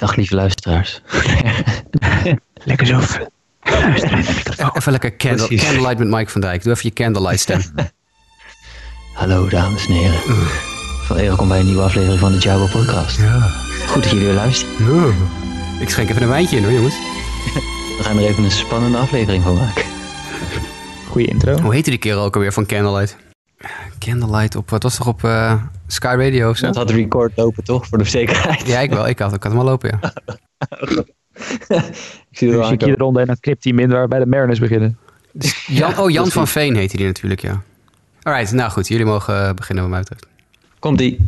[0.00, 1.00] Dag lieve luisteraars.
[2.64, 3.28] Lekker zo fun.
[4.76, 6.62] Even lekker candle, candlelight met Mike van Dijk.
[6.62, 7.60] Doe even je candlelight stem.
[9.20, 10.18] Hallo dames en heren.
[11.02, 13.20] Van welkom bij een nieuwe aflevering van de Jabo podcast.
[13.86, 15.14] Goed dat jullie weer luisteren.
[15.80, 16.94] Ik schenk even een wijntje in hoor jongens.
[17.96, 19.84] We gaan er even een spannende aflevering van maken.
[21.08, 21.60] Goeie intro.
[21.60, 23.16] Hoe heette die kerel ook alweer van Candlelight?
[23.98, 25.62] Candlelight op, wat was toch op eh,
[25.92, 26.66] Sky Radio of zo?
[26.66, 28.66] Dat had de record lopen toch, voor de zekerheid.
[28.66, 29.08] Ja, ik wel.
[29.08, 30.12] Ik had, ik had hem al lopen, ja.
[32.30, 34.98] Ik zie er wel Dus ronde en crypteam in waar we bij de Mariners beginnen.
[35.66, 37.62] Jan, oh, Jan van Veen heette die natuurlijk, ja.
[38.22, 38.88] Alright, nou goed.
[38.88, 40.26] Jullie mogen eh, beginnen wat mij betreft.
[40.78, 41.24] Komt-ie.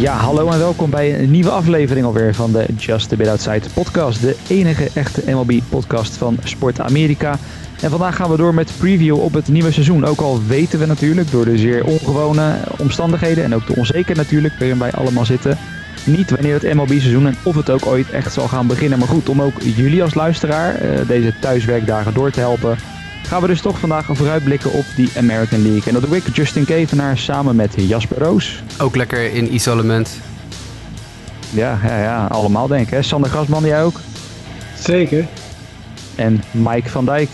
[0.00, 3.70] Ja, hallo en welkom bij een nieuwe aflevering alweer van de Just a Bit Outside
[3.74, 4.20] podcast.
[4.20, 7.38] De enige echte MLB podcast van Sport Amerika.
[7.80, 10.04] En vandaag gaan we door met preview op het nieuwe seizoen.
[10.04, 14.54] Ook al weten we natuurlijk door de zeer ongewone omstandigheden en ook de onzeker natuurlijk
[14.58, 15.58] waarin wij allemaal zitten.
[16.04, 18.98] Niet wanneer het MLB-seizoen en of het ook ooit echt zal gaan beginnen.
[18.98, 22.78] Maar goed, om ook jullie als luisteraar eh, deze thuiswerkdagen door te helpen,
[23.26, 25.82] gaan we dus toch vandaag vooruitblikken op die American League.
[25.86, 28.62] En dat doe ik, Justin Kevenaar, samen met Jasper Roos.
[28.78, 30.18] Ook lekker in isolement.
[31.50, 32.90] Ja, ja, ja, allemaal denk ik.
[32.90, 33.02] Hè?
[33.02, 34.00] Sander Grasman, jij ook?
[34.78, 35.26] Zeker.
[36.14, 37.28] En Mike van Dijk.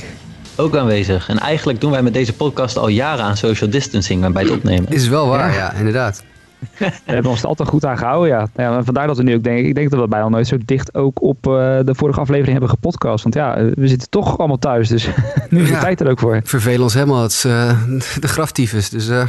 [0.56, 1.28] Ook aanwezig.
[1.28, 4.92] En eigenlijk doen wij met deze podcast al jaren aan social distancing bij het opnemen.
[4.92, 5.56] Is wel waar, Ja.
[5.56, 6.22] ja, inderdaad.
[6.78, 8.48] We hebben ons er altijd goed aan gehouden, ja.
[8.56, 10.94] ja vandaar dat we nu ook denken, ik denk dat we bijna nooit zo dicht
[10.94, 11.52] ook op eh,
[11.84, 13.22] de vorige aflevering hebben gepodcast.
[13.22, 15.06] Want ja, eh, we zitten toch allemaal thuis, dus
[15.50, 15.80] nu is de Ja.
[15.80, 16.40] tijd er ook voor.
[16.44, 17.22] Vervelen ons helemaal.
[17.22, 17.82] Het is eh,
[18.20, 18.90] de graftyfus.
[18.90, 19.26] Dus eh,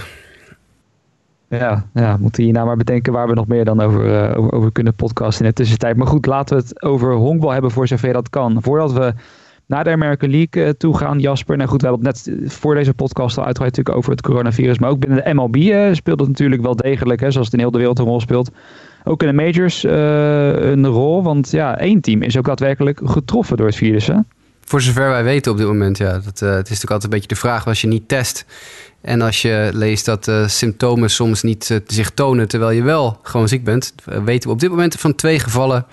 [1.49, 4.93] Ja, ja, moeten hierna maar bedenken waar we nog meer dan over, over, over kunnen
[4.93, 5.97] podcasten in de tussentijd.
[5.97, 8.57] Maar goed, laten we het over honkbal hebben voor zover dat kan.
[8.61, 9.13] Voordat we
[9.67, 11.57] naar de American League eh, toe gaan, Jasper.
[11.57, 14.21] Nou goed, we hebben het net eh, voor deze podcast al uitgebreid natuurlijk over het
[14.21, 14.79] coronavirus.
[14.79, 17.61] Maar ook binnen de MLB eh, speelt het natuurlijk wel degelijk, hè, zoals het in
[17.61, 18.51] heel de wereld een rol speelt.
[19.03, 23.65] Ook in de majors een rol, want ja, één team is ook daadwerkelijk getroffen door
[23.65, 24.07] het virus.
[24.07, 24.15] Hè?
[24.65, 26.11] voor zover wij weten op dit moment, ja.
[26.11, 28.45] Dat, het is natuurlijk altijd een beetje de vraag als je niet test.
[29.07, 33.19] En als je leest dat eh, symptomen soms niet eh, zich tonen terwijl je wel
[33.23, 33.93] gewoon ziek bent.
[34.05, 35.85] eh, weten we op dit moment van twee gevallen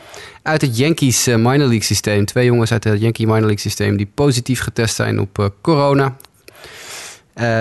[0.42, 2.24] uit het Yankees minor league systeem.
[2.24, 6.16] Twee jongens uit het Yankee minor league systeem die positief getest zijn op corona.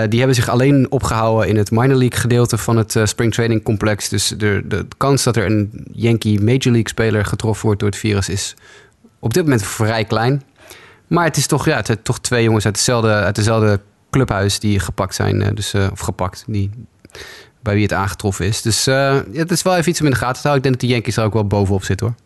[0.08, 4.08] Die hebben zich alleen opgehouden in het minor league gedeelte van het spring training complex.
[4.08, 7.98] Dus de, de kans dat er een Yankee major league speler getroffen wordt door het
[7.98, 8.54] virus is
[9.18, 10.42] op dit moment vrij klein.
[11.06, 13.80] Maar het is toch, ja, het zijn toch twee jongens uit hetzelfde, uit dezelfde
[14.14, 15.42] clubhuis die gepakt zijn.
[15.42, 16.70] eh, Dus, eh, of gepakt, die,
[17.62, 18.62] bij wie het aangetroffen is.
[18.62, 20.56] Dus eh, het is wel even iets om in de gaten te houden.
[20.56, 22.16] Ik denk dat de Yankees er ook wel bovenop zitten hoor.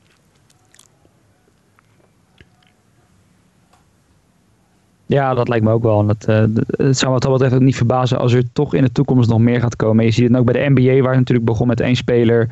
[5.07, 6.07] Ja, dat lijkt me ook wel.
[6.07, 6.25] Dat,
[6.67, 9.39] het zou wat dat betreft ook niet verbazen als er toch in de toekomst nog
[9.39, 10.05] meer gaat komen.
[10.05, 12.49] Je ziet het ook bij de NBA, waar het natuurlijk begon met één speler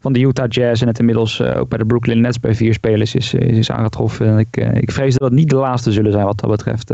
[0.00, 0.82] van de Utah Jazz.
[0.82, 4.26] En het inmiddels ook bij de Brooklyn Nets bij vier spelers is, is, aangetroffen.
[4.26, 6.90] En ik, ik vrees dat het niet de laatste zullen zijn wat dat betreft.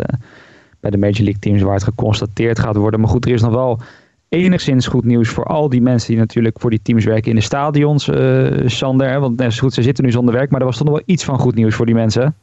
[0.83, 3.01] Eh, bij de Major League teams waar het geconstateerd gaat worden.
[3.01, 3.81] Maar goed, er is nog wel
[4.29, 7.43] enigszins goed nieuws voor al die mensen die natuurlijk voor die teams werken in de
[7.43, 9.21] stadions, eh, Sander.
[9.21, 11.05] Want net is goed, ze zitten nu zonder werk, maar er was toch nog wel
[11.07, 12.35] iets van goed nieuws voor die mensen.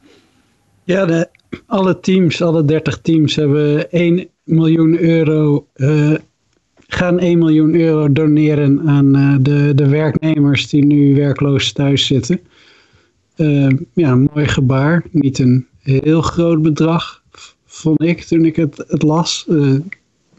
[0.84, 1.28] Ja, de,
[1.66, 6.14] alle teams, alle 30 teams hebben 1 miljoen euro, eh,
[6.86, 12.40] gaan 1 miljoen euro doneren aan eh, de, de werknemers die nu werkloos thuis zitten.
[13.36, 15.04] Eh, ja, mooi gebaar.
[15.10, 17.19] Niet een heel groot bedrag,
[17.80, 19.46] vond ik toen ik het, het las.
[19.48, 19.74] Eh,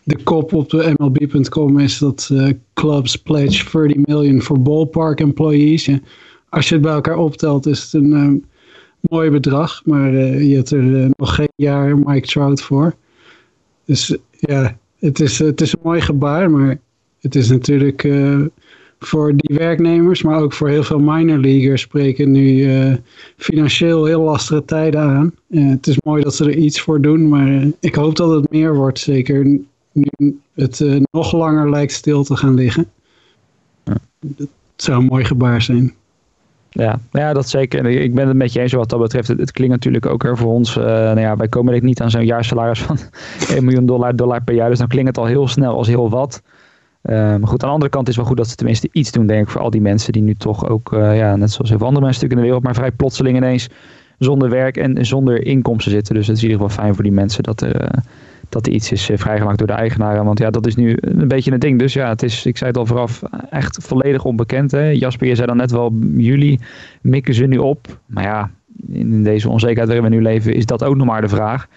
[0.04, 5.90] de kop op de MLB.com is dat eh, clubs pledge 30 million voor ballpark employees.
[6.50, 8.32] Als je het bij elkaar optelt is het een eh,
[9.00, 12.96] mooi bedrag, maar je hebt er nog geen jaar Mike Trout voor.
[13.86, 16.80] Dus ja, het is, het is een mooi gebaar, maar
[17.20, 18.04] het is natuurlijk
[19.04, 22.94] voor die werknemers, maar ook voor heel veel minor leaguers spreken nu eh,
[23.38, 25.34] financieel heel lastige tijden aan.
[25.50, 28.30] Eh, het is mooi dat ze er iets voor doen, maar eh, ik hoop dat
[28.30, 29.60] het meer wordt, zeker
[29.92, 32.90] nu het nog langer lijkt stil te gaan liggen.
[34.38, 35.94] Het zou een mooi gebaar zijn.
[36.74, 37.86] Ja, ja, dat zeker.
[37.86, 39.28] Ik ben het met je eens wat dat betreft.
[39.28, 40.78] Het, het klinkt natuurlijk ook er voor ons.
[40.78, 42.98] eh, nou ja, wij komen denk niet aan zo'n jaarsalaris van
[43.56, 44.70] 1 miljoen dollar, dollar per jaar.
[44.70, 46.42] Dus dan klinkt het al heel snel als heel wat.
[47.02, 49.12] Eh, maar goed, aan de andere kant is het wel goed dat ze tenminste iets
[49.12, 51.70] doen, denk ik, voor al die mensen die nu toch ook, eh, ja, net zoals
[51.70, 53.70] veel andere mensen natuurlijk in de wereld, maar vrij plotseling ineens
[54.18, 56.16] zonder werk en zonder inkomsten zitten.
[56.16, 57.98] Dus het is in ieder geval fijn voor die mensen dat er, eh,
[58.50, 60.26] dat er iets is vrijgemaakt door de eigenaren.
[60.26, 61.80] Want ja, dat is nu een beetje het ding.
[61.80, 64.72] Dus ja, het is, ik zei het al vooraf, echt volledig onbekend.
[64.72, 64.90] Hè?
[64.90, 66.60] Jasper, je zei dan net wel, juli
[67.02, 68.00] mikken ze nu op.
[68.06, 68.52] Maar ja,
[68.92, 71.68] in deze onzekerheid waarin we nu leven, is dat ook nog maar de vraag.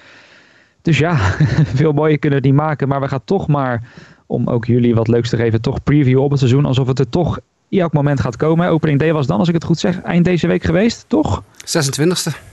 [0.85, 1.17] Dus ja,
[1.81, 2.89] veel mooier kunnen we het niet maken.
[2.89, 3.83] Maar we gaan toch maar,
[4.27, 6.65] om ook jullie wat leuks te geven, toch preview op het seizoen.
[6.65, 7.39] Alsof het er toch
[7.71, 8.69] elk moment gaat komen.
[8.69, 11.43] Opening day was dan, als ik het goed zeg, eind deze week geweest, toch?
[11.43, 12.53] 26e.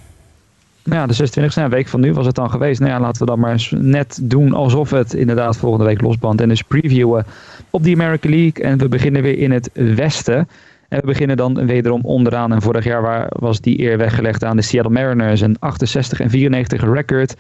[0.84, 2.80] Nou ja, de 26e een week van nu was het dan geweest.
[2.80, 6.42] Nou ja, laten we dan maar eens net doen alsof het inderdaad volgende week losband.
[6.42, 7.26] En dus previewen
[7.70, 8.64] op die American League.
[8.64, 10.48] En we beginnen weer in het westen.
[10.90, 12.54] En we beginnen dan wederom onderaan.
[12.54, 15.42] En vorig jaar waar, was die eer weggelegd aan de Seattle Mariners.
[15.42, 17.36] Een 68 en 94 record.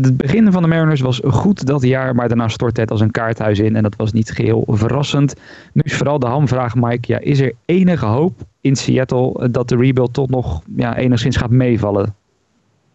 [0.00, 3.10] Het begin van de Mariners was goed dat jaar, maar daarna stort het als een
[3.10, 3.76] kaarthuis in.
[3.76, 5.34] En dat was niet geheel verrassend.
[5.72, 7.12] Nu is vooral de hamvraag, Mike.
[7.12, 11.50] Ja, is er enige hoop in Seattle dat de rebuild toch nog ja, enigszins gaat
[11.50, 12.14] meevallen?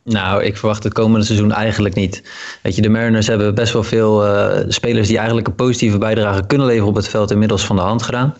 [0.03, 2.23] Nou, ik verwacht het komende seizoen eigenlijk niet.
[2.61, 6.45] Weet je, de Mariners hebben best wel veel uh, spelers die eigenlijk een positieve bijdrage
[6.47, 8.33] kunnen leveren op het veld inmiddels van de hand gedaan.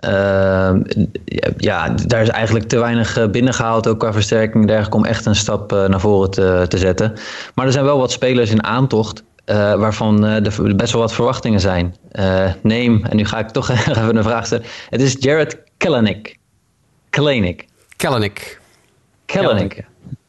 [0.00, 0.70] Uh,
[1.56, 5.26] ja, daar is eigenlijk te weinig eh, binnengehaald, ook qua versterking en dergelijke, om echt
[5.26, 7.12] een stap uh, naar voren te, te zetten.
[7.54, 9.24] Maar er zijn wel wat spelers in aantocht,
[9.76, 11.96] waarvan er best wel wat verwachtingen zijn.
[12.62, 14.64] neem, en nu ga ik toch even een vraag stellen.
[14.90, 16.36] Het is Jared Kelenic.
[17.10, 17.66] Kelenic.
[17.96, 18.60] Kelenic.
[19.26, 19.84] Kelenic.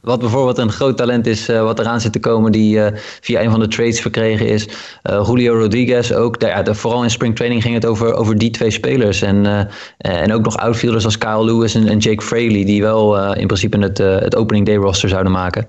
[0.07, 2.87] Wat bijvoorbeeld een groot talent is, uh, wat eraan zit te komen, die uh,
[3.21, 4.67] via een van de trades verkregen is.
[5.09, 6.41] Uh, Julio Rodriguez ook.
[6.41, 9.21] Ja, vooral in springtraining ging het over, over die twee spelers.
[9.21, 9.67] En,
[9.97, 13.77] en ook nog outfielders als Kyle Lewis en, en Jake Fraley, die wel in principe
[13.77, 15.67] het, het opening day roster zouden maken.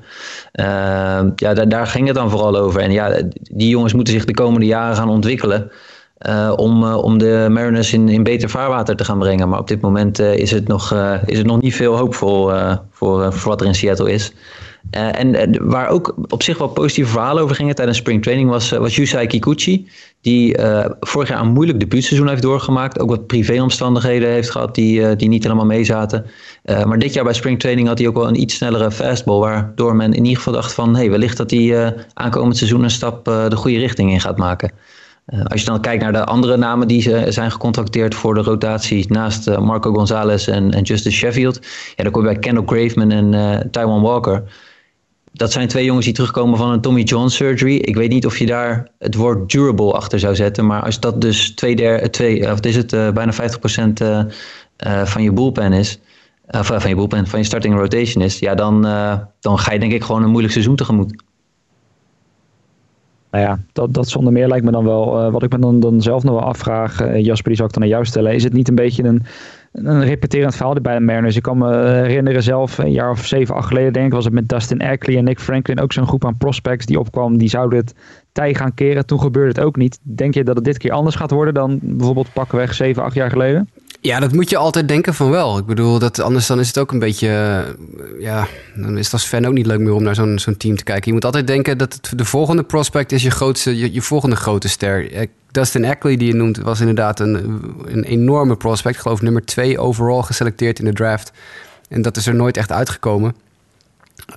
[1.37, 2.81] ja, daar, daar ging het dan vooral over.
[2.81, 5.71] En ja, die jongens moeten zich de komende jaren gaan ontwikkelen.
[6.27, 9.49] Uh, om, uh, om de Mariners in, in beter vaarwater te gaan brengen.
[9.49, 10.95] Maar op dit moment uh, is, het nog,
[11.27, 12.51] is het nog niet veel hoopvol
[12.91, 14.33] voor, voor wat er in Seattle is.
[14.91, 18.97] en waar ook op zich wel positieve verhalen over gingen tijdens spring training was, was
[18.97, 19.89] Yusai Kikuchi.
[20.21, 20.57] Die
[21.01, 23.01] vorig jaar een moeilijk debuutseizoen heeft doorgemaakt.
[23.01, 26.27] Ook wat privéomstandigheden heeft gehad die, die niet helemaal meezaten.
[26.65, 29.39] maar dit jaar bij spring training had hij ook wel een iets snellere fastball.
[29.39, 33.25] Waardoor men in ieder geval dacht van hey, wellicht dat hij aankomend seizoen een stap
[33.25, 34.71] de goede richting in gaat maken.
[35.35, 38.43] Uh, als je dan kijkt naar de andere namen die ze zijn gecontracteerd voor de
[38.43, 41.59] rotatie, naast uh, Marco Gonzalez en, en Justin Sheffield,
[41.97, 44.43] ja, dan kom je bij Kendall Graveman en uh, Taiwan Walker.
[45.33, 47.77] Dat zijn twee jongens die terugkomen van een Tommy John surgery.
[47.77, 51.21] Ik weet niet of je daar het woord durable achter zou zetten, maar als dat
[51.21, 53.37] dus twee der, twee, of is het bijna 50%
[55.05, 56.01] van je bullpen is,
[56.49, 58.83] van je bullpen, van je starting rotation is, ja, dan,
[59.41, 61.23] dan ga je denk ik gewoon een moeilijk seizoen tegemoet.
[63.31, 65.27] Nou ja, dat, dat zonder meer lijkt me dan wel.
[65.27, 67.75] Uh, wat ik me dan, dan zelf nog wel afvraag, uh, Jasper, die zou ik
[67.75, 68.35] dan aan jou stellen.
[68.35, 69.23] Is het niet een beetje een,
[69.73, 71.37] een repeterend verhaal bij de Mariners?
[71.37, 74.35] Ik kan me herinneren zelf, een jaar of zeven, acht geleden denk ik, was het
[74.35, 77.39] met Dustin Ackley en Nick Franklin ook zo'n groep aan prospects die opkwam.
[77.39, 77.95] Die zouden het
[78.33, 79.07] tij gaan keren.
[79.07, 79.99] Toen gebeurde het ook niet.
[80.03, 83.31] Denk je dat het dit keer anders gaat worden dan bijvoorbeeld pakweg zeven, acht jaar
[83.31, 83.69] geleden?
[84.01, 85.59] Ja, dat moet je altijd denken van wel.
[85.59, 87.29] Ik bedoel, dat, anders dan is het ook een beetje...
[87.29, 90.57] Uh, ja, dan is het als fan ook niet leuk meer om naar zo'n zo'n
[90.57, 91.07] team te kijken.
[91.07, 94.69] Je moet altijd denken dat de volgende prospect is je, grootste, je, je volgende grote
[94.69, 95.29] ster.
[95.51, 98.95] Dustin Ackley, die je noemt, was inderdaad een, een enorme prospect.
[98.95, 101.33] Ik geloof nummer twee overal geselecteerd in de draft.
[101.89, 103.35] En dat is er nooit echt uitgekomen.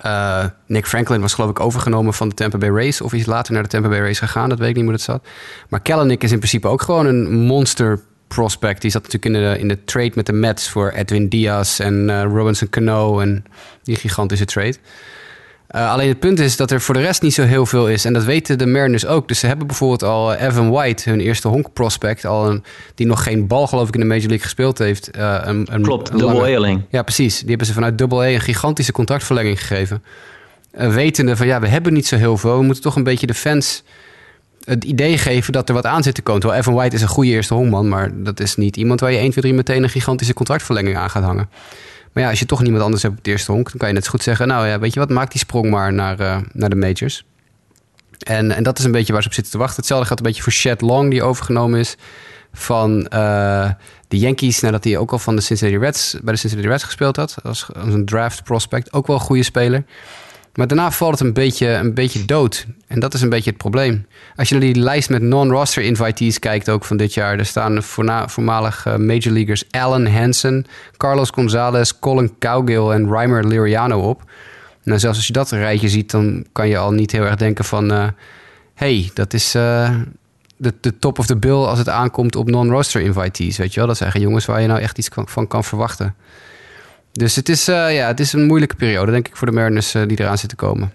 [0.06, 3.00] Uh, Nick Franklin was geloof ik overgenomen van de Tampa Bay Rays.
[3.00, 4.48] Of is later naar de Tampa Bay Rays gegaan.
[4.48, 5.26] Dat weet ik niet hoe dat zat.
[5.68, 8.00] Maar Kellenic is in principe ook gewoon een monster
[8.34, 8.82] prospect.
[8.82, 12.08] Die zat natuurlijk in de, in de trade met de Mets voor Edwin Diaz en
[12.08, 13.44] uh, Robinson Cano en
[13.82, 14.76] die gigantische trade.
[15.74, 18.04] Uh, alleen het punt is dat er voor de rest niet zo heel veel is.
[18.04, 19.28] En dat weten de Mariners ook.
[19.28, 23.22] Dus ze hebben bijvoorbeeld al Evan White, hun eerste honk prospect, al een, die nog
[23.22, 25.16] geen bal geloof ik in de Major League gespeeld heeft.
[25.16, 26.10] Uh, een, een, Klopt,
[26.90, 27.38] Ja, precies.
[27.38, 30.02] Die hebben ze vanuit double A een gigantische contractverlenging gegeven.
[30.70, 32.58] wetende van ja, we hebben niet zo heel veel.
[32.58, 33.82] We moeten toch een beetje de fans
[34.64, 36.40] het idee geven dat er wat aan zit te komen.
[36.40, 39.18] Terwijl Evan White is een goede eerste honkman, maar dat is niet iemand waar je
[39.18, 41.48] 1, 2, 3 meteen een gigantische contractverlenging aan gaat hangen.
[42.12, 43.94] Maar ja, als je toch niemand anders hebt op het eerste honk, dan kan je
[43.94, 46.36] net zo goed zeggen: Nou ja, weet je wat, maak die sprong maar naar, uh,
[46.52, 47.24] naar de majors.
[48.18, 49.76] En, en dat is een beetje waar ze op zitten te wachten.
[49.76, 51.96] Hetzelfde gaat een beetje voor Shed Long, die overgenomen is
[52.52, 53.70] van uh,
[54.08, 54.60] de Yankees.
[54.60, 57.36] Nadat hij ook al van de Cincinnati Reds, bij de Cincinnati Reds gespeeld had.
[57.42, 58.92] Als een draft prospect.
[58.92, 59.84] Ook wel een goede speler.
[60.54, 62.66] Maar daarna valt het een beetje, een beetje dood.
[62.86, 64.06] En dat is een beetje het probleem.
[64.36, 67.82] Als je naar die lijst met non-roster invitees kijkt, ook van dit jaar, er staan
[68.26, 70.66] voormalig uh, major leaguers Alan Hansen,
[70.96, 74.22] Carlos Gonzalez, Colin Cowgill en Reimer Liriano op.
[74.82, 77.64] Nou, zelfs als je dat rijtje ziet, dan kan je al niet heel erg denken
[77.64, 77.92] van...
[77.92, 78.06] Uh,
[78.74, 79.90] hey, dat is uh,
[80.56, 83.56] de, de top of the bill als het aankomt op non-roster invitees.
[83.56, 83.88] Weet je wel?
[83.88, 86.14] Dat zijn jongens waar je nou echt iets van kan verwachten.
[87.12, 89.94] Dus het is, uh, ja, het is een moeilijke periode, denk ik, voor de Mariners
[89.94, 90.92] uh, die eraan zitten komen.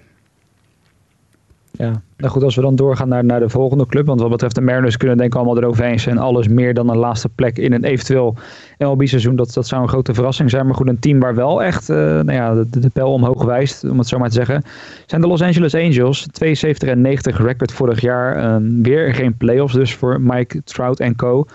[1.78, 4.06] Ja, nou goed, als we dan doorgaan naar, naar de volgende club.
[4.06, 6.18] Want wat betreft de Mariners kunnen denk ik allemaal eroverheen zijn.
[6.18, 8.36] Alles meer dan een laatste plek in een eventueel
[8.78, 9.36] MLB-seizoen.
[9.36, 10.66] Dat, dat zou een grote verrassing zijn.
[10.66, 13.84] Maar goed, een team waar wel echt uh, nou ja, de, de pijl omhoog wijst,
[13.84, 14.64] om het zo maar te zeggen.
[15.06, 16.28] Zijn de Los Angeles Angels.
[16.32, 18.62] 72 en 90 record vorig jaar.
[18.62, 21.46] Uh, weer geen playoffs dus voor Mike Trout en co.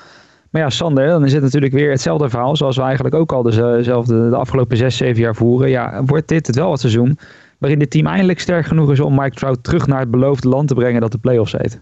[0.52, 2.56] Maar ja, Sander, dan is het natuurlijk weer hetzelfde verhaal.
[2.56, 5.70] Zoals we eigenlijk ook al dezelfde de afgelopen 6, 7 jaar voeren.
[5.70, 7.18] Ja, wordt dit het wel het seizoen
[7.58, 10.68] waarin dit team eindelijk sterk genoeg is om Mike Trout terug naar het beloofde land
[10.68, 11.80] te brengen dat de playoffs heet.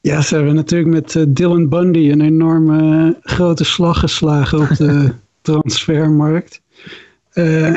[0.00, 4.76] Ja, ze hebben natuurlijk met uh, Dylan Bundy een enorme uh, grote slag geslagen op
[4.76, 6.60] de transfermarkt.
[7.34, 7.74] Uh,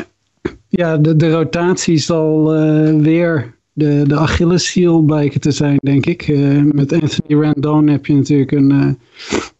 [0.68, 2.52] ja, de, de rotatie zal
[3.00, 6.28] weer de, de Achilleshiel blijken te zijn, denk ik.
[6.72, 8.98] met Anthony Randon heb je natuurlijk een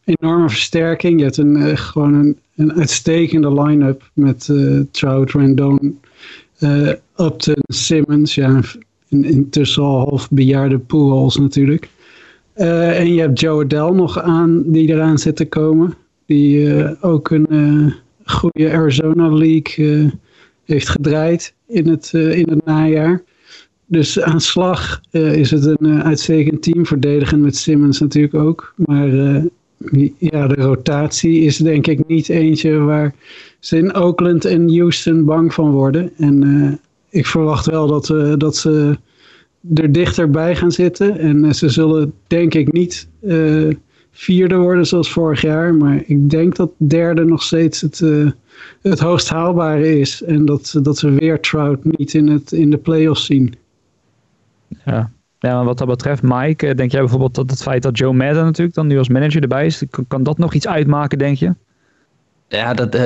[0.04, 1.18] enorme versterking.
[1.18, 4.52] Je hebt een, gewoon een, een uitstekende line-up met
[4.90, 6.00] Trout, Randon,
[7.16, 8.60] Upton, Simmons, ja,
[9.08, 11.88] intussen al half bejaarde Pujols natuurlijk.
[12.54, 15.94] En je hebt Joe Adele nog aan, die eraan zit te komen.
[16.26, 17.94] Die ook een
[18.24, 20.10] goede Arizona League
[20.64, 23.22] heeft gedraaid in het, in het najaar.
[23.90, 26.86] Dus aan slag is het een uitstekend team.
[26.86, 28.72] Verdedigen met Simmons natuurlijk ook.
[28.76, 29.08] Maar
[30.18, 33.14] ja, de rotatie is denk ik niet eentje waar
[33.58, 36.10] ze in Oakland en Houston bang van worden.
[36.16, 36.72] En uh,
[37.08, 38.98] ik verwacht wel dat, uh, dat ze
[39.74, 41.18] er dichterbij gaan zitten.
[41.18, 43.08] En uh, ze zullen denk ik niet
[44.10, 45.74] vierde worden zoals vorig jaar.
[45.74, 48.02] Maar ik denk dat derde nog steeds het,
[48.82, 50.22] het hoogst haalbare is.
[50.22, 53.54] En dat, dat we weer Trout niet in, het, in de playoffs zien.
[54.84, 58.44] Ja, ja, wat dat betreft, Mike, denk jij bijvoorbeeld dat het feit dat Joe Madden
[58.44, 61.54] natuurlijk dan nu als manager erbij is, kan dat nog iets uitmaken, denk je?
[62.48, 63.02] Ja, dat, uh,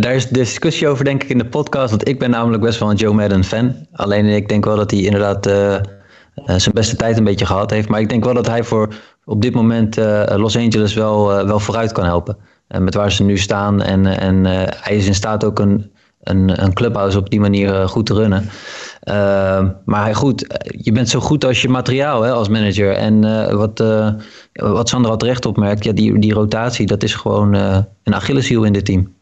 [0.00, 1.90] daar is discussie over denk ik in de podcast.
[1.90, 3.86] Want ik ben namelijk best wel een Joe Madden fan.
[3.92, 5.76] Alleen ik denk wel dat hij inderdaad uh,
[6.34, 7.88] zijn beste tijd een beetje gehad heeft.
[7.88, 9.96] Maar ik denk wel dat hij voor op dit moment
[10.36, 12.36] Los Angeles wel, wel vooruit kan helpen.
[12.78, 13.82] met waar ze nu staan.
[13.82, 14.44] En, en
[14.80, 15.92] hij is in staat ook een,
[16.22, 18.48] een, een clubhouse op die manier goed te runnen.
[19.08, 22.92] Uh, maar goed, je bent zo goed als je materiaal hè, als manager.
[22.92, 24.12] En uh, wat, uh,
[24.52, 27.54] wat Sandra al terecht opmerkt, ja, die, die rotatie, dat is gewoon
[28.02, 29.12] een Achilleshiel in dit team.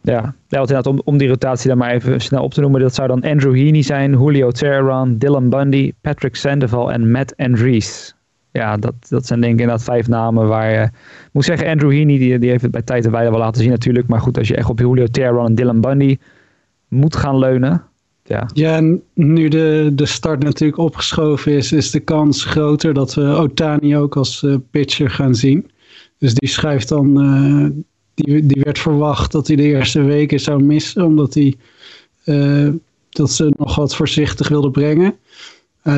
[0.00, 2.80] Ja, ja om, om die rotatie dan maar even snel op te noemen.
[2.80, 8.14] Dat zou dan Andrew Heaney zijn, Julio Teheran, Dylan Bundy, Patrick Sandoval en Matt Andrees.
[8.52, 10.88] Ja, dat, dat zijn denk ik inderdaad vijf namen waar je...
[11.32, 13.70] moet zeggen, Andrew Heaney, die, die heeft het bij tijd en wijle wel laten zien
[13.70, 14.08] natuurlijk.
[14.08, 16.18] Maar goed, als je echt op Julio Teheran en Dylan Bundy
[16.88, 17.82] moet gaan leunen
[18.26, 18.50] ja.
[18.54, 23.96] ja, nu de, de start natuurlijk opgeschoven is, is de kans groter dat we Otani
[23.96, 25.70] ook als uh, pitcher gaan zien.
[26.18, 27.68] Dus die schrijft dan, uh,
[28.14, 31.54] die, die werd verwacht dat hij de eerste weken zou missen, omdat hij
[32.24, 32.68] uh,
[33.08, 35.14] dat ze nog wat voorzichtig wilde brengen.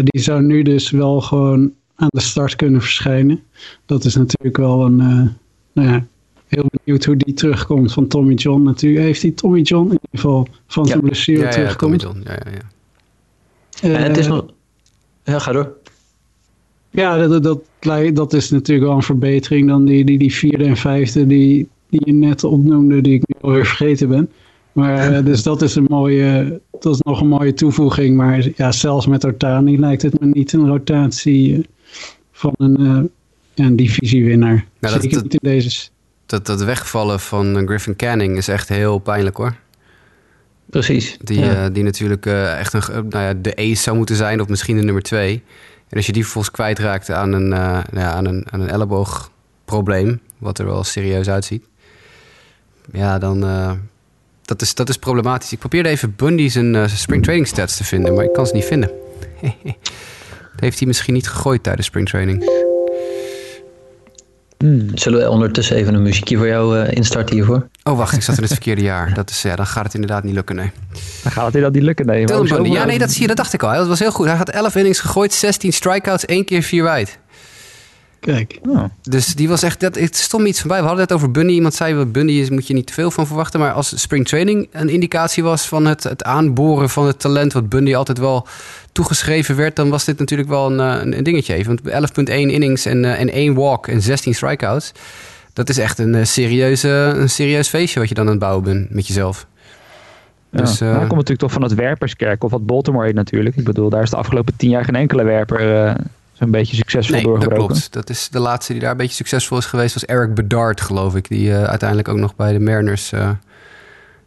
[0.05, 3.43] die zou nu dus wel gewoon aan de start kunnen verschijnen.
[3.87, 4.97] Dat is natuurlijk wel een,
[5.73, 6.07] nou ja,
[6.49, 8.63] heel benieuwd hoe die terugkomt van Tommy John.
[8.63, 12.03] Natuurlijk heeft hij Tommy John in ieder geval van zijn blessure ja, terugkomt.
[12.03, 12.39] Ja, Tommy John.
[12.39, 13.99] Ja, ja, ja.
[13.99, 14.47] en het is nog...
[15.25, 15.77] Ja, ga door.
[16.91, 17.61] Ja, dat, dat,
[18.15, 22.01] dat is natuurlijk wel een verbetering dan die, die, die vierde en vijfde die, die
[22.05, 24.31] je net opnoemde, die ik nu alweer vergeten ben.
[24.73, 28.17] Maar eh, dus dat is een mooie, dat is nog een mooie toevoeging.
[28.17, 31.61] Maar ja, zelfs met Ortani lijkt het me niet een rotatie eh,
[32.33, 33.11] van een,
[33.55, 34.67] een divisiewinnaar.
[34.81, 35.89] Nou, Zeker niet in deze
[36.29, 39.55] dat, dat wegvallen van eh, Griffin Canning is echt heel pijnlijk hoor.
[40.71, 41.17] Precies.
[41.21, 44.49] Die, uh, die natuurlijk uh, echt een, nou ja, de ace zou moeten zijn, of
[44.49, 45.43] misschien de nummer twee.
[45.89, 47.59] En als je die vervolgens kwijtraakt aan een, uh,
[47.91, 51.65] nou ja, aan een, aan een elleboogprobleem, wat er wel serieus uitziet,
[52.93, 53.41] ja, dan.
[54.43, 55.53] dat, is, dat is problematisch.
[55.53, 58.65] Ik probeerde even Bundy zijn spring training stats te vinden, maar ik kan ze niet
[58.65, 58.91] vinden.
[60.53, 62.68] dat heeft hij misschien niet gegooid tijdens spring training.
[64.59, 64.91] Hmm.
[64.95, 67.69] Zullen we ondertussen even een muziekje voor jou uh, instarten hiervoor?
[67.83, 69.15] Oh, wacht, ik zat in het verkeerde jaar.
[69.15, 70.71] Dat is, ja, dan gaat het inderdaad niet lukken, nee.
[71.23, 72.27] Dan gaat het inderdaad niet lukken, nee.
[72.71, 73.73] ja, nee, dat zie je, dat dacht ik al.
[73.75, 74.27] Dat was heel goed.
[74.27, 77.19] Hij had 11 innings gegooid, 16 strikeouts, één keer vier wijd.
[78.21, 78.59] Kijk.
[78.69, 78.85] Oh.
[79.03, 80.79] Dus die was echt, dat, het stond me iets van bij.
[80.79, 81.53] We hadden het over Bunny.
[81.53, 83.61] Iemand zei, Bunny is, moet je niet te veel van verwachten.
[83.61, 87.53] Maar als spring training een indicatie was van het, het aanboren van het talent...
[87.53, 88.47] wat Bundy altijd wel
[88.93, 89.77] toegeschreven werd...
[89.77, 91.79] dan was dit natuurlijk wel een, eh, een, een dingetje even.
[91.83, 94.93] Want 11.1 innings en, uh, en één walk en 16 strikeouts...
[95.53, 98.65] dat is echt een, uh, serieuze, een serieus feestje wat je dan aan het bouwen
[98.65, 99.47] bent met jezelf.
[100.51, 103.57] Ja, dus, uh, hij komt natuurlijk toch van het werperskerk, of wat Baltimore heet natuurlijk.
[103.57, 105.97] Ik bedoel, daar is de afgelopen tien jaar geen enkele werper
[106.39, 107.59] zo'n beetje succesvol nee, doorgebroken.
[107.59, 107.93] dat klopt.
[107.93, 111.17] Dat is de laatste die daar een beetje succesvol is geweest, was Eric Bedard, geloof
[111.17, 111.29] ik.
[111.29, 113.31] Die uh, uiteindelijk ook nog bij de Mariners uh,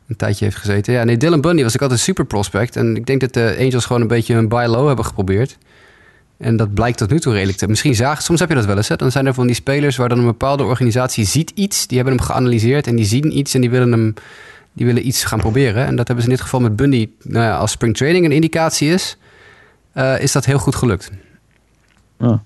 [0.07, 0.93] een tijdje heeft gezeten.
[0.93, 2.75] Ja, nee, Dylan Bundy was ik altijd een super prospect.
[2.75, 5.57] En ik denk dat de Angels gewoon een beetje een buy low hebben geprobeerd.
[6.37, 7.67] En dat blijkt tot nu toe redelijk te...
[7.67, 8.23] Misschien zagen...
[8.23, 8.95] Soms heb je dat wel eens, hè?
[8.95, 11.87] Dan zijn er van die spelers waar dan een bepaalde organisatie ziet iets.
[11.87, 14.13] Die hebben hem geanalyseerd en die zien iets en die willen hem...
[14.73, 15.85] Die willen iets gaan proberen.
[15.85, 17.09] En dat hebben ze in dit geval met Bundy.
[17.21, 19.17] Nou ja, als spring training een indicatie is,
[19.95, 21.11] uh, is dat heel goed gelukt.
[22.21, 22.39] Oh.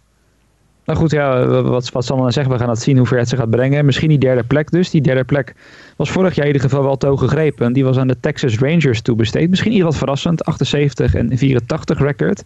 [0.85, 2.53] Nou goed, ja, wat, wat dan zeggen?
[2.53, 3.85] We gaan het zien hoe ver het ze gaat brengen.
[3.85, 4.89] Misschien die derde plek dus.
[4.89, 5.53] Die derde plek
[5.95, 7.73] was vorig jaar in ieder geval wel toegegrepen.
[7.73, 9.49] Die was aan de Texas Rangers toebesteed.
[9.49, 10.45] Misschien iets wat verrassend.
[10.45, 12.43] 78 en 84 record.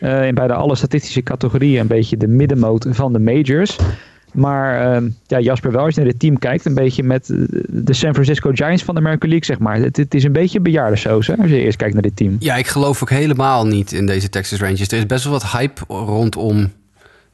[0.00, 3.78] Uh, in bijna alle statistische categorieën een beetje de middenmoot van de majors.
[4.32, 7.26] Maar uh, ja, Jasper, wel als je naar dit team kijkt, een beetje met
[7.68, 9.76] de San Francisco Giants van de American League, zeg maar.
[9.76, 12.36] Het, het is een beetje bejaardensoos, hè, als je eerst kijkt naar dit team.
[12.38, 14.88] Ja, ik geloof ook helemaal niet in deze Texas Rangers.
[14.88, 16.72] Er is best wel wat hype rondom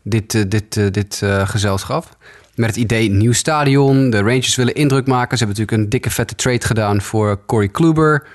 [0.03, 2.17] dit, uh, dit, uh, dit gezelschap.
[2.55, 4.11] Met het idee nieuw stadion.
[4.11, 5.38] De Rangers willen indruk maken.
[5.38, 8.26] Ze hebben natuurlijk een dikke vette trade gedaan voor Corey Kluber.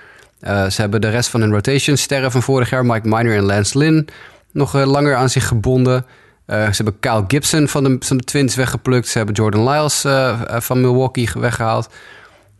[0.41, 3.77] Ze hebben de rest van hun rotation sterren van vorig jaar, Mike Miner en Lance
[3.77, 4.08] Lynn,
[4.51, 6.06] nog langer aan zich gebonden.
[6.51, 9.08] Uh, ze hebben Kyle Gibson van de, van de Twins weggeplukt.
[9.08, 10.05] Ze hebben Jordan Lyles
[10.48, 11.89] van Milwaukee weggehaald.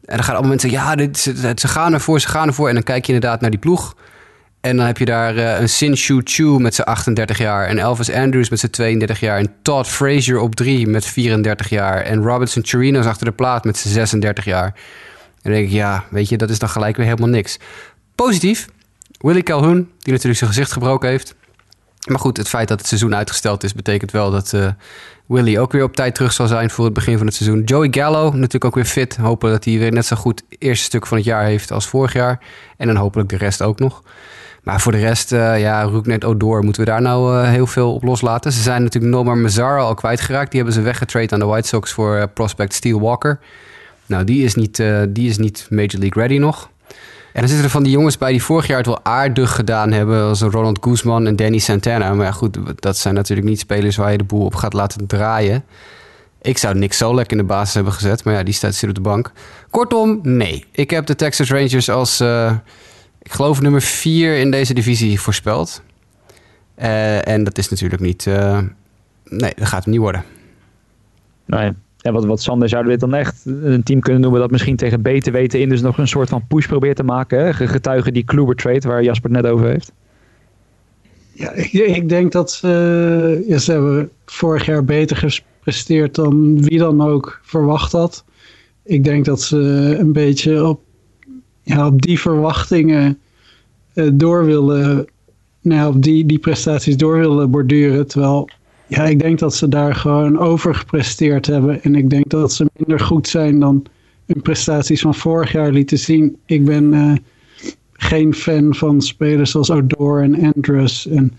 [0.06, 2.68] En dan gaan allemaal mensen ja, dit, ze, ze, gaan ervoor, ze gaan ervoor.
[2.68, 3.96] En dan kijk je inderdaad naar die ploeg.
[4.62, 7.68] En dan heb je daar een Sin Shu Chu met zijn 38 jaar.
[7.68, 9.38] En Elvis Andrews met zijn 32 jaar.
[9.38, 12.02] En Todd Frazier op 3 met 34 jaar.
[12.02, 14.66] En Robinson Chirinos achter de plaat met zijn 36 jaar.
[14.66, 14.74] En
[15.42, 17.60] dan denk ik, ja, weet je, dat is dan gelijk weer helemaal niks.
[18.16, 18.68] Positief,
[19.18, 21.36] Willie Calhoun, die natuurlijk zijn gezicht gebroken heeft.
[22.08, 24.68] Maar goed, het feit dat het seizoen uitgesteld is, betekent wel dat uh,
[25.26, 27.64] Willie ook weer op tijd terug zal zijn voor het begin van het seizoen.
[27.64, 29.16] Joey Gallo, natuurlijk ook weer fit.
[29.16, 31.88] Hopen dat hij weer net zo goed het eerste stuk van het jaar heeft als
[31.88, 32.40] vorig jaar.
[32.78, 34.04] En dan hopelijk de rest ook nog.
[34.64, 37.94] Maar voor de rest, uh, ja, Roeknet Odor, moeten we daar nou uh, heel veel
[37.94, 38.52] op loslaten.
[38.52, 40.52] Ze zijn natuurlijk Nomar Mazzara al kwijtgeraakt.
[40.52, 43.40] Die hebben ze weggetrade aan de White Sox voor prospect Steel Walker.
[44.06, 46.70] Nou, die is, niet, die is niet Major League ready nog.
[47.34, 49.92] En dan zitten er van die jongens bij die vorig jaar het wel aardig gedaan
[49.92, 50.24] hebben.
[50.24, 52.14] Als Ronald Guzman en Danny Santana.
[52.14, 55.08] Maar ja, goed, dat zijn natuurlijk niet spelers waar je de boel op gaat laten
[55.08, 55.64] draaien.
[56.42, 58.24] Ik zou Nick Solek in de basis hebben gezet.
[58.24, 59.32] Maar ja, die staat zit op de bank.
[59.70, 60.66] Kortom, nee.
[60.72, 62.54] Ik heb de Texas Rangers als, uh,
[63.22, 65.82] ik geloof, nummer 4 in deze divisie voorspeld.
[66.78, 68.26] Uh, en dat is natuurlijk niet...
[68.26, 68.60] Uh,
[69.24, 70.24] nee, dat gaat hem niet worden.
[71.46, 71.72] Nee.
[72.02, 74.76] En wat, wat Sander zouden we dit dan echt een team kunnen noemen dat misschien
[74.76, 77.54] tegen beter weten in dus nog een soort van push probeert te maken.
[77.54, 79.92] Getuigen die Kluber trade waar Jasper het net over heeft.
[81.34, 87.02] Ja, ik, denk dat ze, ja, ze hebben vorig jaar beter gepresteerd dan wie dan
[87.02, 88.24] ook verwacht had.
[88.84, 89.58] Ik denk dat ze
[90.00, 90.82] een beetje op,
[91.62, 93.20] ja, op die verwachtingen
[93.94, 95.08] uh, door willen,
[95.62, 98.08] nou, op die, die prestaties door willen borduren.
[98.08, 98.50] Terwijl
[98.92, 101.84] ja, ik denk dat ze daar gewoon over gepresteerd hebben.
[101.84, 103.84] En ik denk dat ze minder goed zijn dan
[104.26, 106.38] hun prestaties van vorig jaar lieten zien.
[106.46, 107.14] Ik ben uh,
[107.94, 111.32] geen fan van spelers zoals Odor en Andrus en,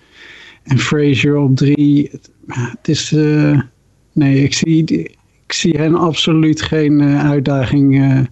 [0.63, 2.11] en Frazier op drie.
[2.47, 3.61] Het, is, uh,
[4.13, 4.85] nee, ik zie,
[5.47, 8.29] ik zie hen absoluut geen uh, uitdaging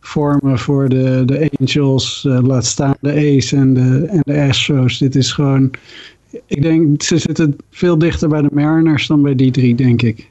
[0.00, 2.22] vormen voor de, de Angels.
[2.22, 4.98] laat staan de Ace en de, en de Astros.
[4.98, 5.70] Dit is gewoon
[6.46, 10.30] ik denk, ze zitten veel dichter bij de Mariners dan bij die drie, denk ik.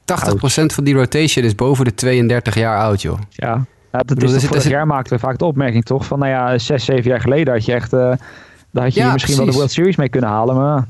[0.00, 0.02] 80%
[0.66, 3.18] van die rotation is boven de 32 jaar oud, joh.
[3.30, 6.06] Ja, ja dat is vorig jaar maakten we vaak de opmerking toch?
[6.06, 7.92] Van nou ja, 6, 7 jaar geleden had je echt...
[7.92, 8.12] Uh,
[8.70, 9.36] daar had je ja, misschien precies.
[9.36, 10.86] wel de World Series mee kunnen halen, maar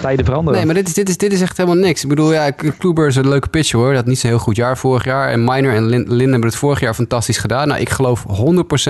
[0.00, 0.58] tijden veranderen.
[0.58, 2.02] Nee, maar dit is, dit, is, dit is echt helemaal niks.
[2.02, 3.88] Ik bedoel, ja, Kluber is een leuke pitcher hoor.
[3.88, 5.28] Dat had niet zo'n heel goed jaar vorig jaar.
[5.28, 7.68] En Miner en Lin, Lin hebben het vorig jaar fantastisch gedaan.
[7.68, 8.24] Nou, ik geloof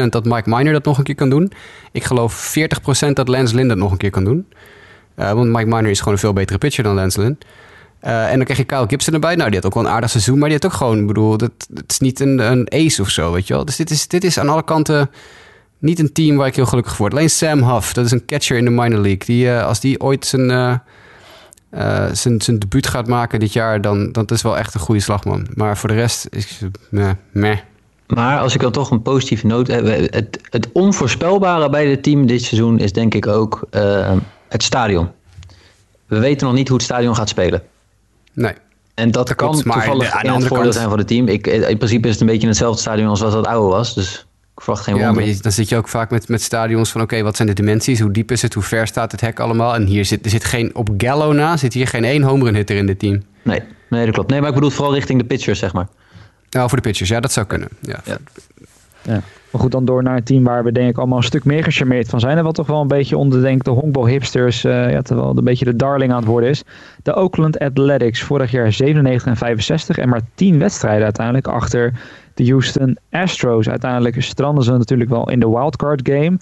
[0.03, 1.53] 100% dat Mike Miner dat nog een keer kan doen.
[1.93, 2.55] Ik geloof
[3.09, 4.47] 40% dat Lance Lynn dat nog een keer kan doen.
[5.17, 7.39] Uh, want Mike Miner is gewoon een veel betere pitcher dan Lynn.
[8.05, 9.35] Uh, en dan krijg je Kyle Gibson erbij.
[9.35, 10.39] Nou, die had ook wel een aardig seizoen.
[10.39, 11.53] Maar die had ook gewoon, ik bedoel, dat,
[11.87, 13.65] is niet een, een ace of zo, weet je wel.
[13.65, 15.11] Dus dit is, dit is aan alle kanten
[15.79, 17.13] niet een team waar ik heel gelukkig voor word.
[17.13, 19.19] Alleen Sam Huff, dat is een catcher in de minor league.
[19.19, 20.81] Die, uh, als die ooit zijn,
[22.13, 25.47] zijn, zijn debuut gaat maken dit jaar, dan dat is wel echt een goede slagman.
[25.55, 27.11] Maar voor de rest is meh.
[27.31, 27.59] meh.
[28.07, 32.27] Maar als ik dan toch een positieve noot heb, het, het onvoorspelbare bij dit team
[32.27, 33.69] dit seizoen is denk ik ook
[34.53, 35.11] het stadion.
[36.07, 37.63] We weten nog niet hoe het stadion gaat spelen.
[38.33, 38.55] Nee.
[38.95, 40.75] En dat, dat kan klopt, toevallig in het voordeel kant...
[40.75, 41.29] zijn van het team.
[41.29, 43.95] Ik, in principe is het een beetje hetzelfde stadion als wat het oude was.
[43.95, 45.23] Dus ik verwacht geen ja, wonder.
[45.23, 47.01] maar je, dan zit je ook vaak met, met stadions van...
[47.01, 48.01] oké, okay, wat zijn de dimensies?
[48.01, 48.55] Hoe diep is het?
[48.55, 49.75] Hoe ver staat het hek allemaal?
[49.75, 50.75] En hier zit, er zit geen...
[50.75, 53.23] op Gallo na zit hier geen één home run hitter in dit team.
[53.43, 54.31] Nee, nee, dat klopt.
[54.31, 55.89] Nee, maar ik bedoel vooral richting de pitchers, zeg maar.
[56.51, 57.09] Nou, voor de pitchers.
[57.09, 57.69] Ja, dat zou kunnen.
[57.81, 58.01] Ja.
[58.05, 58.19] ja.
[59.03, 59.21] Ja.
[59.53, 61.65] Maar goed, dan door naar een team waar we denk ik allemaal een stuk meer
[61.65, 62.39] gecharmeerd van zijn.
[62.39, 65.65] En wat toch wel een beetje onder denk, de honkbal-hipsters, uh, ja, terwijl een beetje
[65.65, 66.63] de darling aan het worden is.
[67.03, 71.93] De Oakland Athletics, vorig jaar 97 en 65 en maar 10 wedstrijden uiteindelijk achter
[72.35, 73.69] de Houston Astros.
[73.69, 76.39] Uiteindelijk stranden ze natuurlijk wel in de wildcard game.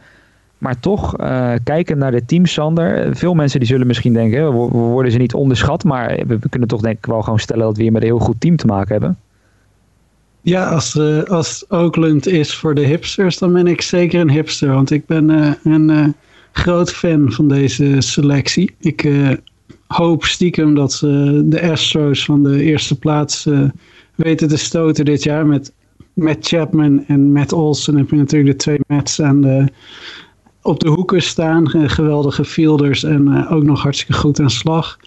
[0.59, 3.16] Maar toch, uh, kijken naar de team Sander.
[3.16, 5.85] Veel mensen die zullen misschien denken, we worden ze niet onderschat.
[5.85, 8.18] Maar we kunnen toch denk ik wel gewoon stellen dat we hier met een heel
[8.18, 9.18] goed team te maken hebben.
[10.42, 14.68] Ja, als, uh, als Oakland is voor de hipsters, dan ben ik zeker een hipster.
[14.74, 16.14] Want ik ben uh, een
[16.53, 18.74] groot fan van deze selectie.
[18.79, 19.09] Ik
[19.87, 23.48] hoop stiekem dat ze de Astros van de eerste plaats
[24.14, 25.46] weten te stoten dit jaar.
[25.46, 25.72] Met
[26.12, 29.64] Matt Chapman en Matt Olsen heb je natuurlijk de twee Mets aan de
[30.62, 31.68] op de hoeken staan.
[31.90, 34.98] Geweldige fielders en ook nog hartstikke goed aan slag.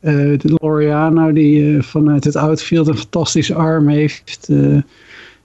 [0.00, 4.48] Uh, de Loriano die uh, vanuit het outfield een fantastische arm heeft.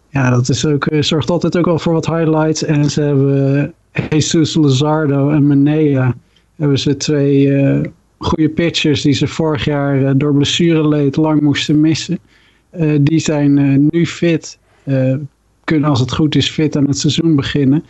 [0.09, 2.63] ja, dat is ook, zorgt altijd ook wel voor wat highlights.
[2.63, 3.73] En ze hebben
[4.09, 6.15] Jesus Luzardo en Menea.
[6.55, 7.51] Hebben ze twee
[8.17, 12.19] goede pitchers die ze vorig jaar door blessureleed lang moesten missen.
[13.01, 14.59] die zijn nu fit.
[15.63, 17.83] kunnen als het goed is fit aan het seizoen beginnen.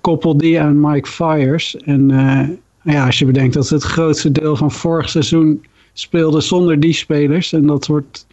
[0.00, 1.76] Koppel die aan Mike Fires.
[1.76, 2.10] En
[2.84, 7.52] ja, als je bedenkt dat het grootste deel van vorig seizoen speelden zonder die spelers.
[7.52, 8.26] En dat wordt,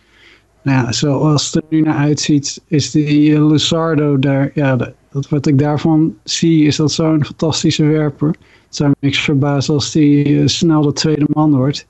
[0.61, 5.29] nou ja, zoals het er nu naar uitziet, is die uh, Luzardo daar, ja, dat,
[5.29, 8.27] wat ik daarvan zie, is dat zo'n fantastische werper.
[8.27, 11.85] Het zou niks verbazen als die snel de tweede man wordt.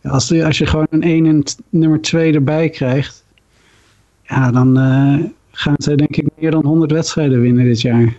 [0.00, 3.24] Ja, als, die, als je gewoon een 1 en nummer 2 erbij krijgt,
[4.22, 4.76] ja, dan
[5.50, 8.16] gaan zij denk ik meer dan 100 wedstrijden winnen dit jaar.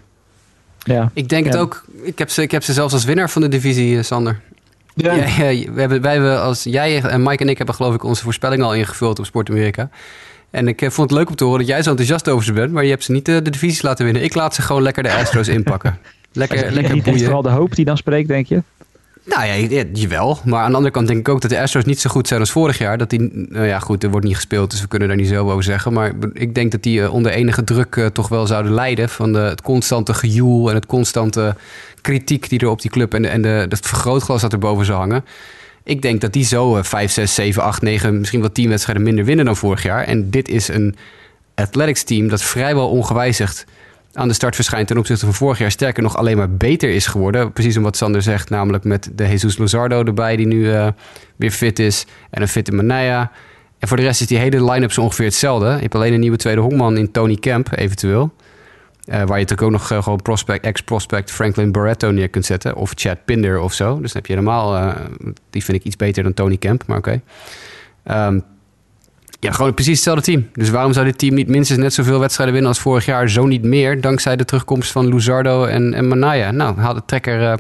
[0.84, 1.12] Ja.
[1.14, 1.86] Ik denk het ook.
[2.02, 4.40] Ik heb, ze, ik heb ze zelfs als winnaar van de divisie, eh, Sander.
[4.96, 5.14] Ja.
[5.14, 8.24] ja, we hebben, wij hebben als, jij en Mike en ik hebben geloof ik onze
[8.24, 9.90] voorspelling al ingevuld op Sport Amerika.
[10.50, 12.54] En ik eh, vond het leuk om te horen dat jij zo enthousiast over ze
[12.54, 12.72] bent.
[12.72, 14.24] Maar je hebt ze niet de, eh, de divisies laten winnen.
[14.24, 15.98] Ik laat ze gewoon lekker de Astros inpakken.
[16.36, 17.14] Lekker, lekker boeien.
[17.14, 18.64] Is vooral de hoop die dan spreekt, denk je?
[19.26, 20.40] Nou ja, jawel.
[20.46, 22.40] Maar aan de andere kant denk ik ook dat de Astros niet zo goed zijn
[22.40, 22.98] als vorig jaar.
[22.98, 25.50] Dat die, nou ja, goed, er wordt niet gespeeld, dus we kunnen daar niet zo
[25.50, 25.94] over zeggen.
[25.94, 29.34] Maar ik denk dat die eh, onder enige druk uh, toch wel zouden lijden van
[29.34, 31.56] de, het constante gejoel en het constante
[32.02, 34.98] kritiek die er op die club en, en de, het vergrootglas dat er boven zou
[34.98, 35.26] hangen.
[35.84, 39.26] Ik denk dat die zo 5, 6, 7, 8, 9, misschien wel 10 wedstrijden minder
[39.26, 40.04] winnen dan vorig jaar.
[40.04, 40.96] En dit is een
[41.56, 43.66] athletics team dat vrijwel ongewijzigd
[44.14, 45.72] aan de start verschijnt ten opzichte van vorig jaar.
[45.72, 47.54] Sterker nog, alleen maar beter is geworden.
[47.54, 50.88] Precies om wat Sander zegt, namelijk met de Jesus Lozardo erbij, die nu uh,
[51.36, 52.06] weer fit is.
[52.30, 53.32] En een fitte Manaya.
[53.80, 55.66] En voor de rest is die hele line-up zo ongeveer hetzelfde.
[55.66, 58.34] Je hebt alleen een nieuwe tweede honkman in Tony Camp, eventueel.
[59.06, 62.76] Uh, waar je natuurlijk ook nog uh, gewoon prospect, ex-prospect Franklin Barretto neer kunt zetten.
[62.76, 64.00] Of Chad Pinder of zo.
[64.00, 64.96] Dus dan heb je helemaal...
[65.50, 67.22] die vind ik iets beter dan Tony Camp, maar oké.
[68.04, 68.40] Ehm,
[69.44, 70.48] ja, gewoon precies hetzelfde team.
[70.54, 73.30] Dus waarom zou dit team niet minstens net zoveel wedstrijden winnen als vorig jaar?
[73.30, 76.52] Zo niet meer, dankzij de terugkomst van Luzardo en, en Manaya.
[76.52, 77.54] Nou, haal de trekker uh,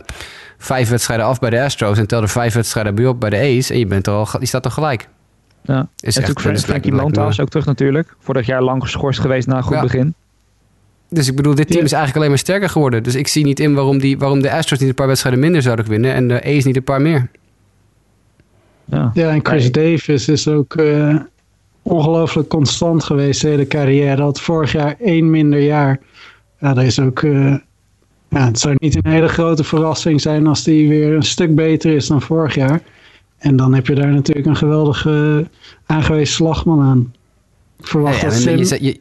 [0.58, 3.38] vijf wedstrijden af bij de Astros en tel er vijf wedstrijden bij op bij de
[3.38, 3.70] A's.
[3.70, 5.08] En je, bent er al, die staat er gelijk.
[5.62, 8.16] Ja, is en natuurlijk Frankie Montas ook terug natuurlijk.
[8.20, 10.14] Vorig jaar lang geschorst geweest na een goed begin.
[11.10, 13.04] Dus ik bedoel, dit team is eigenlijk alleen maar sterker geworden.
[13.04, 15.62] Dus ik zie niet in waarom, die, waarom de Astros niet een paar wedstrijden minder
[15.62, 17.30] zouden winnen en de A's niet een paar meer.
[18.86, 20.74] Ja, ja en Chris Davis is ook...
[20.76, 21.16] Uh
[21.84, 24.22] ongelooflijk constant geweest de hele carrière.
[24.22, 26.00] Had vorig jaar één minder jaar.
[26.60, 27.22] Ja, dat is ook...
[27.22, 27.56] Uh,
[28.30, 31.96] ja, het zou niet een hele grote verrassing zijn als die weer een stuk beter
[31.96, 32.82] is dan vorig jaar.
[33.38, 35.48] En dan heb je daar natuurlijk een geweldige
[35.86, 37.14] aangewezen slagman aan.
[37.80, 38.58] Ik verwacht ja, dat Sim...
[38.58, 39.00] Je, je,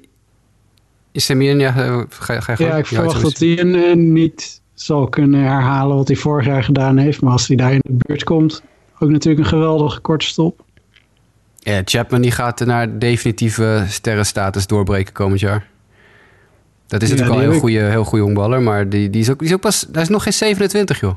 [1.11, 5.09] je Simeon, ja, eh, ga, ga, ga, ja, ik verwacht dat hij uh, niet zal
[5.09, 7.21] kunnen herhalen wat hij vorig jaar gedaan heeft.
[7.21, 8.63] Maar als hij daar in de buurt komt,
[8.99, 10.65] ook natuurlijk een geweldige korte stop.
[11.65, 15.71] Ja, Chapman die gaat naar definitieve sterrenstatus doorbreken komend jaar.
[16.87, 19.39] Dat is natuurlijk al een heel goede, heel goede honkballer, maar die, die, is ook,
[19.39, 21.15] die is ook pas, hij is nog geen 27 joh.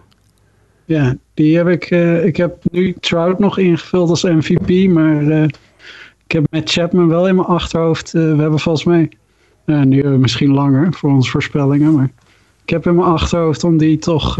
[0.86, 5.44] Ja, die heb ik, uh, ik heb nu Trout nog ingevuld als MVP, maar uh,
[6.26, 9.10] ik heb met Chapman wel in mijn achterhoofd, uh, we hebben volgens mij,
[9.86, 12.12] nu misschien langer voor onze voorspellingen, maar
[12.64, 14.36] ik heb in mijn achterhoofd om die toch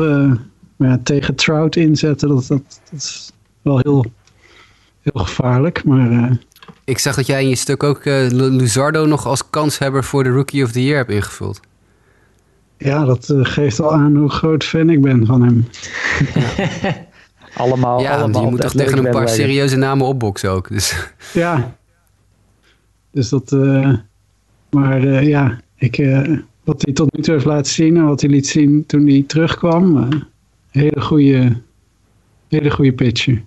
[0.78, 4.06] ja, tegen Trout inzetten, dat, dat, dat is wel heel
[5.14, 5.84] heel gevaarlijk.
[5.84, 6.32] Maar, uh...
[6.84, 10.30] Ik zag dat jij in je stuk ook uh, Luzardo nog als kanshebber voor de
[10.30, 11.60] Rookie of the Year hebt ingevuld.
[12.78, 15.68] Ja, dat uh, geeft al aan hoe groot fan ik ben van hem.
[17.64, 18.44] allemaal, ja, allemaal.
[18.44, 20.70] je moet toch tegen een paar serieuze namen opboksen ook.
[20.70, 20.96] Dus.
[21.34, 21.76] Ja,
[23.12, 23.52] dus dat...
[24.70, 26.06] maar ja, ik,
[26.64, 29.24] wat hij tot nu toe heeft laten zien en wat hij liet zien toen hij
[29.28, 30.10] terugkwam...
[30.72, 31.62] hele goede,
[32.48, 33.44] hele goede pitcher.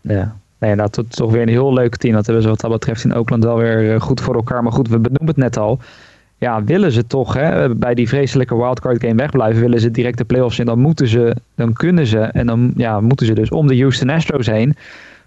[0.00, 2.14] Ja, nee, dat is toch weer een heel leuk team.
[2.14, 4.62] Dat hebben ze wat dat betreft in Oakland wel weer eh, goed voor elkaar.
[4.62, 5.78] Maar goed, we benoemen het net al.
[6.38, 10.24] ja, willen ze toch hè, bij die vreselijke wildcard game wegblijven, willen ze direct de
[10.24, 13.66] playoffs in, dan moeten ze, dan kunnen ze en dan ja, moeten ze dus om
[13.66, 14.76] de Houston Astros heen.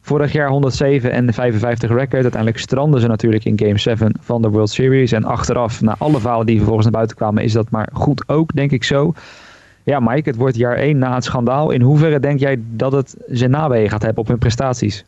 [0.01, 2.13] Vorig jaar 107 en 55 record.
[2.13, 5.11] Uiteindelijk stranden ze natuurlijk in Game 7 van de World Series.
[5.11, 8.53] En achteraf, na alle verhalen die vervolgens naar buiten kwamen, is dat maar goed ook,
[8.53, 9.13] denk ik zo.
[9.83, 11.71] Ja, Mike, het wordt jaar 1 na het schandaal.
[11.71, 15.05] In hoeverre denk jij dat het zijn nawegen gaat hebben op hun prestaties?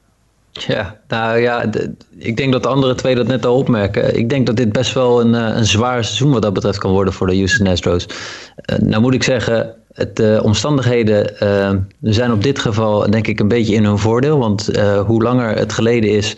[0.59, 1.65] Ja, nou ja,
[2.17, 4.17] ik denk dat de andere twee dat net al opmerken.
[4.17, 6.91] Ik denk dat dit best wel een, eh, een zwaar seizoen wat dat betreft kan
[6.91, 8.05] worden voor de Houston Astros.
[8.05, 13.39] Uh, nou moet ik zeggen, het, de omstandigheden uh, zijn op dit geval denk ik
[13.39, 14.37] een beetje in hun voordeel.
[14.37, 14.69] Want
[15.05, 16.37] hoe langer het geleden is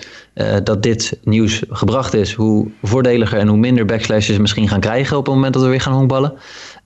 [0.63, 5.25] dat dit nieuws gebracht is, hoe voordeliger en hoe minder backslashes misschien gaan krijgen op
[5.25, 6.34] het moment dat we weer gaan honkballen.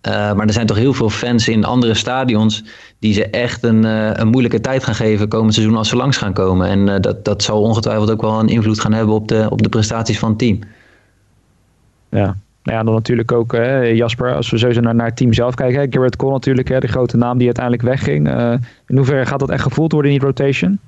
[0.02, 2.64] Maar er zijn toch heel veel fans in andere stadions
[3.02, 6.18] die ze echt een, uh, een moeilijke tijd gaan geven komend seizoen als ze langs
[6.18, 6.68] gaan komen.
[6.68, 9.62] En uh, dat, dat zal ongetwijfeld ook wel een invloed gaan hebben op de, op
[9.62, 10.60] de prestaties van het team.
[12.10, 15.34] Ja, nou ja, dan natuurlijk ook hè, Jasper, als we sowieso naar, naar het team
[15.34, 15.80] zelf kijken.
[15.80, 18.28] Hè, Garrett Cole natuurlijk, hè, de grote naam die uiteindelijk wegging.
[18.88, 20.80] in hoeverre gaat dat echt gevoeld worden in die rotation?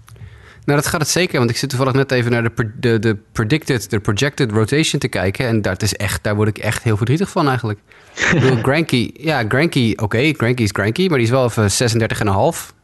[0.65, 1.37] Nou, dat gaat het zeker.
[1.37, 5.07] Want ik zit toevallig net even naar de, de, de predicted, de projected rotation te
[5.07, 5.47] kijken.
[5.47, 7.79] En daar, is echt, daar word ik echt heel verdrietig van eigenlijk.
[8.15, 11.69] ik bedoel, Granky, ja, Granky, oké, okay, Granky is Granky, maar die is wel even
[11.71, 12.75] 36,5.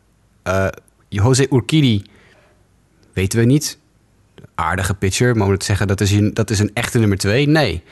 [0.44, 0.68] Uh,
[1.10, 2.04] Jose Urquidi,
[3.14, 3.78] weten we niet.
[4.56, 7.48] Aardige pitcher, maar om te zeggen dat is, een, dat is een echte nummer 2,
[7.48, 7.84] nee.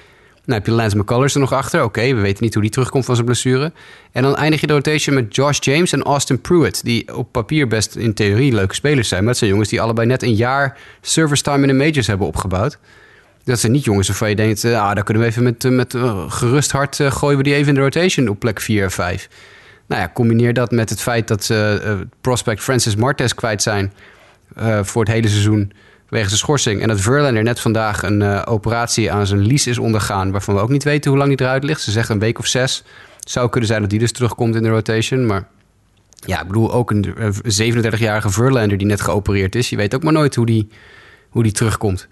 [0.47, 1.83] Nou heb je Lance McCullers er nog achter.
[1.83, 3.71] Oké, we weten niet hoe die terugkomt van zijn blessure.
[4.11, 6.83] En dan eindig je de rotation met Josh James en Austin Pruitt.
[6.83, 9.19] Die op papier best in theorie leuke spelers zijn.
[9.19, 12.27] Maar dat zijn jongens die allebei net een jaar service time in de majors hebben
[12.27, 12.77] opgebouwd.
[13.43, 14.63] Dat zijn niet jongens waarvan je denkt...
[14.63, 17.53] Uh, ah, daar kunnen we even met, uh, met uh, gerust hart gooien we die
[17.53, 19.29] even in de rotation op plek 4 en 5.
[19.87, 23.93] Nou ja, combineer dat met het feit dat ze prospect Francis Martes kwijt zijn...
[24.81, 25.71] voor het hele seizoen
[26.09, 26.81] wegens de schorsing.
[26.81, 30.31] En dat Verlander net vandaag een uh, operatie aan zijn lies is ondergaan...
[30.31, 31.81] waarvan we ook niet weten hoe lang die eruit ligt.
[31.81, 32.83] Ze zeggen een week of zes.
[33.19, 35.25] Het zou kunnen zijn dat die dus terugkomt in de rotation.
[35.25, 35.47] Maar
[36.25, 37.15] ja, ik bedoel ook een
[37.61, 39.69] 37-jarige Verlander die net geopereerd is.
[39.69, 40.67] Je weet ook maar nooit hoe die,
[41.29, 42.07] hoe die terugkomt.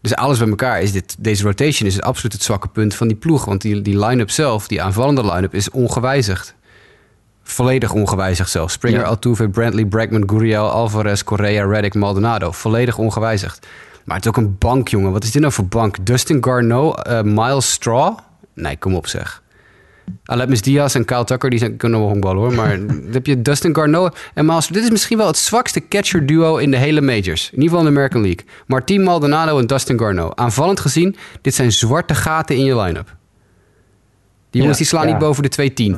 [0.00, 3.16] Dus alles bij elkaar is dit, deze rotation is absoluut het zwakke punt van die
[3.16, 3.44] ploeg.
[3.44, 6.54] Want die, die line-up zelf, die aanvallende line-up, is ongewijzigd.
[7.42, 8.72] Volledig ongewijzigd zelfs.
[8.72, 9.06] Springer, ja.
[9.06, 12.50] Altuve, Brantley, Bregman, Gurriel, Alvarez, Correa, Reddick, Maldonado.
[12.50, 13.66] Volledig ongewijzigd.
[14.04, 15.12] Maar het is ook een bank, jongen.
[15.12, 16.06] Wat is dit nou voor bank?
[16.06, 18.18] Dustin Garneau, uh, Miles Straw?
[18.54, 19.42] Nee, kom op zeg.
[20.24, 22.54] Aletmis Diaz en Kyle Tucker, die zijn, kunnen wel honkballen hoor.
[22.54, 24.66] Maar dan heb je Dustin Garneau en Miles...
[24.66, 27.50] Dit is misschien wel het zwakste catcher duo in de hele majors.
[27.52, 28.44] In ieder geval in de American League.
[28.66, 30.32] Martin Maldonado en Dustin Garneau.
[30.34, 33.16] Aanvallend gezien, dit zijn zwarte gaten in je line-up.
[34.50, 35.10] Die jongens ja, die slaan ja.
[35.10, 35.96] niet boven de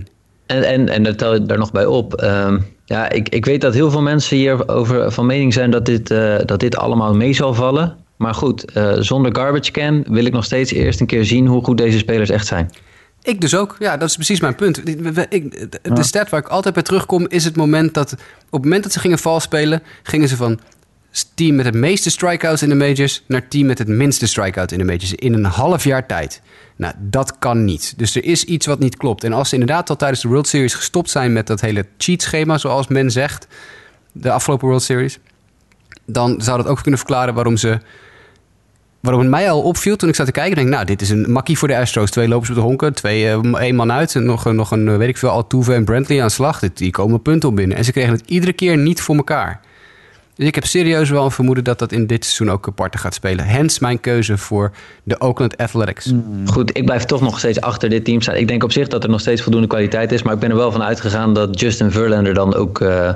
[0.00, 0.15] 2-10, 2-15.
[0.46, 2.22] En, en, en daar tel je daar nog bij op.
[2.22, 5.86] Um, ja, ik, ik weet dat heel veel mensen hier over van mening zijn dat
[5.86, 7.96] dit, uh, dat dit allemaal mee zal vallen.
[8.16, 11.64] Maar goed, uh, zonder garbage can wil ik nog steeds eerst een keer zien hoe
[11.64, 12.70] goed deze spelers echt zijn.
[13.22, 13.76] Ik dus ook.
[13.78, 14.88] Ja, dat is precies mijn punt.
[14.88, 18.12] Ik, de stat waar ik altijd bij terugkom is het moment dat...
[18.12, 18.18] op
[18.50, 19.82] het moment dat ze gingen vals spelen...
[20.02, 20.58] gingen ze van
[21.24, 23.22] team met het meeste strikeouts in de majors...
[23.26, 25.14] naar team met het minste strikeout in de majors.
[25.14, 26.42] In een half jaar tijd.
[26.76, 27.94] Nou, dat kan niet.
[27.96, 29.24] Dus er is iets wat niet klopt.
[29.24, 31.32] En als ze inderdaad al tijdens de World Series gestopt zijn...
[31.32, 33.46] met dat hele cheat-schema, zoals men zegt...
[34.12, 35.18] de afgelopen World Series...
[36.06, 37.78] dan zou dat ook kunnen verklaren waarom ze
[39.00, 40.56] waarom het mij al opviel toen ik zat te kijken.
[40.56, 42.10] denk nou, dit is een makkie voor de Astros.
[42.10, 44.14] Twee lopers op de honken, twee, uh, één man uit.
[44.14, 46.60] En nog, nog een, weet ik veel, Altuve en Brantley aan slag.
[46.60, 47.76] Die komen punten op binnen.
[47.76, 49.60] En ze kregen het iedere keer niet voor elkaar.
[50.36, 53.14] Dus ik heb serieus wel een vermoeden dat dat in dit seizoen ook parten gaat
[53.14, 53.44] spelen.
[53.44, 54.72] Hens mijn keuze voor
[55.02, 56.06] de Oakland Athletics.
[56.06, 56.48] Mm.
[56.48, 58.34] Goed, ik blijf toch nog steeds achter dit team staan.
[58.34, 60.22] Ik denk op zich dat er nog steeds voldoende kwaliteit is.
[60.22, 62.80] Maar ik ben er wel van uitgegaan dat Justin Verlander dan ook...
[62.80, 63.10] Uh,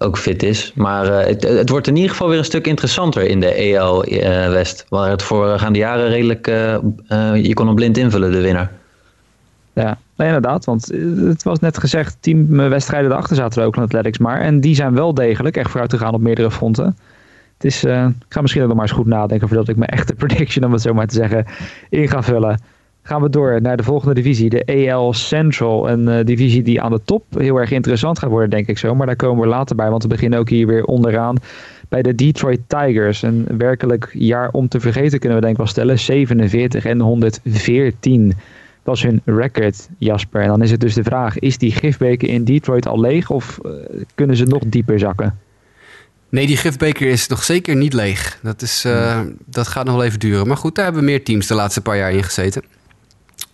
[0.00, 0.72] ook fit is.
[0.74, 4.12] Maar uh, het, het, wordt in ieder geval weer een stuk interessanter in de EL
[4.12, 4.84] uh, West.
[4.88, 6.46] Waar het voorgaande jaren redelijk...
[6.46, 6.76] Uh,
[7.42, 8.70] je kon hem blind invullen, de winnaar.
[9.72, 10.64] Ja, nee, inderdaad.
[10.64, 10.86] Want
[11.26, 14.40] het was net gezegd, teamwedstrijden erachter zaten de Oakland Athletics maar.
[14.40, 16.96] En die zijn wel degelijk echt vooruit te gaan op meerdere fronten.
[17.54, 20.64] Het is, ik ga misschien nog maar eens goed nadenken voordat ik mijn echte prediction,
[20.64, 21.44] om het zo maar te zeggen,
[21.90, 22.58] in ga vullen
[23.08, 25.90] gaan we door naar de volgende divisie, de AL Central.
[25.90, 28.94] Een divisie die aan de top heel erg interessant gaat worden, denk ik zo.
[28.94, 31.36] Maar daar komen we later bij, want we beginnen ook hier weer onderaan
[31.88, 33.22] bij de Detroit Tigers.
[33.22, 35.98] Een werkelijk jaar om te vergeten kunnen we denk ik wel stellen.
[35.98, 38.32] 47 en 114.
[38.88, 40.42] Dat is hun record, Jasper.
[40.42, 43.58] En dan is het dus de vraag, is die gifbeker in Detroit al leeg of
[43.62, 43.72] uh,
[44.14, 45.38] kunnen ze nog dieper zakken?
[46.28, 48.38] Nee, die gifbeker is nog zeker niet leeg.
[48.42, 50.46] Dat, is, uh, dat gaat nog wel even duren.
[50.46, 52.62] Maar goed, daar hebben meer teams de laatste paar jaar in gezeten.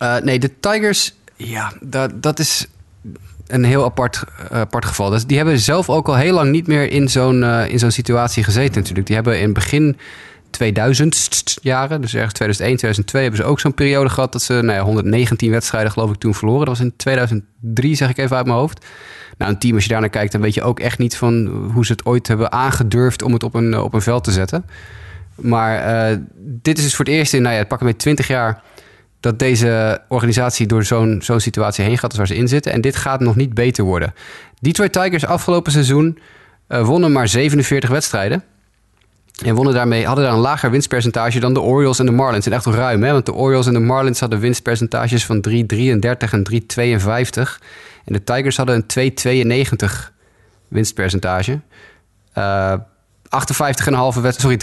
[0.01, 2.67] Uh, nee, de Tigers, ja, dat, dat is
[3.47, 5.09] een heel apart, apart geval.
[5.09, 8.43] Dus die hebben zelf ook al heel lang niet meer in zo'n in zo'n situatie
[8.43, 9.07] gezeten natuurlijk.
[9.07, 9.97] Die hebben in begin
[10.55, 12.01] 2000 jaren.
[12.01, 15.51] Dus ergens 2001, 2002 hebben ze ook zo'n periode gehad dat ze nou ja, 119
[15.51, 16.65] wedstrijden geloof ik toen verloren.
[16.65, 18.85] Dat was in 2003, zeg ik even uit mijn hoofd.
[19.37, 21.85] Nou, een team, als je daarnaar kijkt, dan weet je ook echt niet van hoe
[21.85, 24.65] ze het ooit hebben aangedurfd om het op een, op een veld te zetten.
[25.35, 28.27] Maar uh, dit is dus voor het eerst in, nou ja, het pakken met 20
[28.27, 28.61] jaar
[29.19, 32.71] dat deze organisatie door zo'n zo'n situatie heen gaat als waar ze in zitten.
[32.71, 34.13] En dit gaat nog niet beter worden.
[34.59, 36.19] Detroit Tigers afgelopen seizoen
[36.69, 38.43] uh, wonnen maar 47 wedstrijden.
[39.43, 42.45] En wonnen daarmee, hadden daar een lager winstpercentage dan de Orioles en de Marlins.
[42.45, 43.11] En echt ruim, hè?
[43.11, 45.55] want de Orioles en de Marlins hadden winstpercentages van 3,33
[46.29, 46.59] en 3,52.
[48.05, 49.85] En de Tigers hadden een 2,92
[50.67, 51.59] winstpercentage.
[52.37, 54.57] Uh, 58,5 wedstrijd, sorry,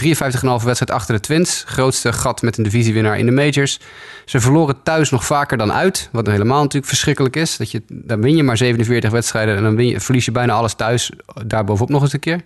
[0.59, 1.63] 53,5 wedstrijd achter de Twins.
[1.67, 3.79] Grootste gat met een divisiewinnaar in de majors.
[4.25, 6.09] Ze verloren thuis nog vaker dan uit.
[6.11, 7.57] Wat helemaal natuurlijk verschrikkelijk is.
[7.57, 10.53] Dat je, dan win je maar 47 wedstrijden en dan win je, verlies je bijna
[10.53, 11.11] alles thuis.
[11.45, 12.41] Daar bovenop nog eens een keer.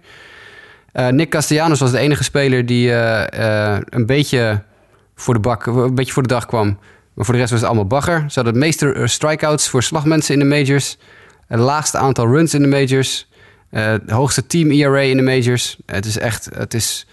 [0.99, 4.63] Uh, Nick Castellanos was de enige speler die uh, uh, een beetje
[5.15, 6.79] voor de bak, een beetje voor de dag kwam.
[7.13, 8.17] Maar voor de rest was het allemaal bagger.
[8.17, 10.97] Ze hadden het meeste strikeouts voor slagmensen in de majors.
[11.47, 13.29] Het laagste aantal runs in de majors.
[13.71, 15.77] Uh, hoogste team ERA in de majors.
[15.85, 17.07] Het is echt, het is,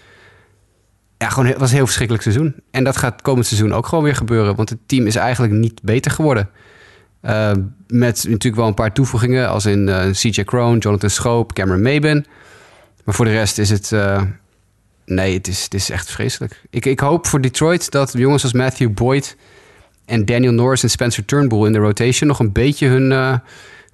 [1.17, 2.55] ja, gewoon, het was een heel verschrikkelijk seizoen.
[2.71, 5.81] En dat gaat komend seizoen ook gewoon weer gebeuren, want het team is eigenlijk niet
[5.81, 6.49] beter geworden.
[7.87, 12.25] Met natuurlijk wel een paar toevoegingen, als in CJ Crone, Jonathan Schoop, Cameron Maben.
[13.05, 13.91] Maar voor de rest is het,
[15.05, 16.61] nee, het is, het is echt vreselijk.
[16.69, 19.35] Ik, ik hoop voor Detroit dat jongens als Matthew Boyd
[20.05, 23.41] en Daniel Norris en Spencer Turnbull in de rotation nog een beetje hun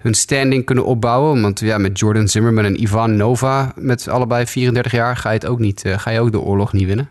[0.02, 1.42] hun standing kunnen opbouwen.
[1.42, 5.46] Want ja, met Jordan Zimmerman en Ivan Nova, met allebei 34 jaar, ga je, het
[5.46, 7.10] ook niet, uh, ga je ook de oorlog niet winnen.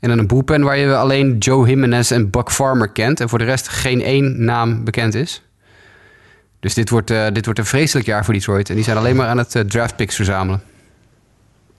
[0.00, 3.20] En dan een boelpen waar je alleen Joe Jimenez en Buck Farmer kent.
[3.20, 5.42] En voor de rest geen één naam bekend is.
[6.60, 8.68] Dus dit wordt, dit wordt een vreselijk jaar voor Detroit.
[8.68, 10.62] En die zijn alleen maar aan het uh, draft picks verzamelen.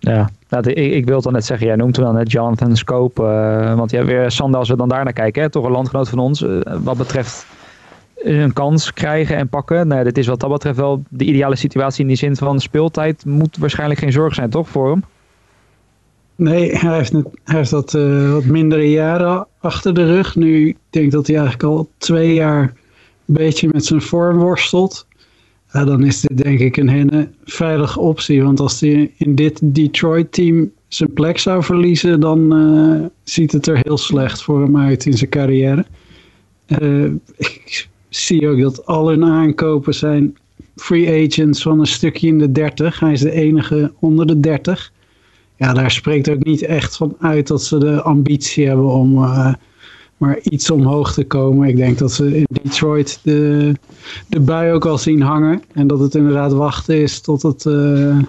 [0.05, 3.21] Ja, nou, ik, ik wil dan net zeggen, jij noemt hem dan net Jonathan Scope.
[3.21, 6.09] Uh, want ja, weer Sander, als we dan daar naar kijken, hè, toch een landgenoot
[6.09, 6.45] van ons.
[6.83, 7.45] wat betreft
[8.15, 9.87] een kans krijgen en pakken.
[9.87, 13.25] Nou, dit is wat dat betreft wel de ideale situatie in die zin van speeltijd.
[13.25, 15.03] Moet waarschijnlijk geen zorg zijn, toch, voor hem?
[16.35, 17.13] Nee, hij heeft,
[17.43, 17.91] heeft dat
[18.31, 20.35] wat mindere jaren achter de rug.
[20.35, 25.07] Nu, ik denk dat hij eigenlijk al twee jaar een beetje met zijn vorm worstelt.
[25.73, 28.43] Dan is dit denk ik een hele veilige optie.
[28.43, 33.79] Want als hij in dit Detroit-team zijn plek zou verliezen, dan uh, ziet het er
[33.81, 35.86] heel slecht voor hem uit in zijn carrière.
[36.67, 40.38] Uh, ik zie ook dat al hun aankopen zijn
[40.75, 42.99] free agents van een stukje in de 30.
[42.99, 44.91] Hij is de enige onder de 30.
[45.55, 49.53] Ja, daar spreekt ook niet echt van uit dat ze de ambitie hebben om uh,
[50.17, 51.67] maar iets omhoog te komen.
[51.67, 53.71] Ik denk dat ze in Detroit de,
[54.28, 55.62] de bui ook al zien hangen.
[55.73, 58.19] En dat het inderdaad wachten is tot het, uh,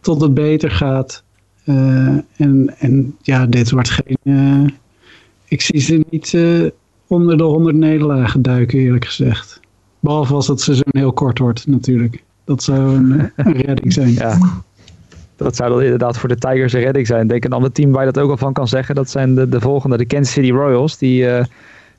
[0.00, 1.22] tot het beter gaat.
[1.64, 4.74] Uh, en, en ja, dit wordt geen...
[5.44, 6.36] ik zie ze niet
[7.06, 9.60] onder de 100 nederlagen duiken, eerlijk gezegd.
[10.00, 12.22] Behalve als het seizoen heel kort wordt, natuurlijk.
[12.44, 14.12] Dat zou een, een redding zijn.
[14.12, 14.38] Ja.
[15.36, 17.26] Dat zou dan inderdaad voor de Tigers een redding zijn.
[17.26, 18.94] Denk een ander team waar je dat ook al van kan zeggen.
[18.94, 20.98] Dat zijn de, de volgende, de Kansas City Royals.
[20.98, 21.44] Die, uh,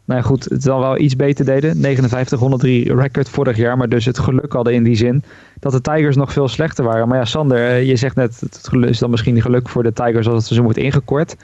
[0.05, 1.75] nou goed, het dan wel iets beter deden.
[1.77, 3.77] 59-103 record vorig jaar.
[3.77, 5.23] Maar dus het geluk hadden in die zin.
[5.59, 7.07] Dat de Tigers nog veel slechter waren.
[7.07, 10.27] Maar ja, Sander, eh, je zegt net, het is dan misschien geluk voor de Tigers
[10.27, 11.35] als het seizoen wordt ingekort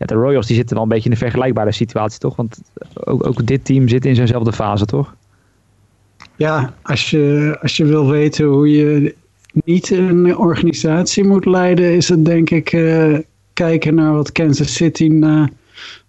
[0.00, 2.36] ja, de Royals die zitten wel een beetje in een vergelijkbare situatie, toch?
[2.36, 2.60] Want
[2.94, 5.14] ook, ook dit team zit in zijnzelfde fase, toch?
[6.36, 9.14] Ja, als je, als je wil weten hoe je
[9.52, 13.18] niet een organisatie moet leiden, is het denk ik uh,
[13.52, 15.50] kijken naar wat Kansas City na,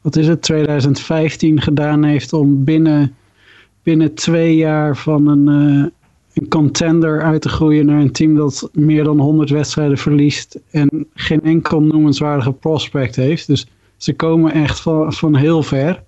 [0.01, 3.15] wat is het, 2015 gedaan heeft om binnen,
[3.83, 5.85] binnen twee jaar van een, uh,
[6.33, 11.07] een contender uit te groeien naar een team dat meer dan 100 wedstrijden verliest en
[11.13, 13.47] geen enkel noemenswaardige prospect heeft.
[13.47, 16.03] Dus ze komen echt van, van heel ver.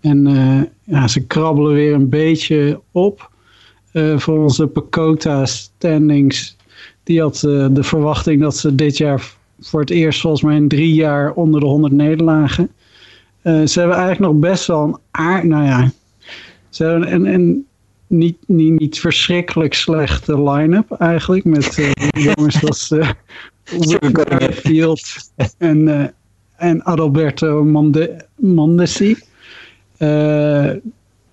[0.00, 3.32] En uh, ja, ze krabbelen weer een beetje op.
[3.94, 6.56] Uh, voor onze Pecota standings.
[7.02, 10.68] Die had uh, de verwachting dat ze dit jaar voor het eerst volgens mij in
[10.68, 12.70] drie jaar onder de 100 nederlagen.
[13.42, 15.44] ze hebben eigenlijk nog best wel een aard...
[15.44, 15.90] Nou ja,
[16.68, 17.66] ze hebben een, een
[18.06, 21.44] niet, niet, niet verschrikkelijk slechte line-up eigenlijk.
[21.44, 21.94] Met
[22.36, 23.10] jongens als uh,
[24.52, 25.02] Field
[25.58, 26.12] en
[26.56, 29.16] en Adalberto Monde Mondesi.
[29.98, 30.70] Uh,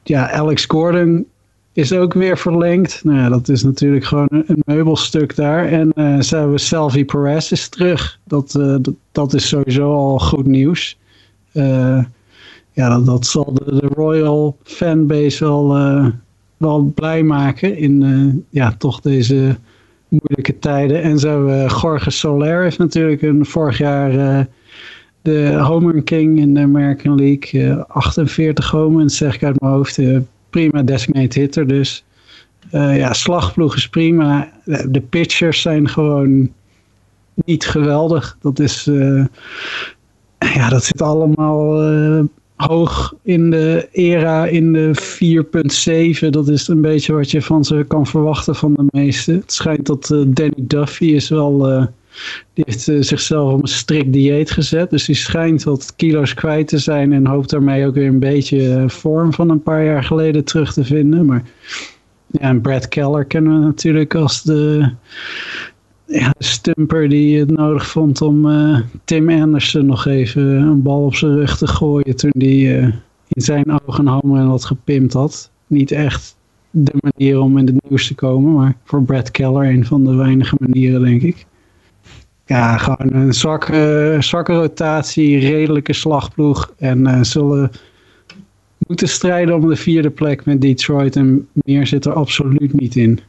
[0.03, 1.25] ja, Alex Gordon
[1.73, 3.01] is ook weer verlengd.
[3.03, 5.67] Nou ja, dat is natuurlijk gewoon een, meubelstuk daar.
[5.67, 8.19] En uh, ze hebben Salvi Perez is terug.
[8.23, 10.97] Dat, uh, dat, dat, is sowieso al goed nieuws.
[11.53, 12.03] Uh,
[12.71, 15.67] ja, dat, dat zal de, de, Royal fanbase wel,
[16.57, 19.55] wel blij maken in ja, toch deze
[20.07, 21.01] moeilijke tijden.
[21.01, 21.49] En zo
[21.81, 24.47] Jorge Soler heeft natuurlijk een vorig jaar
[25.21, 27.83] de Homer King in de American League.
[27.87, 29.99] 48 homers, zeg ik uit mijn hoofd.
[30.51, 32.03] Prima designated hitter dus.
[32.71, 34.51] ja, slagploeg is prima.
[34.65, 36.51] De pitchers zijn gewoon
[37.45, 38.37] niet geweldig.
[38.41, 38.83] Dat is,
[40.39, 41.81] ja, dat zit allemaal
[42.55, 44.91] hoog in de era in de
[46.23, 46.29] 4.7.
[46.29, 49.31] Dat is een beetje wat je van ze kan verwachten van de meeste.
[49.31, 51.87] Het schijnt dat Danny Duffy is wel...
[52.53, 54.89] Die heeft uh, zichzelf op een strikt dieet gezet.
[54.89, 57.13] Dus die schijnt wat kilo's kwijt te zijn.
[57.13, 60.83] En hoopt daarmee ook weer een beetje vorm van een paar jaar geleden terug te
[60.83, 61.25] vinden.
[61.25, 61.43] Maar
[62.27, 64.89] ja, en Brad Keller kennen we natuurlijk als de
[66.05, 71.15] ja, stumper die het nodig vond om uh, Tim Anderson nog even een bal op
[71.15, 72.93] zijn rug te gooien toen hij
[73.27, 75.51] in zijn ogen Homer wat gepimpt had.
[75.67, 76.35] Niet echt
[76.71, 80.15] de manier om in het nieuws te komen, maar voor Brad Keller een van de
[80.15, 81.45] weinige manieren denk ik.
[82.51, 87.71] Ja, gewoon een zwakke, zwakke rotatie, redelijke slagploeg en uh, zullen
[88.87, 93.19] moeten strijden om de vierde plek met Detroit en meer zit er absoluut niet in.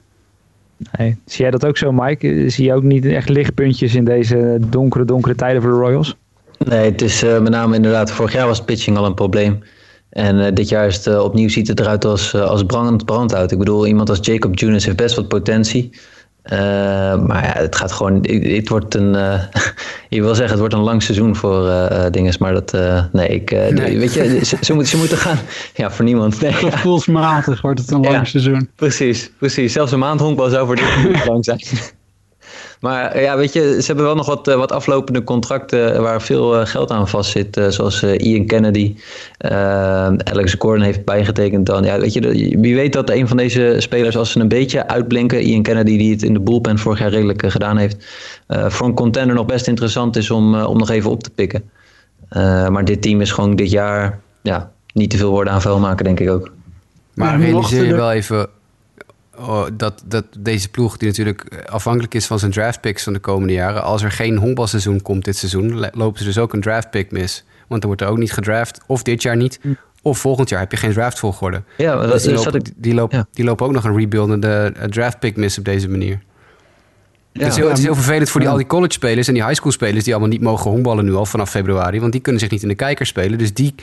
[0.99, 1.17] Nee.
[1.25, 2.49] Zie jij dat ook zo, Mike?
[2.49, 6.17] Zie je ook niet echt lichtpuntjes in deze donkere, donkere tijden voor de Royals?
[6.59, 9.59] Nee, het is uh, met name inderdaad, vorig jaar was pitching al een probleem.
[10.11, 13.53] En uh, dit jaar is het uh, opnieuw ziet het eruit als, als brandend brandhout.
[13.53, 15.91] Ik bedoel, iemand als Jacob Junis heeft best wat potentie.
[16.45, 16.59] Uh,
[17.27, 18.19] maar ja, het gaat gewoon.
[18.23, 19.15] Het, wordt een.
[19.15, 19.43] Uh,
[20.09, 22.39] je wil zeggen, het wordt een lang seizoen voor uh, dinges.
[22.39, 22.73] Maar dat.
[23.13, 23.51] nee, ik.
[23.51, 23.99] Nee.
[23.99, 25.39] Weet je, ze, ze, moeten, ze moeten gaan.
[25.75, 26.41] Ja, voor niemand.
[26.41, 28.71] Nee, Gevoelsmatig wordt het een lang ja, seizoen.
[28.77, 29.73] Precies, precies.
[29.73, 31.61] Zelfs een maand honkbal zou voor dit lang zijn.
[32.83, 36.91] Maar ja, weet je, ze hebben wel nog wat, wat aflopende contracten waar veel geld
[36.91, 37.61] aan vast zit.
[37.69, 38.95] zoals Ian Kennedy,
[40.25, 41.85] Alex Gordon heeft bijgetekend dan.
[41.85, 42.21] Ja, weet je,
[42.61, 46.11] wie weet dat een van deze spelers, als ze een beetje uitblinken, Ian Kennedy die
[46.11, 48.07] het in de bullpen vorig jaar redelijk gedaan heeft,
[48.49, 51.71] voor een contender nog best interessant is om, om nog even op te pikken.
[52.69, 56.05] maar dit team is gewoon dit jaar ja, niet te veel woorden aan vuil maken,
[56.05, 56.51] denk ik ook.
[57.15, 58.49] Maar realiseer je wel even
[59.77, 63.83] dat, dat deze ploeg, die natuurlijk afhankelijk is van zijn draftpicks van de komende jaren,
[63.83, 67.45] als er geen honkbalseizoen komt dit seizoen, lopen ze dus ook een draftpick mis.
[67.69, 69.73] Want dan wordt er ook niet gedraft, of dit jaar niet, hm.
[70.03, 71.63] of volgend jaar heb je geen draftvolgorde.
[71.77, 73.27] Ja, dat, dus die, lopen, ik, die, lopen, ja.
[73.33, 76.21] die lopen ook nog een rebuildende draftpick mis op deze manier.
[77.33, 79.35] Ja, het, is heel, het, is heel, vervelend voor die, al die college spelers en
[79.35, 82.01] die high school spelers die allemaal niet mogen honkballen nu al vanaf februari.
[82.01, 83.39] Want die kunnen zich niet in de kijker spelen.
[83.39, 83.75] Dus die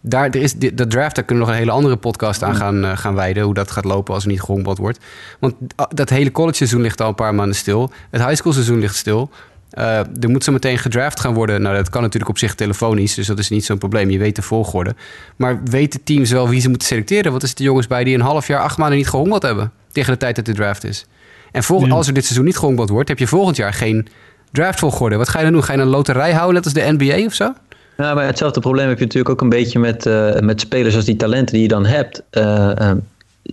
[0.00, 2.84] daar, er is, de, draft, daar kunnen we nog een hele andere podcast aan gaan,
[2.84, 3.42] uh, gaan wijden.
[3.42, 4.98] Hoe dat gaat lopen als er niet gehonkbald wordt.
[5.38, 7.90] Want ah, dat hele college seizoen ligt al een paar maanden stil.
[8.10, 9.30] Het high school seizoen ligt stil.
[9.78, 11.62] Uh, er moet zo meteen gedraft gaan worden.
[11.62, 14.10] Nou, dat kan natuurlijk op zich telefonisch, dus dat is niet zo'n probleem.
[14.10, 14.94] Je weet de volgorde.
[15.36, 17.30] Maar weten teams wel wie ze moeten selecteren?
[17.30, 19.72] Want er zitten jongens bij die een half jaar, acht maanden niet gehonkbald hebben.
[19.92, 21.06] Tegen de tijd dat de draft is.
[21.52, 21.88] En ja.
[21.88, 24.08] als er dit seizoen niet gehonkbald wordt, heb je volgend jaar geen
[24.52, 25.16] draftvolgorde.
[25.16, 25.64] Wat ga je dan doen?
[25.64, 27.52] Ga je een loterij houden, net als de NBA of zo?
[28.00, 31.04] Ja, maar hetzelfde probleem heb je natuurlijk ook een beetje met, uh, met spelers als
[31.04, 32.22] die talenten die je dan hebt.
[32.32, 32.90] Uh, uh,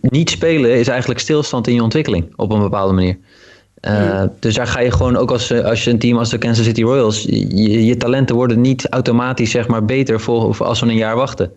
[0.01, 3.17] niet spelen is eigenlijk stilstand in je ontwikkeling op een bepaalde manier.
[3.81, 4.31] Mm.
[4.39, 6.83] Dus daar ga je gewoon ook als, als je een team als de Kansas City
[6.83, 11.15] Royals, je, je talenten worden niet automatisch zeg maar beter voor, als we een jaar
[11.15, 11.51] wachten.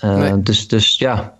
[0.00, 0.42] Nee.
[0.42, 1.33] dus, dus ja,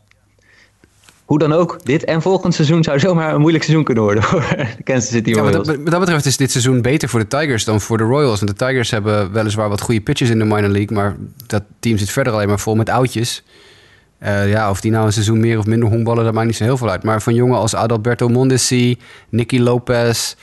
[1.24, 4.40] hoe dan ook, dit en volgend seizoen zou zomaar een moeilijk seizoen kunnen worden voor
[4.56, 5.66] de Kansas City Royals.
[5.66, 8.40] Ja, wat, dat betreft is dit seizoen beter voor de Tigers dan voor de Royals.
[8.40, 11.16] En de Tigers hebben weliswaar wat goede pitches in de minor league, maar
[11.46, 13.42] dat team zit verder alleen maar vol met oudjes.
[14.22, 16.64] Uh, ja, of die nou een seizoen meer of minder honkballen, dat maakt niet zo
[16.64, 17.02] heel veel uit.
[17.02, 18.98] Maar van jongen als Adalberto Mondesi,
[19.28, 20.34] Nicky Lopez,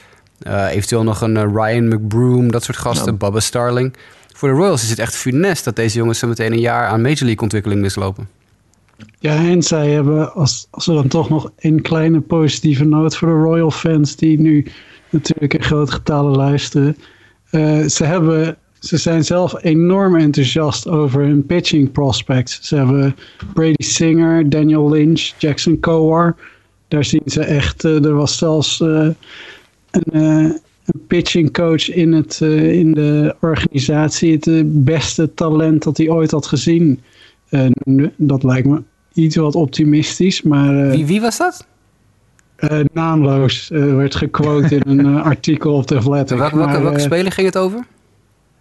[0.47, 3.17] uh, eventueel nog een uh, Ryan McBroom, dat soort gasten, nou.
[3.17, 3.93] Bubba Starling.
[4.34, 7.01] Voor de Royals is het echt funest dat deze jongens zo meteen een jaar aan
[7.01, 8.27] Major League ontwikkeling mislopen.
[9.20, 13.28] Ja, en zij hebben, als, als we dan toch nog een kleine positieve noot voor
[13.28, 14.66] de Royal fans die nu
[15.10, 16.97] natuurlijk in grote getalen luisteren.
[17.52, 22.60] Uh, ze, hebben, ze zijn zelf enorm enthousiast over hun pitching prospects.
[22.62, 23.16] Ze hebben
[23.54, 26.36] Brady Singer, Daniel Lynch, Jackson Kowar.
[26.88, 29.08] Daar zien ze echt, uh, er was zelfs uh,
[29.91, 30.60] een, een,
[31.08, 36.99] pitching coach in, het, in de organisatie het beste talent dat hij ooit had gezien.
[37.84, 38.12] noemde.
[38.18, 38.82] Dat lijkt me
[39.14, 40.41] iets wat optimistisch.
[40.41, 41.68] Maar, wie, wie was dat?
[42.59, 46.38] Uh, naamloos uh, werd gequote in een artikel op de Athletic.
[46.38, 47.86] Welke, welke, welke speler ging het over?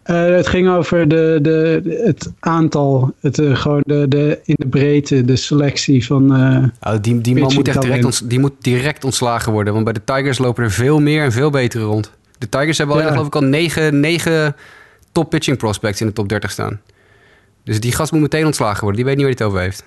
[0.03, 5.37] het ging over de, de, het aantal, het, gewoon de, de, in de breedte, de
[5.37, 6.33] selectie van.
[6.81, 9.73] oh, die die man moet echt direct, ont, die moet direct ontslagen worden.
[9.73, 12.11] Want bij de Tigers lopen er veel meer en veel betere rond.
[12.39, 13.09] De Tigers hebben al, ja.
[13.11, 14.57] geloof ik, al negen, negen
[15.13, 16.81] top pitching prospects in de top 30 staan.
[17.65, 18.97] Dus die gast moet meteen ontslagen worden.
[18.97, 19.85] Die weet niet waar hij het over heeft.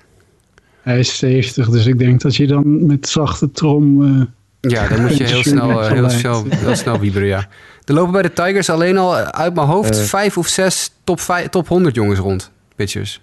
[0.84, 4.02] Hij is 70, dus ik denk dat je dan met zachte trom...
[4.02, 4.22] Uh,
[4.60, 7.46] ja, dan moet je heel snel, uh, heel, snel, heel snel wieberen, ja.
[7.84, 10.04] Er lopen bij de Tigers alleen al uit mijn hoofd Eh.
[10.04, 12.50] vijf of zes top, vijf, top 100 jongens rond.
[12.76, 13.20] Pitchers.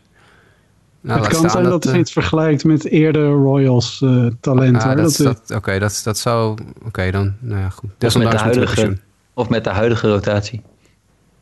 [1.01, 4.26] Nou, het laat kan staan zijn dat, eh, je het vergelijkt met eerder Royals eh
[4.39, 4.78] talent.
[4.84, 6.57] ah, dat, Dat, dat, Oké, dat, dat zou...
[6.86, 7.34] Oké, dan...
[7.39, 7.89] Nou ja, goed.
[8.05, 8.97] Of met, de huidige,
[9.34, 10.62] of met de huidige rotatie.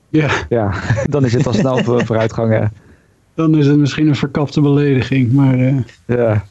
[0.10, 0.74] ja, Ja,
[1.10, 2.70] dan is het al snel voor- vooruitgang.
[3.34, 5.32] Dan is het misschien een verkapte belediging.
[5.32, 5.76] Maar eh,
[6.06, 6.46] Ja.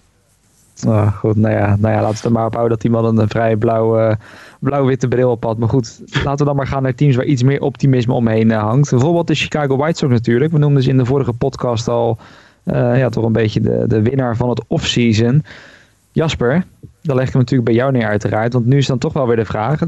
[0.80, 3.18] Nou goed, nou ja, nou ja, laten we er maar op houden dat die man
[3.18, 4.16] een vrij blauw,
[4.58, 5.58] blauw-witte bril op had.
[5.58, 8.62] Maar goed, laten we dan maar gaan naar teams waar iets meer optimisme omheen eh,
[8.62, 8.90] hangt.
[8.90, 10.52] Bijvoorbeeld de Chicago White Sox natuurlijk.
[10.52, 12.18] We noemden ze in de vorige podcast al
[12.64, 15.44] eh, ja, toch een beetje de, de winnaar van het offseason.
[16.12, 16.64] Jasper,
[17.02, 18.52] dan leg ik hem natuurlijk bij jou neer uiteraard.
[18.52, 19.80] Want nu is dan toch wel weer de vraag.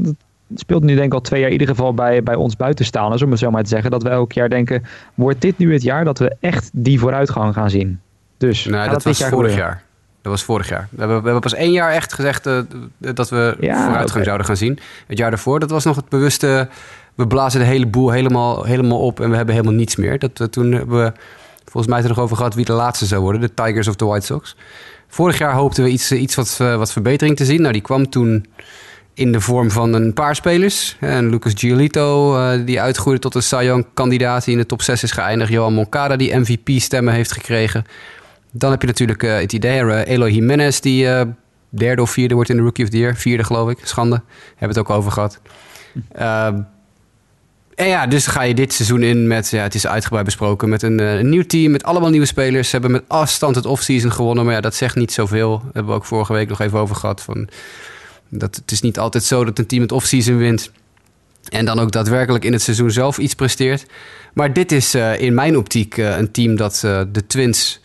[0.55, 3.21] Speelt nu denk ik al twee jaar in ieder geval bij, bij ons buitenstaanders.
[3.21, 3.91] Om het zo maar te zeggen.
[3.91, 4.83] Dat we elk jaar denken,
[5.15, 7.99] wordt dit nu het jaar dat we echt die vooruitgang gaan zien?
[8.37, 9.73] Dus dat was jaar vorig gebeuren?
[9.73, 9.83] jaar.
[10.21, 10.87] Dat was vorig jaar.
[10.91, 12.59] We hebben, we hebben pas één jaar echt gezegd eh,
[12.97, 14.79] dat we Ja, vooruitgang zouden gaan zien.
[15.07, 16.69] Het jaar daarvoor, dat was nog het bewuste...
[17.15, 20.19] We blazen de hele boel helemaal, helemaal op en we hebben helemaal niets meer.
[20.19, 21.11] Dat, we toen hebben we
[21.63, 23.41] volgens mij het er nog over gehad wie de laatste zou worden.
[23.41, 24.55] De Tigers of de White Sox.
[25.07, 27.61] Vorig jaar hoopten we iets, iets wat, eh, wat verbetering te zien.
[27.61, 28.45] Nou, die kwam toen
[29.13, 30.97] in de vorm van een paar spelers.
[30.99, 34.43] En Lucas Giolito, eh, die uitgroeide tot een Cy kandidaat...
[34.43, 35.51] die in de top 6 is geëindigd.
[35.51, 37.85] Johan Moncada, die MVP-stemmen heeft gekregen.
[38.51, 40.79] Dan heb je natuurlijk eh, het idee, eh, Eloy Jimenez...
[40.79, 41.07] die
[41.69, 43.15] derde of vierde wordt in de Rookie of the Year.
[43.15, 43.77] Vierde, geloof ik.
[43.83, 44.21] Schande.
[44.49, 45.39] Hebben het ook over gehad.
[46.11, 46.61] Ehm,
[47.75, 50.81] en ja, dus ga je dit seizoen in met, ja, het is uitgebreid besproken, met
[50.81, 52.65] een, een nieuw team, met allemaal nieuwe spelers.
[52.65, 55.57] Ze hebben met afstand het offseason gewonnen, maar ja, dat zegt niet zoveel.
[55.57, 57.21] Daar hebben we ook vorige week nog even over gehad.
[57.21, 57.49] Van,
[58.31, 60.71] dat, het is niet altijd zo dat een team het offseason wint
[61.49, 63.85] en dan ook daadwerkelijk in het seizoen zelf iets presteert.
[64.33, 67.81] Maar dit is eh, in mijn optiek eh, een team dat eh, de Twins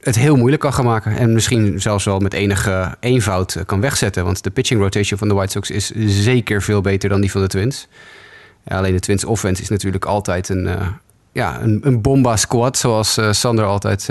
[0.00, 1.16] het heel moeilijk kan gaan maken.
[1.16, 4.24] En misschien zelfs wel met enige eenvoud kan wegzetten.
[4.24, 7.40] Want de pitching rotation van de White Sox is zeker veel beter dan die van
[7.40, 7.88] de Twins.
[8.68, 10.68] Alleen de Twins offense is natuurlijk altijd een,
[11.32, 12.78] ja, een, een bomba squad.
[12.78, 14.08] Zoals Sander altijd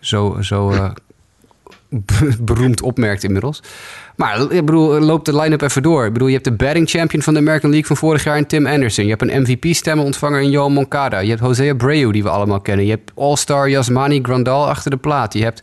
[0.00, 0.92] zo, zo
[2.40, 3.62] beroemd opmerkt inmiddels.
[4.16, 6.06] Maar ik bedoel, loop de line-up even door.
[6.06, 8.46] Ik bedoel, je hebt de batting champion van de American League van vorig jaar in
[8.46, 9.04] Tim Anderson.
[9.04, 11.18] Je hebt een MVP-stemmen-ontvanger in Johan Moncada.
[11.18, 12.84] Je hebt Jose Abreu, die we allemaal kennen.
[12.84, 15.32] Je hebt All-Star Yasmani Grandal achter de plaat.
[15.32, 15.62] Je hebt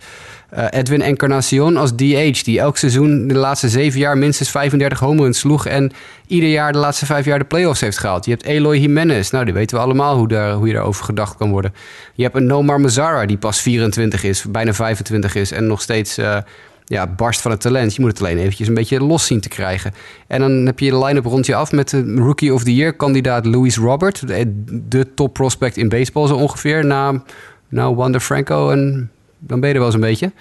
[0.49, 5.21] eh, Edwin Encarnacion als DH, die elk seizoen de laatste zeven jaar minstens 35 home
[5.21, 5.91] runs sloeg en
[6.27, 8.25] ieder jaar de laatste vijf jaar de playoffs heeft gehaald.
[8.25, 11.37] Je hebt Eloy Jimenez, nou die weten we allemaal hoe, daar, hoe je daarover gedacht
[11.37, 11.73] kan worden.
[12.13, 16.17] Je hebt een Nomar Mazara, die pas 24 is, bijna 25 is en nog steeds
[16.17, 16.37] eh,
[16.85, 17.95] ja, barst van het talent.
[17.95, 19.93] Je moet het alleen eventjes een beetje los zien te krijgen.
[20.27, 22.93] En dan heb je de line-up rond je af met de Rookie of the Year
[22.93, 27.23] kandidaat Louis Robert, de, de top prospect in baseball zo ongeveer, na
[27.69, 30.31] nou, Wander Franco en dan ben je er wel eens een beetje.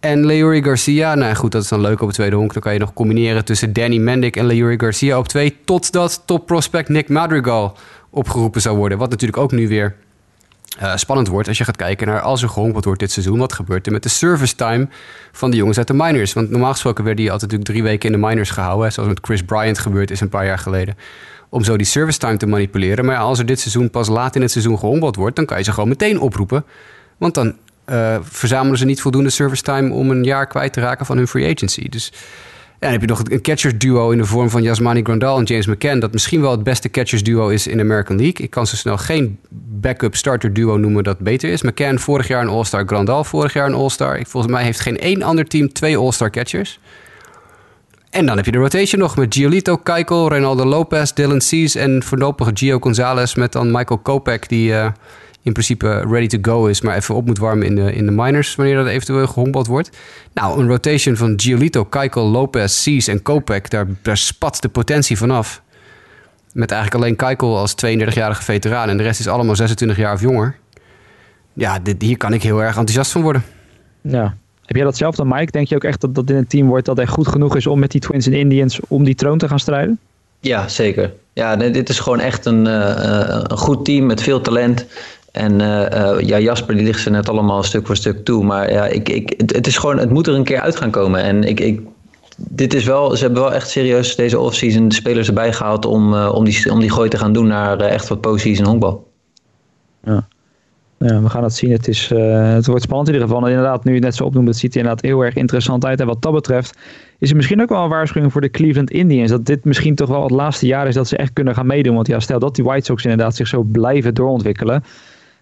[0.00, 2.52] En Leury Garcia, nou goed, dat is dan leuk op het tweede honk.
[2.52, 5.56] Dan kan je nog combineren tussen Danny Mendick en Leury Garcia op twee.
[5.64, 7.76] Totdat top prospect Nick Madrigal
[8.10, 8.98] opgeroepen zou worden.
[8.98, 9.96] Wat natuurlijk ook nu weer
[10.78, 13.38] eh, spannend wordt als je gaat kijken naar als er gehonkeld wordt dit seizoen.
[13.38, 14.88] Wat gebeurt er met de service time
[15.32, 16.32] van de jongens uit de minors?
[16.32, 18.92] Want normaal gesproken werden die altijd natuurlijk drie weken in de minors gehouden.
[18.92, 20.96] Zoals met Chris Bryant gebeurd is een paar jaar geleden.
[21.48, 23.04] Om zo die service time te manipuleren.
[23.04, 25.58] Maar ja, als er dit seizoen pas laat in het seizoen gehonkeld wordt, dan kan
[25.58, 26.64] je ze gewoon meteen oproepen.
[27.16, 27.54] Want dan
[27.86, 31.28] eh, verzamelen ze niet voldoende service time om een jaar kwijt te raken van hun
[31.28, 31.88] free agency.
[31.88, 32.12] Dus
[32.80, 35.44] ja, dan heb je nog een catchers duo in de vorm van Yasmani Grandal en
[35.44, 35.98] James McCann.
[35.98, 38.44] Dat misschien wel het beste catchers duo is in de American League.
[38.44, 39.38] Ik kan zo snel geen
[39.80, 41.62] backup starter duo noemen dat beter is.
[41.62, 44.20] McCann vorig jaar een All-Star, Grandal vorig jaar een All-Star.
[44.26, 46.80] Volgens mij heeft geen één ander team twee All-Star catchers.
[48.10, 52.02] En dan heb je de rotation nog met Giolito, Keuchel, Reynaldo Lopez, Dylan Cease en
[52.02, 54.88] voorlopig Gio Gonzalez met dan Michael Kopech die eh,
[55.46, 58.12] in principe ready to go is, maar even op moet warmen in de, in de
[58.12, 59.90] minors wanneer dat eventueel gehonkbald wordt.
[60.34, 65.16] Nou, een rotation van Giolito, Keuchel, Lopez, Cease en Kopech, daar, daar spat de potentie
[65.16, 65.62] vanaf.
[66.52, 70.20] Met eigenlijk alleen Keuchel als 32-jarige veteraan en de rest is allemaal 26 jaar of
[70.20, 70.56] jonger.
[71.52, 73.44] Ja, dit, hier kan ik heel erg enthousiast van worden.
[74.00, 74.36] Ja.
[74.64, 75.50] Heb jij dat zelf dan, Mike?
[75.50, 77.66] Denk je ook echt dat dat in een team wordt dat echt goed genoeg is
[77.66, 79.98] om met die Twins en Indians om die troon te gaan strijden?
[80.40, 81.12] Ja, zeker.
[81.32, 84.86] Ja, dit is gewoon echt een, eh, eh, een goed team met veel talent.
[85.36, 88.44] En eh, eh, ja, Jasper die ligt ze net allemaal stuk voor stuk toe.
[88.44, 91.22] Maar ja, ik, ik, het, is gewoon, het moet er een keer uit gaan komen.
[91.22, 91.80] En ik, ik,
[92.36, 96.14] dit is wel, ze hebben wel echt serieus deze offseason de spelers erbij gehaald om,
[96.14, 99.10] eh, om, die, om die gooi te gaan doen naar echt wat postseason honkbal.
[100.98, 101.70] Ja, we gaan het zien.
[101.70, 103.44] Het, is, het wordt spannend in ieder geval.
[103.44, 106.00] En inderdaad, nu je net zo opnoemt, het ziet er inderdaad heel erg interessant uit.
[106.00, 106.78] En wat dat betreft
[107.18, 109.30] is het misschien ook wel een waarschuwing voor de Cleveland Indians.
[109.30, 111.94] Dat dit misschien toch wel het laatste jaar is dat ze echt kunnen gaan meedoen.
[111.94, 114.84] Want ja, stel dat die White Sox inderdaad zich zo blijven doorontwikkelen.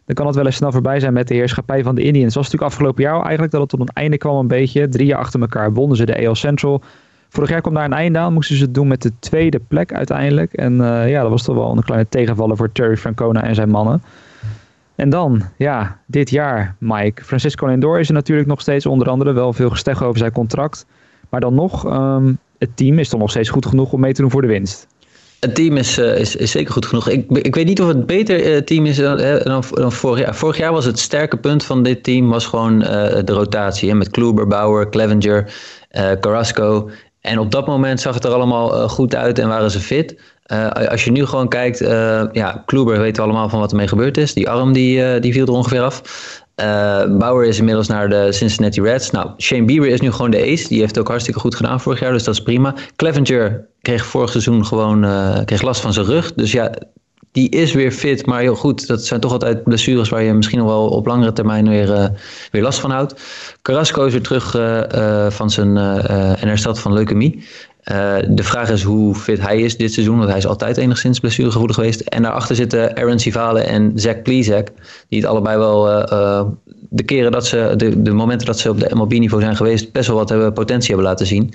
[0.07, 2.25] Dan kan het wel eens snel voorbij zijn met de heerschappij van de Indians.
[2.25, 4.89] Het was natuurlijk afgelopen jaar eigenlijk dat het tot een einde kwam een beetje.
[4.89, 6.83] Drie jaar achter elkaar wonnen ze de AL Central.
[7.29, 8.33] Vorig jaar kwam daar een einde aan.
[8.33, 10.53] Moesten ze het doen met de tweede plek uiteindelijk.
[10.53, 10.77] En
[11.09, 14.03] ja, dat was toch wel een kleine tegenvaller voor Terry Francona en zijn mannen.
[14.95, 17.25] En dan, ja, dit jaar, Mike.
[17.25, 20.87] Francisco Lindor is er natuurlijk nog steeds onder andere wel veel gesteg over zijn contract.
[21.29, 24.21] Maar dan nog, ehm, het team is toch nog steeds goed genoeg om mee te
[24.21, 24.87] doen voor de winst.
[25.45, 27.09] Het team is, uh, is, is, zeker goed genoeg.
[27.09, 30.35] Ik, ik weet niet of het beter uh, team is dan, dan, dan, vorig jaar.
[30.35, 33.89] Vorig jaar was het sterke punt van dit team was gewoon de rotatie.
[33.89, 35.53] Hè, met Kluber, Bauer, Clevenger,
[36.21, 36.91] Carrasco.
[37.21, 40.17] En op dat moment zag het er allemaal goed uit en waren ze fit.
[40.91, 41.79] als je nu gewoon kijkt,
[42.33, 44.35] ja, Kluber weten we allemaal van wat ermee gebeurd is.
[44.35, 46.03] Die arm die, die viel er ongeveer af.
[46.61, 49.11] Uh, Bauer is inmiddels naar de Cincinnati Reds.
[49.11, 50.69] Nou, Shane Bieber is nu gewoon de ace.
[50.69, 52.75] Die heeft ook hartstikke goed gedaan vorig jaar, dus dat is prima.
[52.97, 56.35] Clevenger kreeg vorig seizoen gewoon uh, kreeg last van zijn rug.
[56.35, 56.71] Dus ja,
[57.33, 58.27] die is weer fit.
[58.27, 61.33] Maar heel goed, dat zijn toch altijd blessures waar je misschien nog wel op langere
[61.33, 62.07] termijn weer, uh,
[62.51, 63.21] weer last van houdt.
[63.63, 64.51] Carrasco is weer terug
[65.35, 67.45] van zijn en herstelt van leukemie.
[67.93, 71.21] Uh, de vraag is hoe fit hij is dit seizoen, want hij is altijd enigszins
[71.21, 72.01] blessuregevoelig geweest.
[72.01, 74.69] En daarachter zitten Aaron Sivale en Zach Plezak,
[75.09, 76.43] die het allebei wel uh, uh,
[76.91, 80.07] de keren dat ze, de, de momenten dat ze op de MLB-niveau zijn geweest, best
[80.09, 81.55] wel wat hebben, potentie hebben laten zien.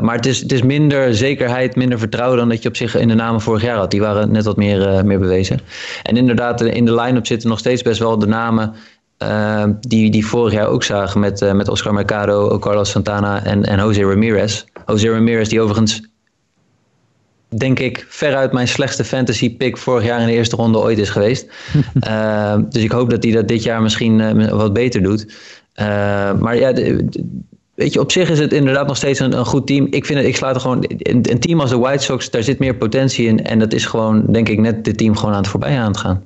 [0.00, 3.08] maar het is, het is minder zekerheid, minder vertrouwen dan dat je op zich in
[3.08, 3.90] de namen vorig jaar had.
[3.90, 5.60] Die waren net wat meer, meer bewezen.
[6.02, 8.74] En inderdaad, in de line-up zitten nog steeds best wel de namen
[9.22, 13.64] uh, die, die vorig jaar ook zagen met, uh, met Oscar Mercado, Carlos Santana en,
[13.64, 14.64] en Jose Ramirez.
[14.86, 16.02] Jose Ramirez, die overigens,
[17.48, 21.10] denk ik, veruit mijn slechtste fantasy pick vorig jaar in de eerste ronde ooit is
[21.10, 21.46] geweest.
[22.08, 25.34] uh, dus ik hoop dat hij dat dit jaar misschien wat beter doet.
[26.38, 27.08] maar ja, de,
[27.78, 29.86] weet je, op zich is het inderdaad nog steeds een, een goed team.
[29.90, 32.42] Ik vind het, ik sluit er gewoon, een, een team als de White Sox, daar
[32.42, 33.44] zit meer potentie in.
[33.44, 35.96] En dat is gewoon, denk ik, net dit team gewoon aan het voorbij aan het
[35.96, 36.22] gaan.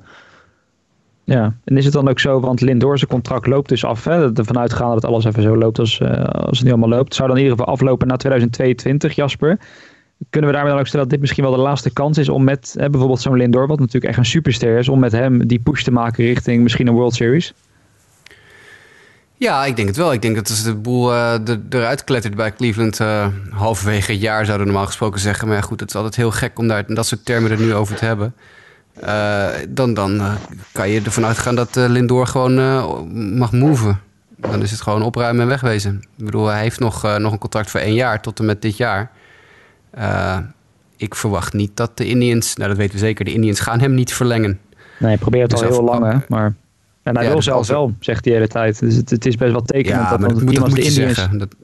[1.25, 4.03] Ja, en is het dan ook zo, want Lindor zijn contract loopt dus af.
[4.03, 7.15] Hè, ervan uitgaan dat alles even zo loopt als, uh, als het nu allemaal loopt.
[7.15, 9.59] Zou dan in ieder geval aflopen na 2022, Jasper.
[10.29, 12.43] Kunnen we daarmee dan ook stellen dat dit misschien wel de laatste kans is om
[12.43, 15.59] met hè, bijvoorbeeld zo'n Lindor, wat natuurlijk echt een superster is, om met hem die
[15.59, 17.53] push te maken richting misschien een World Series?
[19.37, 20.13] Ja, ik denk het wel.
[20.13, 21.35] Ik denk dat als de boel uh,
[21.69, 25.47] eruit klettert bij Cleveland uh, halverwege het jaar, zouden we normaal gesproken zeggen.
[25.47, 27.95] Maar goed, het is altijd heel gek om daar dat soort termen er nu over
[27.95, 28.33] te hebben.
[29.03, 30.33] Uh, dan dan uh,
[30.71, 32.55] kan je ervan uitgaan dat uh, Lindor gewoon
[33.37, 33.99] mag moven.
[34.35, 36.03] Dan is het gewoon opruimen en wegwezen.
[36.17, 38.77] Ik bedoel, hij heeft nog, nog een contract voor één jaar tot en met dit
[38.77, 39.11] jaar.
[40.97, 43.93] ik verwacht niet dat de Indians, nou dat weten we zeker, de Indians gaan hem
[43.93, 44.59] niet verlengen.
[44.99, 46.17] Nee, probeer het dus al heel lang, hè?
[46.27, 46.53] Maar
[47.03, 48.79] en hij ja, wil dus zelf wel, zegt hij de hele tijd.
[48.79, 51.15] Dus het, het is best wel tekenend ja, dat, dat, iemand de Indians...
[51.15, 51.37] zeggen.
[51.37, 51.55] Dat,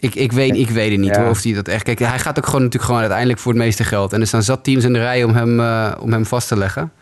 [0.00, 1.20] ik, ik, weet, ik weet het niet Ja.
[1.20, 1.82] hoor, of hij dat echt...
[1.82, 4.12] Kijk, hij gaat ook gewoon natuurlijk gewoon uiteindelijk voor het meeste geld.
[4.12, 6.56] En er staan zat teams in de rij om hem, eh, om hem vast te
[6.56, 6.92] leggen.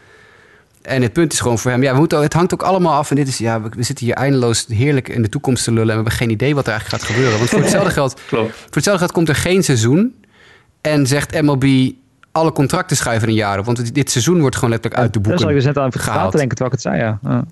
[0.82, 1.82] En het punt is gewoon voor hem...
[1.82, 3.10] Ja, we moeten, het hangt ook allemaal af.
[3.10, 3.38] En dit is...
[3.38, 5.82] Ja, we, we zitten hier eindeloos heerlijk in de toekomst te lullen.
[5.82, 7.38] En we hebben geen idee wat er eigenlijk gaat gebeuren.
[7.38, 8.54] Want voor hetzelfde geld, Klopt.
[8.54, 10.14] voor hetzelfde geld komt er geen seizoen.
[10.80, 11.90] En zegt MLB...
[12.32, 13.64] Alle contracten schuiven een jaar op.
[13.64, 16.32] Want dit seizoen wordt gewoon letterlijk uit de boeken ik dus net aan verteld gehaald.
[16.32, 17.18] denken terwijl ik het zei, ja.
[17.30, 17.44] Ja.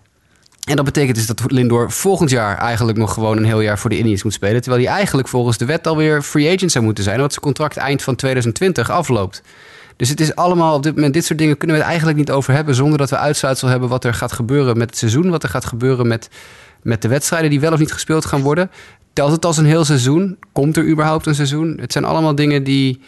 [0.66, 3.90] En dat betekent dus dat Lindor volgend jaar eigenlijk nog gewoon een heel jaar voor
[3.90, 4.62] de Indians moet spelen.
[4.62, 7.18] Terwijl hij eigenlijk volgens de wet alweer free agent zou moeten zijn.
[7.18, 9.42] Want zijn contract eind van 2020 afloopt.
[9.96, 12.30] Dus het is allemaal op dit moment, dit soort dingen kunnen we het eigenlijk niet
[12.30, 12.74] over hebben.
[12.74, 15.30] Zonder dat we uitsluitsel hebben wat er gaat gebeuren met het seizoen.
[15.30, 16.28] Wat er gaat gebeuren met,
[16.82, 18.70] met de wedstrijden die wel of niet gespeeld gaan worden.
[19.12, 20.38] Telt het als een heel seizoen?
[20.52, 21.78] Komt er überhaupt een seizoen?
[21.80, 23.00] Het zijn allemaal dingen die,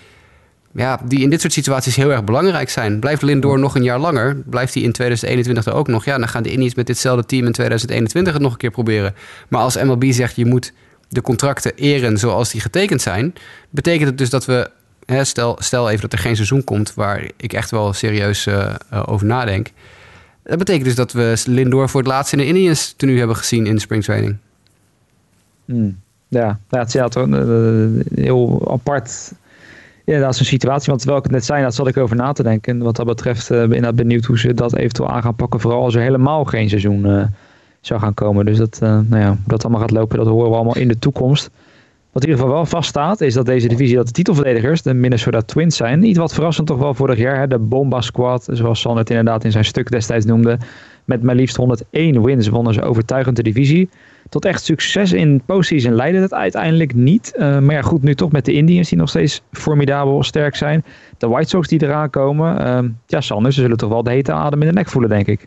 [0.72, 3.00] ja, die in dit soort situaties heel erg belangrijk zijn.
[3.00, 4.36] Blijft Lindor nog een jaar langer?
[4.36, 6.04] Blijft hij in 2021 er ook nog?
[6.04, 9.14] Ja, dan gaan de Indians met ditzelfde team in 2021 het nog een keer proberen.
[9.48, 10.72] Maar als MLB zegt je moet
[11.08, 13.34] de contracten eren zoals die getekend zijn,
[13.70, 14.70] betekent het dus dat we,
[15.04, 18.74] hè, stel, stel even dat er geen seizoen komt waar ik echt wel serieus eh,
[18.90, 19.70] eh, over nadenk.
[20.42, 23.66] Dat betekent dus dat we Lindor voor het laatst in de Indians tenue hebben gezien
[23.66, 24.36] in de springtraining.
[25.64, 26.00] Hmm.
[26.28, 27.26] Ja, ja, het is ja, toch
[30.08, 30.36] een eh, heel apart.
[30.36, 30.86] Inderdaad, zo'n situatie.
[30.86, 32.72] Want terwijl ik het net zei, daar zat ik over na te denken.
[32.72, 35.60] En wat dat betreft ben ik benieuwd hoe ze dat eventueel aan gaan pakken.
[35.60, 37.24] Vooral als er helemaal geen seizoen eh,
[37.80, 38.44] zou gaan komen.
[38.44, 40.98] Dus dat, eh, nou ja, dat allemaal gaat lopen, dat horen we allemaal in de
[40.98, 41.50] toekomst.
[42.12, 45.40] Wat in ieder geval wel vaststaat, is dat deze divisie, dat de titelverdedigers, de Minnesota
[45.40, 45.98] Twins zijn.
[45.98, 47.46] Niet wat verrassend toch wel vorig jaar, hè?
[47.46, 50.58] de Bomba Squad, zoals San het inderdaad in zijn stuk destijds noemde.
[51.04, 53.88] Met maar liefst 101 wins wonnen ze overtuigend de divisie.
[54.28, 57.34] Tot echt succes in postseason leidde het uiteindelijk niet.
[57.38, 60.84] Uh, maar goed, nu toch met de Indians die nog steeds formidabel sterk zijn.
[61.18, 62.60] De White Sox die eraan komen.
[62.60, 65.26] Uh, ja, Sander, ze zullen toch wel de hete adem in de nek voelen, denk
[65.26, 65.46] ik.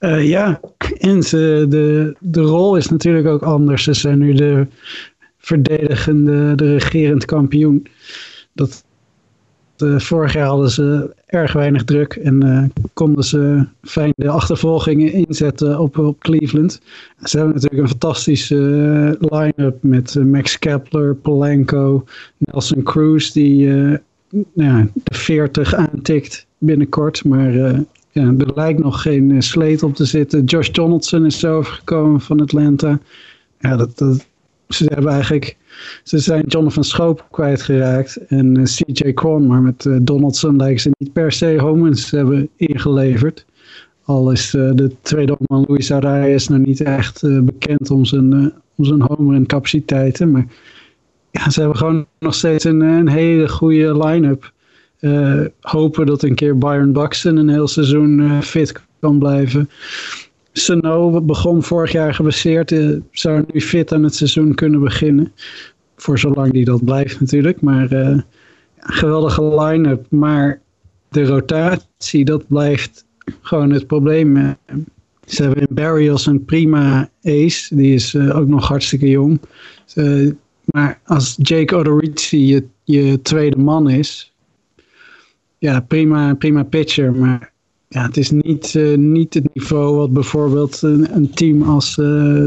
[0.00, 0.60] Uh, ja,
[0.98, 3.82] en ze, de, de rol is natuurlijk ook anders.
[3.82, 4.66] Ze zijn nu de
[5.38, 7.86] verdedigende, de regerend kampioen.
[8.52, 8.84] Dat
[9.76, 16.16] vorig jaar hadden ze erg weinig druk en konden ze fijn de achtervolgingen inzetten op,
[16.18, 16.80] Cleveland.
[17.22, 18.56] Ze hebben natuurlijk een fantastische
[19.20, 22.04] line-up met Max Kepler, Polanco,
[22.38, 23.66] Nelson Cruz die
[24.52, 27.24] de 40 aantikt binnenkort.
[27.24, 27.52] Maar
[28.10, 30.44] ja, er lijkt nog geen sleet op te zitten.
[30.44, 32.98] Josh Donaldson is overgekomen van Atlanta.
[33.58, 34.26] Ja, dat, dat,
[34.74, 35.56] ze hebben eigenlijk
[36.02, 40.90] ze zijn Jonathan Schoop kwijtgeraakt en eh, CJ Kwon, maar met uh, Donaldson lijken ze
[40.98, 43.44] niet per se homens hebben ingeleverd.
[44.04, 48.84] Al is uh, de tweede man Luis Arias nog niet echt bekend om zijn, om
[48.84, 50.30] zijn homer en capaciteiten.
[50.30, 50.46] Maar
[51.30, 54.52] ja, ze hebben gewoon nog steeds een, een hele goede line-up.
[55.60, 59.68] hopen dat een keer Byron Buxton een heel seizoen fit kan blijven.
[60.56, 62.70] Sano begon vorig jaar gebaseerd.
[62.70, 65.32] Uh, zou nu fit aan het seizoen kunnen beginnen.
[65.96, 67.60] Voor zolang die dat blijft natuurlijk.
[67.60, 68.18] Maar uh,
[68.78, 70.06] geweldige line-up.
[70.10, 70.60] Maar
[71.08, 73.04] de rotatie, dat blijft
[73.40, 74.56] gewoon het probleem.
[75.26, 77.76] Ze hebben in Barry als een prima ace.
[77.76, 79.40] Die is ook nog hartstikke jong.
[80.64, 84.32] maar als Jake Odorizzi je, je tweede man is.
[85.58, 87.12] Ja, prima, prima pitcher.
[87.12, 87.52] Maar
[87.94, 92.46] ja, het is niet, uh, niet het niveau wat bijvoorbeeld een, een team als uh,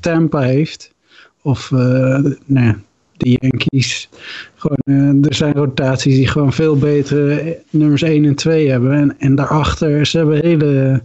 [0.00, 0.94] Tampa heeft.
[1.42, 2.74] Of uh, nee,
[3.16, 4.08] de Yankees.
[4.54, 8.92] Gewoon, er zijn rotaties die gewoon veel betere nummers 1 en 2 hebben.
[8.92, 11.02] En, en daarachter, ze hebben hele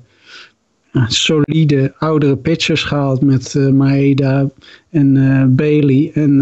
[1.08, 4.50] solide oudere pitchers gehaald met Maeda
[4.90, 6.12] en Bailey.
[6.14, 6.42] En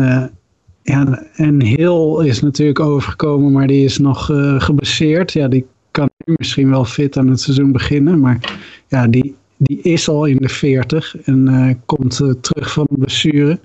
[0.83, 5.33] ja, en Hill is natuurlijk overgekomen, maar die is nog uh, gebaseerd.
[5.33, 5.65] Ja, die
[6.25, 8.19] misschien wel fit aan het seizoen beginnen.
[8.19, 12.87] Maar ja, die, die is al in de 40 en uh, komt uh, terug van
[12.89, 13.59] de blessure.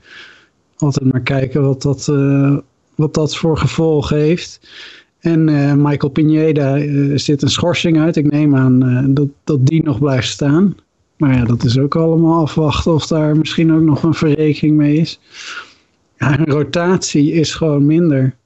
[0.77, 2.57] Altijd maar kijken wat dat, uh,
[2.95, 4.61] wat dat voor gevolgen heeft.
[5.21, 5.45] En
[5.83, 6.79] Michael Pineda
[7.19, 8.17] zit een schorsing uit.
[8.17, 10.77] Ik neem aan dat, dat die nog blijft staan.
[11.17, 14.97] Maar ja, dat is ook allemaal afwachten of daar misschien ook nog een verrekening mee
[14.97, 15.21] is.
[16.19, 18.37] Ja, rotatie is gewoon minder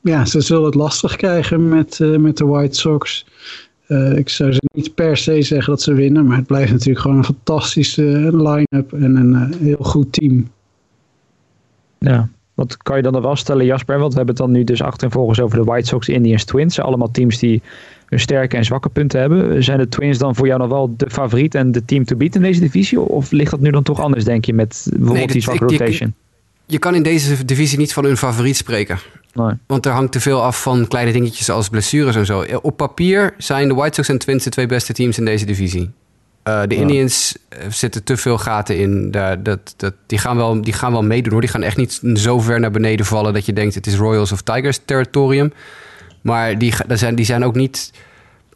[0.00, 3.26] ja, ze zullen het lastig krijgen met, uh, met de White Sox.
[3.88, 7.00] Uh, ik zou ze niet per se zeggen dat ze winnen, maar het blijft natuurlijk
[7.00, 8.02] gewoon een fantastische
[8.36, 10.48] line-up en een uh, heel goed team.
[11.98, 13.98] Ja, wat kan je dan nog wel stellen, Jasper?
[13.98, 16.80] Want we hebben het dan nu dus achtervolgens over de White Sox, Indians, Twins.
[16.80, 17.62] Allemaal teams die
[18.06, 19.64] hun sterke en zwakke punten hebben.
[19.64, 22.34] Zijn de Twins dan voor jou nog wel de favoriet en de team to beat
[22.34, 23.00] in deze divisie?
[23.00, 26.14] Of ligt dat nu dan toch anders, denk je, met bijvoorbeeld nee, die zwakke rotation?
[26.66, 28.98] Je, je kan in deze divisie niet van hun favoriet spreken.
[29.66, 32.44] Want er hangt te veel af van kleine dingetjes als blessures en zo.
[32.62, 35.90] Op papier zijn de White Sox en Twins de twee beste teams in deze divisie.
[36.48, 39.10] Uh, de Indians uh, zitten te veel gaten in.
[39.10, 41.40] Daar, dat, dat, die, gaan wel, die gaan wel meedoen hoor.
[41.40, 44.32] Die gaan echt niet zo ver naar beneden vallen dat je denkt het is Royals
[44.32, 45.52] of Tigers territorium.
[46.20, 47.92] Maar die, zijn, die zijn ook niet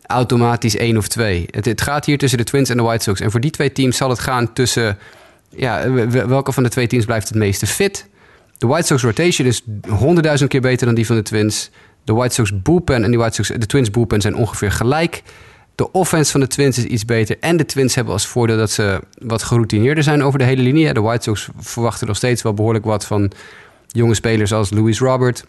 [0.07, 1.47] automatisch één of twee.
[1.51, 3.21] Het, het, gaat hier tussen de Twins en de White Sox.
[3.21, 4.99] En voor die twee teams zal het gaan tussen...
[5.57, 8.07] Ja, welke van de twee teams blijft het meeste fit?
[8.63, 11.71] De White Sox rotation is honderdduizend keer beter dan die van de Twins.
[12.05, 15.23] De White Sox bullpen en de, White Sox, de Twins bullpen zijn ongeveer gelijk.
[15.75, 17.37] De offense van de Twins is iets beter.
[17.41, 20.93] En de Twins hebben als voordeel dat ze wat geroutineerder zijn over de hele linie.
[20.93, 23.31] De White Sox verwachten nog steeds wel behoorlijk wat van
[23.87, 25.45] jonge spelers als Louis Robert.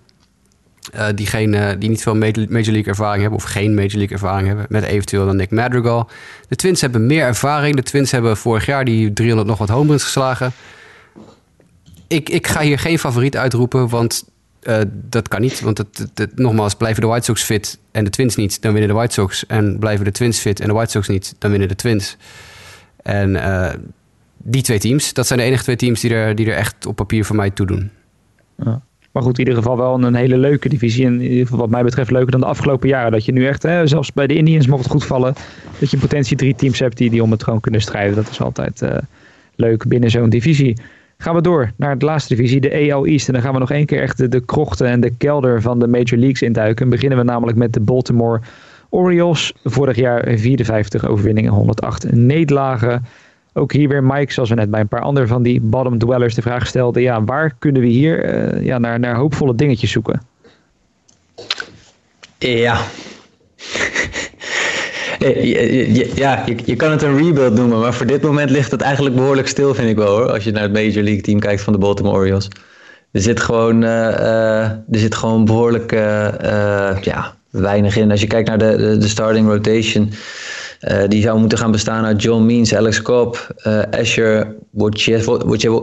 [0.95, 4.47] Uh, die, uh, die niet veel Major League ervaring hebben of geen Major League ervaring
[4.47, 4.66] hebben.
[4.70, 6.09] Met eventueel dan Nick Madrigal.
[6.47, 7.76] De Twins hebben meer ervaring.
[7.76, 10.53] De Twins hebben vorig jaar die 300 nog wat home runs geslagen
[12.14, 14.24] ik, ik ga hier geen favoriet uitroepen, want
[14.64, 14.78] uh,
[15.09, 15.61] dat kan niet.
[15.61, 18.89] Want het, het, nogmaals, blijven de White Sox fit en de Twins niet, dan winnen
[18.89, 19.45] de White Sox.
[19.45, 22.18] En blijven de Twins fit en de White Sox niet, dan winnen de Twins.
[23.01, 23.70] En uh,
[24.38, 26.95] die twee teams, dat zijn de enige twee teams die er, die er echt op
[26.95, 27.91] papier voor mij toe doen.
[28.57, 28.82] Ja.
[29.11, 31.05] Maar goed, in ieder geval wel een, hele leuke divisie.
[31.05, 33.11] En in wat mij betreft leuker dan de afgelopen jaren.
[33.11, 35.34] Dat je nu echt, hè, zelfs bij de Indians mocht het goed vallen.
[35.80, 38.16] Dat je potentie drie teams hebt die, die om het gewoon kunnen strijden.
[38.16, 38.97] Dat is altijd uh,
[39.55, 40.78] leuk binnen zo'n divisie.
[41.24, 43.28] Gaan we door naar de laatste divisie, de AL East.
[43.28, 45.80] En dan gaan we nog één keer echt de, de krochten en de kelder van
[45.80, 46.89] de Major Leagues induiken.
[46.89, 48.41] Beginnen we namelijk met de Baltimore
[48.89, 49.53] Orioles.
[49.63, 53.05] Vorig jaar 54 overwinningen, 108 nederlagen.
[53.53, 56.36] Ook hier weer Mike, zoals we net bij een paar andere van die bottom dwellers
[56.36, 57.01] de vraag stelde.
[57.01, 60.21] Ja, waar kunnen we hier uh, ja, naar, naar hoopvolle dingetjes zoeken?
[62.38, 62.82] Ja,
[65.24, 69.15] eh, ja, je, kan het een rebuild noemen, maar voor dit moment ligt het eigenlijk
[69.15, 70.32] behoorlijk stil, vind ik wel hoor.
[70.32, 72.47] Als je naar het Major League team kijkt van de Baltimore Orioles.
[73.11, 75.91] Er zit gewoon, uh, er zit gewoon behoorlijk
[77.01, 78.11] ja, weinig in.
[78.11, 80.11] Als je kijkt naar de, de starting rotation.
[81.08, 83.56] Die zou moeten gaan bestaan uit John Means, Alex Cobb,
[83.92, 84.56] Asher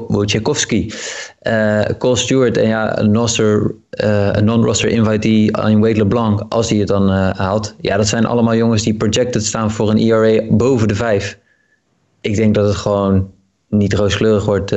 [0.09, 0.93] Wojciechowski,
[1.99, 3.11] Cole Stewart en ja, een,
[4.45, 7.75] non-roster invitee in Wade LeBlanc, als hij het dan haalt.
[7.81, 11.39] Ja, dat zijn allemaal jongens die projected staan voor een ERA boven de 5.
[12.21, 13.31] Ik denk dat het gewoon
[13.69, 14.73] niet rooskleurig wordt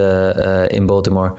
[0.68, 1.34] in Baltimore.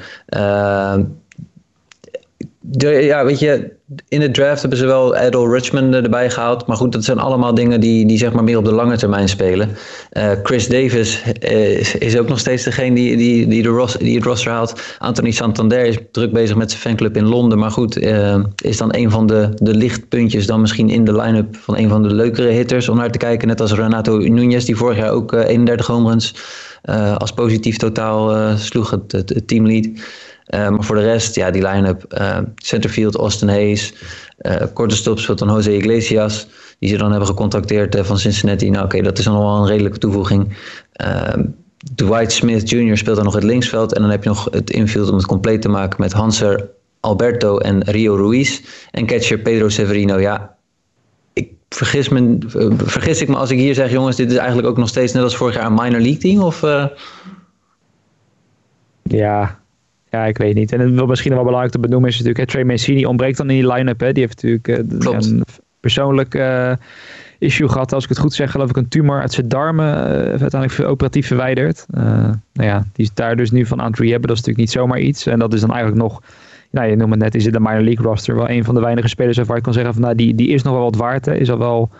[2.60, 3.72] De, ja, weet je,
[4.08, 6.66] in de draft hebben ze wel Adol Richmond erbij gehaald.
[6.66, 9.28] Maar goed, dat zijn allemaal dingen die, die zeg maar meer op de lange termijn
[9.28, 9.70] spelen.
[10.12, 14.14] Uh, Chris Davis is, is, ook nog steeds degene die, die, die, de ros, die
[14.14, 14.96] het roster haalt.
[14.98, 17.58] Anthony Santander is druk bezig met zijn fanclub in Londen.
[17.58, 21.56] Maar goed, uh, is dan een van de, de lichtpuntjes dan misschien in de line-up
[21.56, 23.48] van een van de leukere hitters om naar te kijken.
[23.48, 26.34] Net als Renato Nunez, die vorig jaar ook uh, 31 home runs
[27.18, 29.88] als positief totaal sloeg, het, het, het teamlead.
[30.46, 32.14] Uh, maar voor de rest, ja, die line-up.
[32.18, 33.94] Uh, centerfield, Austin Hayes.
[34.38, 36.46] Uh, korte stop speelt dan Jose Iglesias.
[36.78, 38.70] Die ze dan hebben gecontacteerd van Cincinnati.
[38.70, 40.56] Nou oké, dat is dan wel een redelijke toevoeging.
[41.94, 42.96] Dwight Smith Jr.
[42.96, 43.94] speelt dan nog het linksveld.
[43.94, 46.70] En dan heb je nog het infield om het compleet te maken met Hanser
[47.00, 48.60] Alberto en Rio Ruiz.
[48.90, 50.18] En catcher Pedro Severino.
[50.18, 50.56] Ja,
[51.32, 52.38] ik vergis, me,
[52.76, 53.90] vergis ik me als ik hier zeg...
[53.90, 56.42] jongens, dit is eigenlijk ook nog steeds net als vorig jaar een minor league team?
[56.42, 56.64] Of...
[59.02, 59.63] Ja,
[60.14, 60.72] ja, ik weet niet.
[60.72, 63.56] En wat misschien wel belangrijk te benoemen is natuurlijk, hè, Trey Mancini ontbreekt dan in
[63.56, 64.00] die line-up.
[64.00, 64.12] Hè.
[64.12, 65.44] Die heeft natuurlijk uh, een
[65.80, 66.72] persoonlijk uh,
[67.38, 70.40] issue gehad, als ik het goed zeg, geloof ik, een tumor uit zijn darmen uh,
[70.40, 71.86] uiteindelijk operatief verwijderd.
[71.90, 74.28] nou ja, die is daar dus nu van aan het rehabben.
[74.28, 75.26] Dat is natuurlijk niet zomaar iets.
[75.26, 76.22] En dat is dan eigenlijk nog,
[76.70, 78.80] nou je noemt het net, is het de minor league roster wel een van de
[78.80, 81.26] weinige spelers waarvan ik kan zeggen van, nou die, die is nog wel wat waard.
[81.26, 81.34] Hè.
[81.34, 81.90] Is al wel,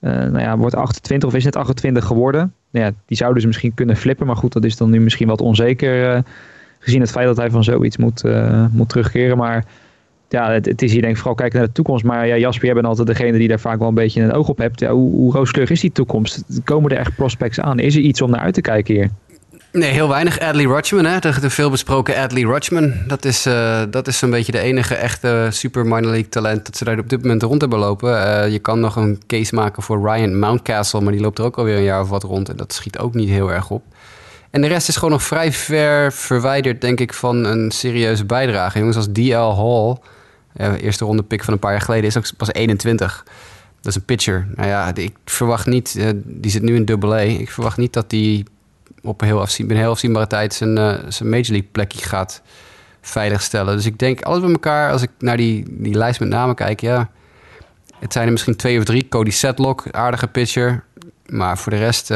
[0.00, 2.54] nou ja, wordt 28 of is net 28 geworden.
[2.70, 5.28] Nou ja, die zou dus misschien kunnen flippen, maar goed, dat is dan nu misschien
[5.28, 6.22] wat onzeker
[6.80, 9.36] gezien het feit dat hij van zoiets moet, uh, moet terugkeren.
[9.36, 9.64] Maar
[10.28, 12.04] ja, het, is hier denk ik vooral kijken naar de toekomst.
[12.04, 14.48] Maar ja, Jasper, jij bent altijd degene die daar vaak wel een beetje een oog
[14.48, 14.80] op hebt.
[14.80, 16.44] Ja, hoe, rooskleurig is die toekomst?
[16.64, 17.78] Komen er echt prospects aan?
[17.78, 19.10] Is er iets om naar uit te kijken hier?
[19.72, 20.40] Nee, heel weinig.
[20.40, 21.18] Adley Rutschman, hè?
[21.18, 22.92] de, de veelbesproken Adley Rutschman.
[23.06, 26.76] Dat is, uh, dat is zo'n beetje de enige echte super minor league talent dat
[26.76, 28.10] ze daar op dit moment rond hebben lopen.
[28.12, 31.58] Uh, je kan nog een case maken voor Ryan Mountcastle, maar die loopt er ook
[31.58, 32.48] alweer een jaar of wat rond.
[32.48, 33.82] En dat schiet ook niet heel erg op.
[34.50, 38.78] En de rest is gewoon nog vrij ver verwijderd, denk ik, van een serieuze bijdrage.
[38.78, 39.96] Jongens als DL Hall,
[40.80, 43.24] eerste ronde pick van een paar jaar geleden, is ook pas 21.
[43.80, 44.46] Dat is een pitcher.
[44.54, 47.18] Nou ja, ik verwacht niet, uh, die zit nu in double A.
[47.18, 48.44] Ik verwacht niet dat die
[49.02, 52.42] op een heel, afzien, een heel afzienbare tijd zijn, uh, zijn Major League plekje gaat
[53.00, 53.76] veiligstellen.
[53.76, 56.80] Dus ik denk alles bij elkaar, als ik naar die, die lijst met namen kijk,
[56.80, 57.10] ja,
[57.98, 59.08] het zijn er misschien twee of drie.
[59.08, 60.84] Cody Setlock, aardige pitcher.
[61.26, 62.10] Maar voor de rest,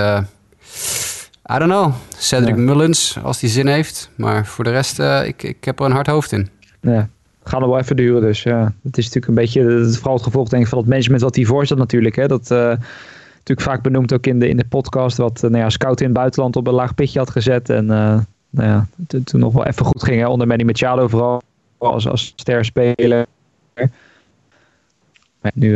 [1.53, 1.93] I don't know.
[2.17, 4.11] Cedric Mullins, als die zin heeft.
[4.17, 6.49] Maar voor de rest, uh, ik, ik heb er een hard hoofd in.
[6.81, 7.09] Ja,
[7.43, 8.43] gaan er wel even duren dus.
[8.43, 8.73] Ja.
[8.83, 11.37] Het is natuurlijk een beetje, het, vooral het gevolg denk ik van het management wat
[11.37, 12.17] hij voorstelt natuurlijk.
[12.17, 12.27] Hè.
[12.27, 15.17] Dat uh, natuurlijk vaak benoemd ook in de, in de podcast.
[15.17, 17.71] Wat uh, nou ja, Scout in het buitenland op een laag pitje had gezet.
[17.71, 20.21] En nou ja, toen nog wel even goed ging.
[20.21, 20.27] Hè.
[20.27, 21.43] Onder Manny Machado vooral
[21.79, 23.27] als, als ster speler.
[25.41, 25.75] Maar nu,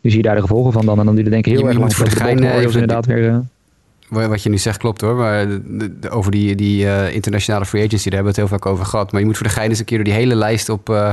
[0.00, 0.98] nu zie je daar de gevolgen van dan.
[0.98, 1.94] En dan duurt het denk ik heel erg lang.
[1.94, 3.42] Voor de gein, inderdaad weer
[4.10, 5.14] wat je nu zegt klopt hoor.
[5.14, 5.46] Maar
[6.10, 9.12] over die, die uh, internationale free agency, daar hebben we het heel vaak over gehad.
[9.12, 11.12] Maar je moet voor de gein eens een keer door die hele lijst op uh,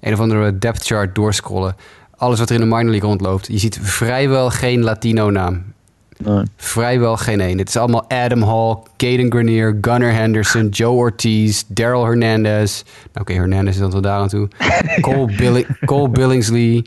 [0.00, 1.76] een of andere depth chart doorscrollen.
[2.16, 3.46] Alles wat er in de minor league rondloopt.
[3.46, 5.64] Je ziet vrijwel geen Latino naam.
[6.24, 6.42] Nee.
[6.56, 7.58] Vrijwel geen één.
[7.58, 12.82] Het is allemaal Adam Hall, Caden Grenier, Gunnar Henderson, Joe Ortiz, Daryl Hernandez.
[12.82, 14.48] Nou, Oké, okay, Hernandez is dan wel daar aan toe.
[15.00, 16.84] Cole, Cole Billingsley.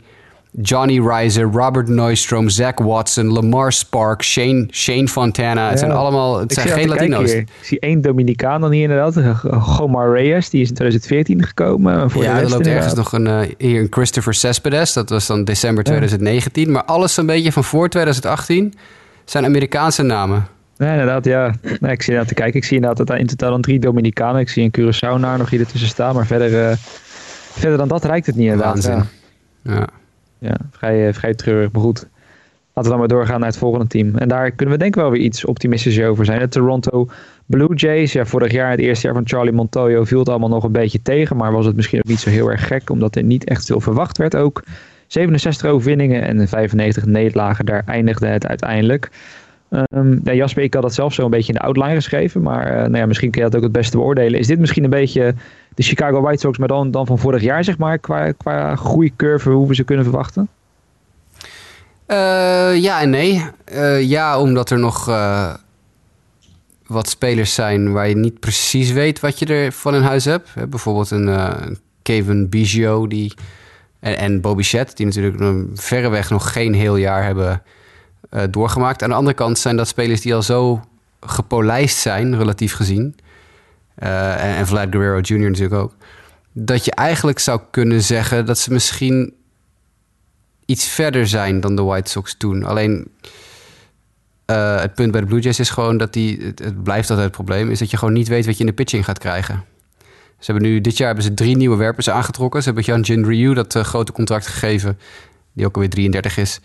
[0.52, 5.68] Johnny Reiser, Robert Neustrom, Zach Watson, Lamar Spark, Shane, Shane Fontana.
[5.68, 7.32] Het zijn allemaal, het zijn geen Latino's.
[7.32, 9.36] Ik zie één Dominicaan dan hier inderdaad.
[9.62, 12.10] Gomar Reyes, die is in 2014 gekomen.
[12.10, 14.92] Voor ja, er loopt ergens nog een, uh, hier een Christopher Cespedes.
[14.92, 16.70] Dat was dan december 2019.
[16.70, 18.74] Maar alles een beetje van voor 2018
[19.24, 20.46] zijn Amerikaanse namen.
[20.76, 21.54] Nee, inderdaad, ja.
[21.62, 22.60] Nee, ik zie inderdaad te kijken.
[22.60, 24.40] Ik zie inderdaad dat in totaal dan drie Dominicanen.
[24.40, 26.14] Ik zie een Curaçao naar nog hier ertussen staan.
[26.14, 26.76] Maar verder, uh,
[27.52, 28.84] verder dan dat rijkt het niet inderdaad.
[28.84, 29.04] Waanzin.
[29.62, 29.72] ja.
[29.74, 29.99] ja
[30.40, 31.72] ja, vrij, eh, vrij treurig.
[31.72, 32.06] Maar goed,
[32.74, 34.16] laten we dan maar doorgaan naar het volgende team.
[34.16, 36.38] En daar kunnen we denk ik wel weer iets optimistisch over zijn.
[36.38, 37.08] De Toronto
[37.46, 38.12] Blue Jays.
[38.12, 41.02] Ja, vorig jaar, het eerste jaar van Charlie Montoyo, viel het allemaal nog een beetje
[41.02, 41.36] tegen.
[41.36, 43.80] Maar was het misschien ook niet zo heel erg gek, omdat er niet echt veel
[43.80, 44.62] verwacht werd ook.
[45.06, 49.10] 67 overwinningen en 95 nederlagen, daar eindigde het uiteindelijk.
[49.70, 52.42] Ja, Jasper, ik had dat zelf zo een beetje in de outline geschreven.
[52.42, 54.38] Maar uh, nou ja, misschien kun je dat ook het beste beoordelen.
[54.38, 55.34] Is dit misschien een beetje
[55.74, 59.68] de Chicago White Sox, maar dan, van vorig jaar, zeg maar, qua, qua groeicurve, hoe
[59.68, 60.48] we ze kunnen verwachten?
[62.06, 63.44] Uh, ja en nee.
[63.72, 65.04] Uh, ja, omdat er nog
[66.86, 70.68] wat spelers zijn waar je niet precies weet wat je er van in huis hebt.
[70.68, 73.34] bijvoorbeeld een Kevin Biggio die,
[74.00, 77.62] en, en Bobby Chet, die natuurlijk verreweg nog geen heel jaar hebben
[78.50, 79.02] doorgemaakt.
[79.02, 80.84] Aan de andere kant zijn dat spelers die al zo
[81.20, 83.16] gepolijst zijn, relatief gezien.
[83.94, 85.38] en, en Vlad Guerrero Jr.
[85.38, 85.94] natuurlijk ook.
[86.52, 89.34] Dat je eigenlijk zou kunnen zeggen dat ze misschien
[90.66, 92.64] iets verder zijn dan de White Sox toen.
[92.64, 93.08] Alleen
[94.50, 97.36] uh, het punt bij de Blue Jays is gewoon dat die, het, blijft altijd het
[97.36, 99.64] probleem, is dat je gewoon niet weet wat je in de pitching gaat krijgen.
[100.38, 102.62] Ze hebben nu, dit jaar hebben ze drie nieuwe werpers aangetrokken.
[102.62, 104.98] Ze hebben Jan Jin Ryu dat uh, grote contract gegeven,
[105.52, 106.60] die ook alweer 33 is.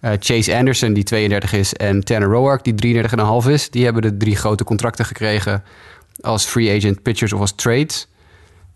[0.00, 3.04] Uh, Chase Anderson, die 32 is, en Tanner Roark, die
[3.44, 3.70] 33,5 is.
[3.70, 5.62] Die hebben de drie grote contracten gekregen
[6.20, 8.08] als free agent pitchers of als trades.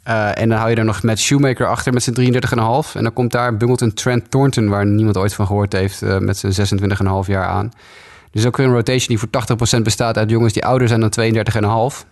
[0.09, 2.93] Uh, en dan hou je er nog met Shoemaker achter met zijn 33,5.
[2.95, 6.37] En dan komt daar Bungleton Trent Thornton, waar niemand ooit van gehoord heeft, uh, met
[6.37, 7.73] zijn 26,5 jaar aan.
[8.31, 11.13] Dus ook weer een rotation die voor 80% bestaat uit jongens die ouder zijn dan
[11.93, 12.07] 32,5.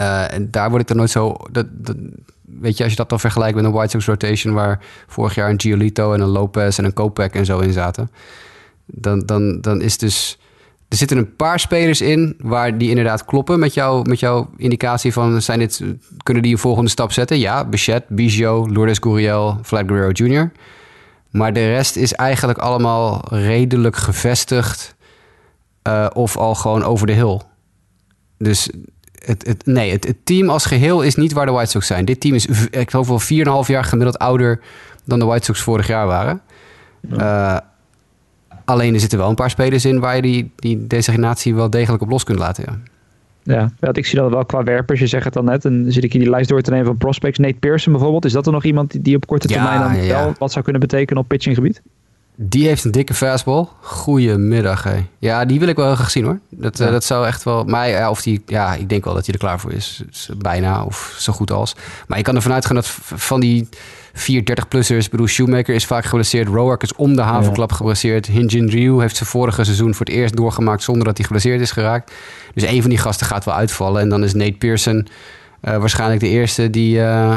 [0.00, 1.36] Uh, en daar word ik dan nooit zo.
[1.50, 1.66] Dat,
[2.46, 5.50] weet je, als je dat dan vergelijkt met een White Sox rotation, waar vorig jaar
[5.50, 8.10] een Giolito en een Lopez en een Kopek en zo in zaten,
[8.86, 10.38] dan, dan, dan is dus.
[10.88, 15.12] Er zitten een paar spelers in waar die inderdaad kloppen met, jou, met jouw indicatie
[15.12, 15.82] van zijn dit,
[16.22, 17.38] kunnen die een volgende stap zetten?
[17.38, 20.52] Ja, Bichette, Bijou, Lourdes Gurriel, Vlad Guerrero Jr.
[21.30, 24.96] Maar de rest is eigenlijk allemaal redelijk gevestigd
[25.88, 27.40] uh, of al gewoon over de hill.
[28.38, 28.70] Dus
[29.26, 32.04] het, het, nee, het, het, team als geheel is niet waar de White Sox zijn.
[32.04, 34.60] Dit team is, ik geloof wel 4,5 jaar gemiddeld ouder
[35.04, 36.40] dan de White Sox vorig jaar waren.
[37.10, 37.56] Uh,
[38.64, 42.02] alleen er zitten wel een paar spelers in waar je die, die designatie wel degelijk
[42.02, 42.64] op los kunt laten.
[42.64, 42.78] Ja.
[43.80, 45.00] Ja, ik zie dat wel qua werpers.
[45.00, 45.64] Je zegt het al net.
[45.64, 47.38] En zit ik in die lijst door te nemen van prospects.
[47.38, 48.24] Nate Pearson bijvoorbeeld.
[48.24, 50.24] Is dat er nog iemand die op korte termijn dan ja.
[50.24, 51.82] wel wat zou kunnen betekenen op pitchinggebied?
[52.38, 53.66] Die heeft een dikke fastball.
[53.80, 55.06] Goedemiddag, hé.
[55.18, 56.38] Ja, die wil ik wel graag zien, hoor.
[56.50, 56.86] Dat, ja.
[56.86, 57.64] uh, dat zou echt wel...
[57.64, 60.02] Maar ja, of die, ja, ik denk wel dat hij er klaar voor is.
[60.10, 60.30] is.
[60.38, 61.76] Bijna, of zo goed als.
[62.06, 63.68] Maar ik kan ervan uitgaan dat van die
[64.14, 65.10] 430-plussers...
[65.10, 66.48] bedoel, Shoemaker is vaak geblesseerd.
[66.48, 67.76] Roark is om de havenklap ja.
[67.76, 68.26] geblesseerd.
[68.26, 70.82] Hinjin Ryu heeft zijn vorige seizoen voor het eerst doorgemaakt...
[70.82, 72.12] zonder dat hij geblesseerd is geraakt.
[72.54, 74.00] Dus een van die gasten gaat wel uitvallen.
[74.00, 75.08] En dan is Nate Pearson
[75.62, 76.98] uh, waarschijnlijk de eerste die...
[76.98, 77.36] Uh,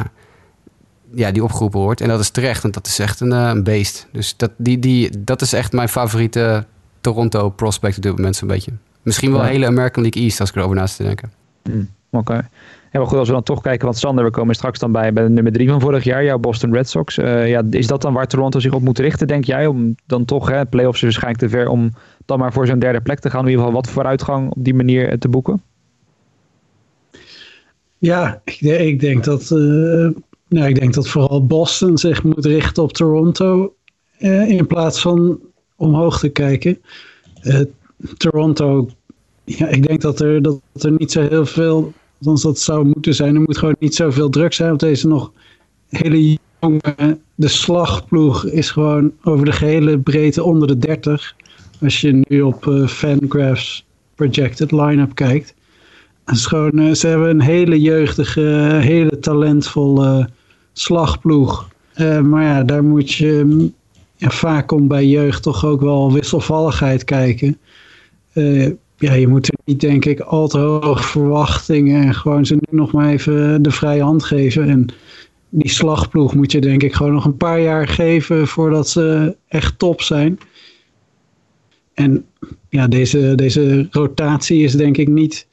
[1.13, 2.01] ja, die opgeroepen wordt.
[2.01, 4.07] En dat is terecht, want dat is echt een, uh, een beest.
[4.11, 6.65] Dus dat, die, die, dat is echt mijn favoriete
[7.01, 8.71] Toronto prospect op dit moment zo'n beetje.
[9.01, 9.47] Misschien wel ja.
[9.47, 11.31] hele American League East als ik erover naast te denken.
[11.63, 12.31] Mm, Oké.
[12.31, 12.47] Okay.
[12.91, 15.13] Ja, maar goed, als we dan toch kijken, want Sander, we komen straks dan bij,
[15.13, 17.17] bij de nummer drie van vorig jaar, jouw Boston Red Sox.
[17.17, 19.67] Uh, ja, is dat dan waar Toronto zich op moet richten, denk jij?
[19.67, 21.93] Om dan toch, hè, playoffs is waarschijnlijk te ver om
[22.25, 23.41] dan maar voor zo'n derde plek te gaan.
[23.41, 25.61] In ieder geval wat vooruitgang op die manier te boeken?
[27.97, 30.09] Ja, ik, ik denk dat uh,
[30.49, 33.73] nou, ik denk dat vooral Boston zich moet richten op Toronto
[34.19, 35.39] uh, in plaats van
[35.75, 36.81] omhoog te kijken.
[37.43, 37.59] Uh,
[38.17, 38.89] Toronto,
[39.43, 43.15] ja, ik denk dat er, dat er niet zo heel veel, althans dat zou moeten
[43.15, 45.31] zijn, er moet gewoon niet zoveel druk zijn op deze nog
[45.89, 51.35] hele jonge, de slagploeg is gewoon over de gehele breedte onder de 30.
[51.81, 53.85] Als je nu op uh, Fangraphs
[54.15, 55.53] projected line-up kijkt.
[56.25, 60.29] is gewoon, ze hebben een hele jeugdige, hele talentvolle
[60.79, 61.69] slagploeg.
[61.95, 63.69] Uh, maar ja, daar moet je
[64.15, 67.57] ja, vaak om bij jeugd toch ook wel wisselvalligheid kijken.
[68.33, 72.53] Uh, ja, je moet er niet denk ik al te hoge verwachtingen en gewoon ze
[72.53, 74.69] nu nog maar even de vrije hand geven.
[74.69, 74.85] En
[75.49, 79.79] die slagploeg moet je denk ik gewoon nog een paar jaar geven voordat ze echt
[79.79, 80.39] top zijn.
[81.93, 82.25] En
[82.69, 85.47] ja, deze, deze rotatie is denk ik niet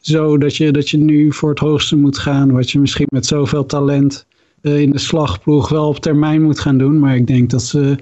[0.00, 2.52] zo dat je, dat je nu voor het hoogste moet gaan.
[2.52, 4.26] Wat je misschien met zoveel talent
[4.62, 6.98] in de slagploeg wel op termijn moet gaan doen.
[6.98, 7.96] Maar ik denk dat ze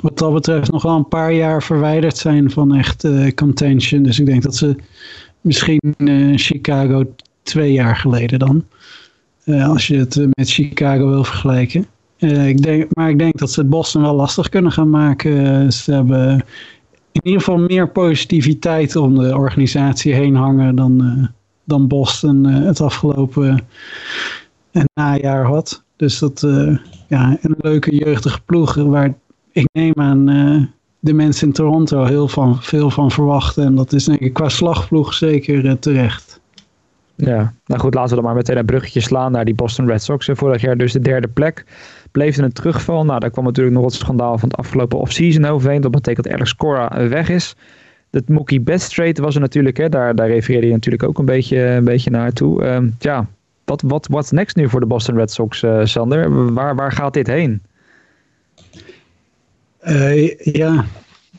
[0.00, 4.02] wat dat betreft nog wel een paar jaar verwijderd zijn van echt uh, contention.
[4.02, 4.76] Dus ik denk dat ze
[5.40, 8.64] misschien uh, Chicago twee jaar geleden dan.
[9.46, 11.86] als je het met Chicago wil vergelijken.
[12.46, 15.72] ik denk, maar ik denk dat ze het Boston wel lastig kunnen gaan maken.
[15.72, 16.44] ze hebben
[17.12, 21.28] in ieder geval meer positiviteit om de organisatie heen hangen dan,
[21.64, 23.60] dan Boston het afgelopen
[24.94, 25.82] najaar had.
[25.98, 29.14] Dus dat, uh, ja, een leuke jeugdige ploeg waar
[29.52, 30.64] ik neem aan uh,
[30.98, 33.64] de mensen in Toronto heel van, veel van verwachten.
[33.64, 36.40] En dat is denk ik qua slagploeg zeker uh, terecht.
[37.14, 40.02] Ja, nou goed, laten we dan maar meteen een bruggetje slaan naar die Boston Red
[40.02, 40.28] Sox.
[40.32, 41.64] Vorig jaar dus de derde plek.
[42.12, 43.04] Bleef er een terugval.
[43.04, 45.80] Nou, daar kwam natuurlijk nog het schandaal van het afgelopen offseason overheen.
[45.80, 47.54] Dat betekent dat Alex Cora weg is.
[48.10, 51.24] Dat Mookie Betts trade was er natuurlijk, hè, daar, daar refereerde je natuurlijk ook een
[51.24, 52.66] beetje, een beetje naartoe.
[52.66, 53.26] Um, ja,
[53.68, 56.52] wat, wat what's next nu voor de Boston Red Sox, uh, Sander?
[56.54, 57.62] Waar, waar gaat dit heen?
[59.86, 60.84] Uh, ja,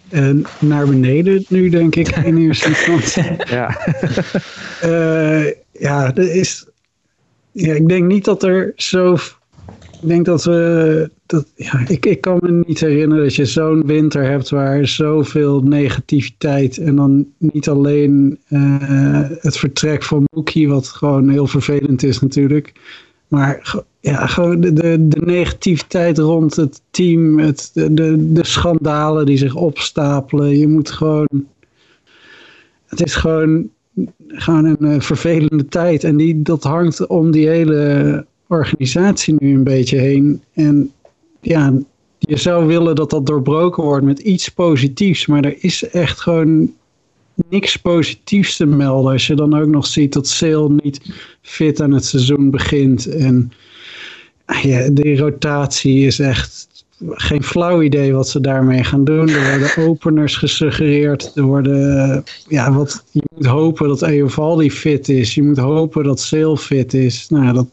[0.09, 3.23] uh, naar beneden nu denk ik in eerste instantie.
[3.45, 3.77] ja.
[5.71, 6.67] ja, er is,
[7.51, 9.17] ja, ik denk niet dat er zo
[10.01, 11.11] ik denk dat we.
[11.25, 15.61] Dat, ja, ik, ik kan me niet herinneren dat je zo'n winter hebt waar zoveel
[15.61, 16.77] negativiteit.
[16.77, 22.73] En dan niet alleen uh, het vertrek van Mookie, wat gewoon heel vervelend is natuurlijk.
[23.27, 29.37] Maar ja, gewoon de, de, de negativiteit rond het team, het, de, de, schandalen die
[29.37, 30.57] zich opstapelen.
[30.57, 31.45] Je moet gewoon.
[32.85, 33.69] Het is gewoon,
[34.27, 36.03] gewoon een uh, vervelende tijd.
[36.03, 40.41] En die, dat hangt om die hele organisatie nu een beetje heen.
[40.53, 40.91] En
[41.41, 41.73] ja,
[42.17, 45.25] je zou willen dat dat doorbroken wordt met iets positiefs.
[45.25, 46.73] Maar er is echt gewoon
[47.49, 49.11] niks positiefs te melden.
[49.11, 51.01] Als je dan ook nog ziet dat Sale niet
[51.41, 53.05] fit aan het seizoen begint.
[53.05, 53.51] En
[54.61, 56.67] ja, de rotatie is echt
[57.07, 59.29] geen flauw idee wat ze daarmee gaan doen.
[59.29, 61.31] Er worden openers gesuggereerd.
[61.35, 65.35] Er worden, ja, wat, je moet hopen dat Eovaldi fit is.
[65.35, 67.29] Je moet hopen dat Sale fit is.
[67.29, 67.67] Nou, dat,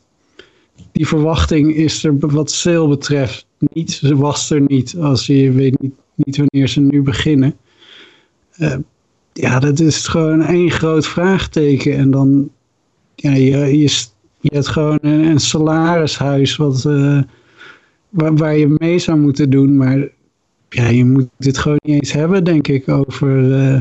[0.97, 3.91] die verwachting is er wat Sale betreft niet.
[3.91, 5.81] Ze was er niet als je weet
[6.15, 7.55] niet, wanneer ze nu beginnen.
[8.59, 8.77] Uh,
[9.33, 11.97] ja, dat is gewoon één groot vraagteken.
[11.97, 12.51] En dan,
[13.15, 13.91] ja, je, je,
[14.41, 16.83] hebt gewoon een, salarishuis wat,
[18.09, 19.77] waar, waar, je mee zou moeten doen.
[19.77, 20.09] Maar
[20.69, 23.81] ja, je moet dit gewoon niet eens hebben, denk ik, over, uh,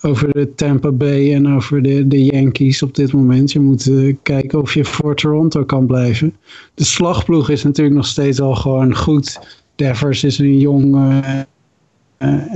[0.00, 3.52] over de Tampa Bay en over de, de Yankees op dit moment.
[3.52, 6.36] Je moet uh, kijken of je voor Toronto kan blijven.
[6.74, 9.40] De slagploeg is natuurlijk nog steeds al gewoon goed.
[9.74, 11.40] Devers is een jong uh,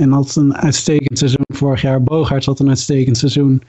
[0.01, 2.03] en had een uitstekend seizoen vorig jaar.
[2.03, 3.61] Bogaerts had een uitstekend seizoen.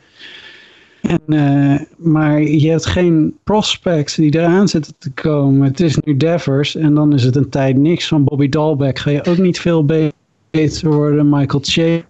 [1.10, 5.68] En, maar je hebt geen prospects die eraan zitten te komen.
[5.68, 8.08] Het is nu Devers en dan is het een tijd niks.
[8.08, 11.28] Van Bobby Dalbeck ga je ook niet veel beter worden.
[11.28, 12.04] Michael Che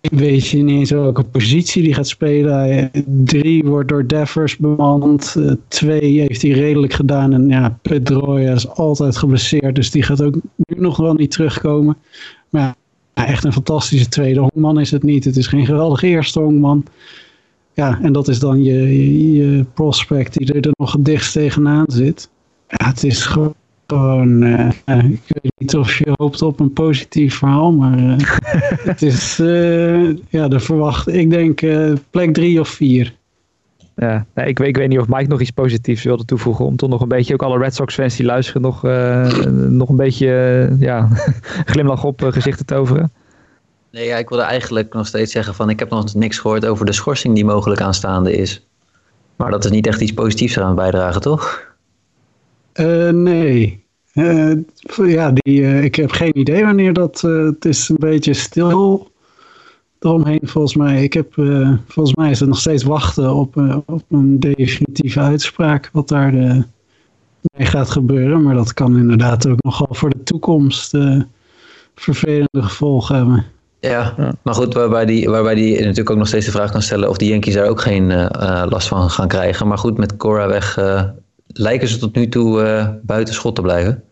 [0.00, 2.90] weet je niet eens welke positie die gaat spelen.
[3.06, 5.36] Drie wordt door Devers bemand.
[5.68, 7.32] twee heeft hij redelijk gedaan.
[7.32, 9.74] En ja, Pedroia is altijd geblesseerd.
[9.74, 11.96] Dus die gaat ook nu nog wel niet terugkomen.
[12.48, 12.74] Maar
[13.14, 15.24] ja, echt een fantastische tweede hongman is het niet.
[15.24, 16.84] Het is geen geweldige eerste hongman.
[17.78, 21.84] Ja, en dat is dan je, je, je prospect die er nog het dichtst tegenaan
[21.86, 22.30] zit.
[22.68, 27.72] Ja, het is gewoon, uh, ik weet niet of je hoopt op een positief verhaal,
[27.72, 28.14] maar uh,
[28.90, 31.60] het is, uh, ja, de verwacht, ik denk
[32.10, 33.14] plek drie of vier.
[33.96, 36.64] Ja, nee, ik, ik, weet niet of Mike nog iets positiefs wilde toevoegen.
[36.64, 38.82] Om toch nog een beetje, ook alle Red Sox fans die luisteren, nog,
[39.70, 40.28] nog een beetje
[40.78, 41.08] ja,
[41.72, 43.12] glimlach op gezichten toveren.
[43.90, 46.92] Nee, ik wilde eigenlijk nog steeds zeggen van ik heb nog niks gehoord over de
[46.92, 48.66] schorsing die mogelijk aanstaande is.
[49.36, 51.66] Maar dat is niet echt iets positiefs eraan bijdragen, toch?
[52.74, 53.86] Uh, nee.
[54.14, 54.52] Uh,
[54.96, 57.20] ja, die, uh, ik heb geen idee wanneer dat.
[57.20, 59.10] het is een beetje stil
[60.00, 61.02] eromheen volgens mij.
[61.02, 61.34] Ik heb,
[61.86, 67.66] volgens mij is het nog steeds wachten op, op een definitieve uitspraak wat daar mee
[67.66, 68.42] gaat gebeuren.
[68.42, 70.96] Maar dat kan inderdaad ook nogal voor de toekomst
[71.94, 73.46] vervelende gevolgen hebben.
[73.80, 77.08] Ja, maar goed, waarbij die, waarbij die natuurlijk ook nog steeds de vraag kan stellen
[77.08, 79.68] of die Yankees daar ook geen uh, last van gaan krijgen.
[79.68, 81.02] Maar goed, met Cora weg uh,
[81.46, 84.02] lijken ze tot nu toe uh, buiten schot te blijven.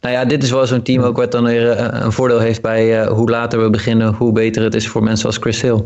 [0.00, 3.06] Nou ja, dit is wel zo'n team ook wat dan weer een voordeel heeft bij
[3.06, 5.84] hoe later we beginnen, hoe beter het is voor mensen als Chris Hill.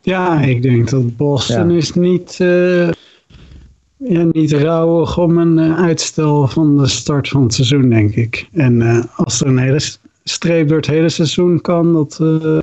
[0.00, 1.76] Ja, ik denk dat Boston ja.
[1.76, 2.34] is niet,
[3.96, 8.48] ja, niet rouwig om een uitstel van de start van het seizoen, denk ik.
[8.52, 9.80] En als er een hele
[10.24, 11.92] streep door het hele seizoen kan.
[11.92, 12.58] Dat, uh,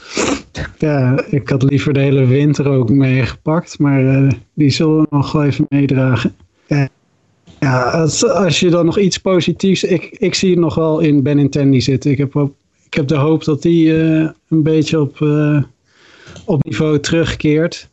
[0.77, 5.31] ja, ik had liever de hele winter ook meegepakt, maar uh, die zullen we nog
[5.31, 6.35] wel even meedragen.
[7.59, 9.83] ja, als, als, je dan nog iets positiefs...
[9.83, 12.11] Ik, ik zie het nog wel in Benintendi zitten.
[12.11, 12.49] Ik heb,
[12.85, 15.19] ik heb de hoop dat die uh, een beetje op,
[16.45, 17.89] op niveau terugkeert.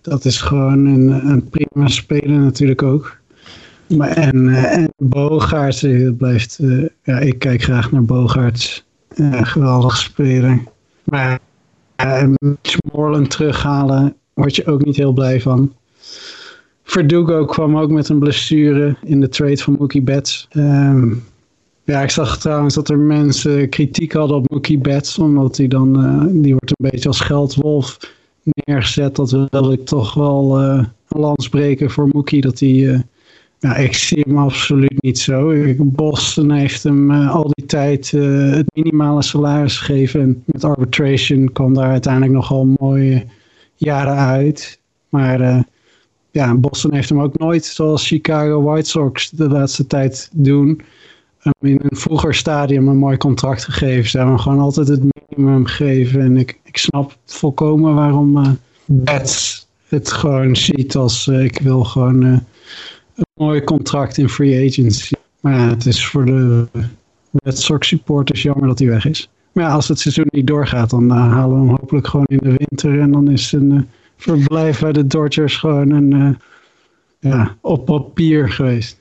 [0.00, 3.16] dat is gewoon een, een prima speler natuurlijk ook.
[3.96, 4.92] Maar en, en
[6.16, 6.60] blijft...
[7.02, 8.86] ja, ik kijk graag naar Bogaerts
[9.42, 10.62] geweldig speler.
[11.04, 11.38] Maar
[12.04, 15.72] uh, terughalen, word je ook niet heel blij van.
[16.82, 20.48] Verdugo kwam ook met een blessure in de trade van Mookie Betts.
[20.52, 21.24] Um,
[21.84, 26.04] ja, ik zag trouwens dat er mensen kritiek hadden op Mookie Betts, omdat hij dan,
[26.04, 27.98] uh, die wordt een beetje als geldwolf
[28.42, 29.16] neergezet.
[29.16, 33.04] Dat wil ik toch wel uh, een lans breken voor Mookie, dat hij
[33.60, 35.54] ja, ik zie hem absoluut niet zo.
[35.78, 40.20] Boston heeft hem uh, al die tijd uh, het minimale salaris gegeven.
[40.20, 43.24] En met arbitration kwam daar uiteindelijk nogal mooie
[43.74, 44.80] jaren uit.
[45.08, 45.60] Maar uh,
[46.30, 50.80] ja, Boston heeft hem ook nooit, zoals Chicago White Sox de laatste tijd doen,
[51.60, 54.10] in een vroeger stadium een mooi contract gegeven.
[54.10, 56.20] Ze hebben hem gewoon altijd het minimum gegeven.
[56.20, 62.44] En ik, ik snap volkomen waarom Bets het gewoon ziet als ik wil gewoon
[63.18, 65.14] een mooi contract in free agency.
[65.40, 66.66] Maar ja, het is voor de
[67.32, 69.30] Red Sox supporters jammer dat hij weg is.
[69.52, 72.38] Maar ja, als het seizoen niet doorgaat, dan uh, halen we hem hopelijk gewoon in
[72.42, 73.00] de winter.
[73.00, 73.80] En dan is een uh,
[74.16, 76.30] verblijf bij de Dodgers gewoon een, uh,
[77.18, 79.00] ja, op papier geweest.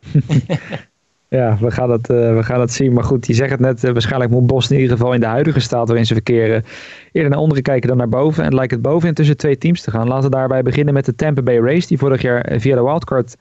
[1.32, 2.92] ja, we gaan, het, we gaan het zien.
[2.92, 5.60] Maar goed, je zegt het net, waarschijnlijk moet Boston in ieder geval in de huidige
[5.60, 6.64] staat waarin ze verkeren
[7.12, 8.44] eerder naar onderen kijken dan naar boven.
[8.44, 10.08] En lijkt het bovenin tussen twee teams te gaan.
[10.08, 13.36] Laten we daarbij beginnen met de Tampa Bay Race, die vorig jaar via de wildcard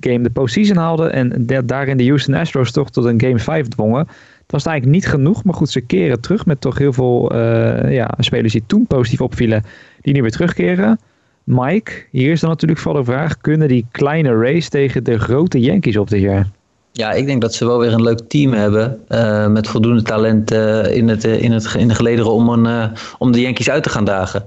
[0.00, 1.08] game de postseason haalde.
[1.08, 4.06] En daarin de Houston Astros toch tot een game 5 dwongen.
[4.42, 7.36] Het was eigenlijk niet genoeg, maar goed, ze keren terug met toch heel veel
[7.88, 9.64] ja, spelers die toen positief opvielen,
[10.00, 10.98] die nu weer terugkeren.
[11.44, 15.60] Mike, hier is dan natuurlijk vooral de vraag: kunnen die kleine race tegen de grote
[15.60, 16.48] Yankees op dit jaar?
[16.96, 19.04] Ja, ik denk dat ze wel weer een leuk team hebben.
[19.08, 23.32] Uh, met voldoende talent uh, in, het, in, het, in de gelederen om, een, om
[23.32, 24.46] de Yankees uit te gaan dagen.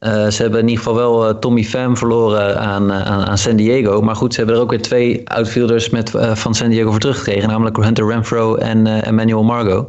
[0.00, 4.00] Ze hebben in ieder geval wel Tommy Pham verloren aan, aan, aan, San Diego.
[4.00, 7.48] Maar goed, ze hebben er ook weer twee outfielders met, van San Diego voor teruggekregen.
[7.48, 9.86] Namelijk Hunter Renfro en Emmanuel Margot.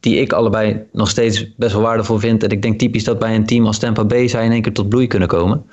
[0.00, 2.42] die ik allebei nog steeds best wel waardevol vind.
[2.42, 4.72] En ik denk typisch dat bij een team als Tampa Bay zij in één keer
[4.72, 5.64] tot bloei kunnen komen.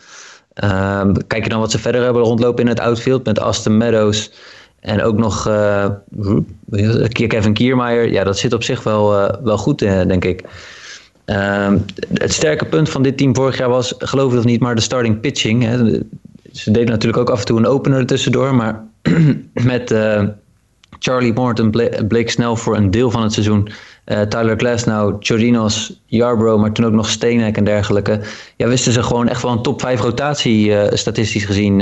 [0.54, 4.32] Ehm, kijk je dan wat ze verder hebben rondlopen in het outfield met Aston Meadows.
[4.80, 5.44] En ook nog
[7.12, 8.12] Kevin Kiermaier.
[8.12, 10.44] Ja, dat zit op zich wel, wel goed, denk ik.
[11.26, 11.74] Uh,
[12.14, 14.82] het sterke punt van dit team vorig jaar was, geloof het of niet, maar de
[14.82, 15.64] starting pitching.
[15.64, 16.00] Hè.
[16.52, 18.84] Ze deden natuurlijk ook af en toe een opener er tussendoor, maar
[19.54, 20.24] met uh,
[21.00, 21.72] Charlie Morton
[22.08, 23.70] bleek snel voor een deel van het seizoen.
[24.12, 28.20] Uh, Tyler Glasnow, Chorinos, Yarbrough, maar toen ook nog Steenek en dergelijke.
[28.56, 31.76] Ja, wisten ze gewoon echt wel een top 5 rotatie uh, statistisch gezien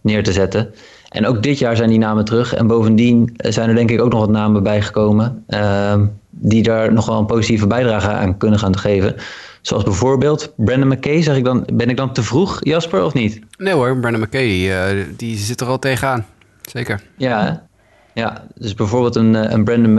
[0.00, 0.74] neer te zetten.
[1.08, 2.54] En ook dit jaar zijn die namen terug.
[2.54, 5.44] En bovendien zijn er denk ik ook nog wat namen bijgekomen.
[5.46, 9.14] Ehm, die daar nog wel een positieve bijdrage aan kunnen gaan geven.
[9.60, 11.22] Zoals bijvoorbeeld Brandon McKay.
[11.22, 13.40] Zeg ik dan, ben ik dan te vroeg, Jasper, of niet?
[13.56, 16.26] Nee hoor, Brandon McKay, die zit er al tegenaan.
[16.62, 17.02] Zeker.
[17.16, 17.66] Ja,
[18.14, 19.94] ja, dus bijvoorbeeld een, eh, een Brandon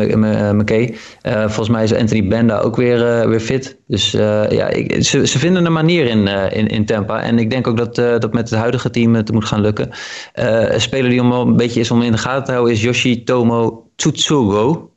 [0.57, 0.95] McKay.
[1.23, 3.77] Uh, volgens mij is Anthony Benda ook weer, uh, weer fit.
[3.87, 7.21] Dus ja, ik, ze, ze vinden een manier in, in, in Tampa.
[7.21, 9.89] En ik denk ook dat, dat met het huidige team het moet gaan lukken.
[10.33, 13.89] een speler die om een beetje is om in de gaten te houden is Yoshitomo
[13.95, 14.89] Tsutsugo.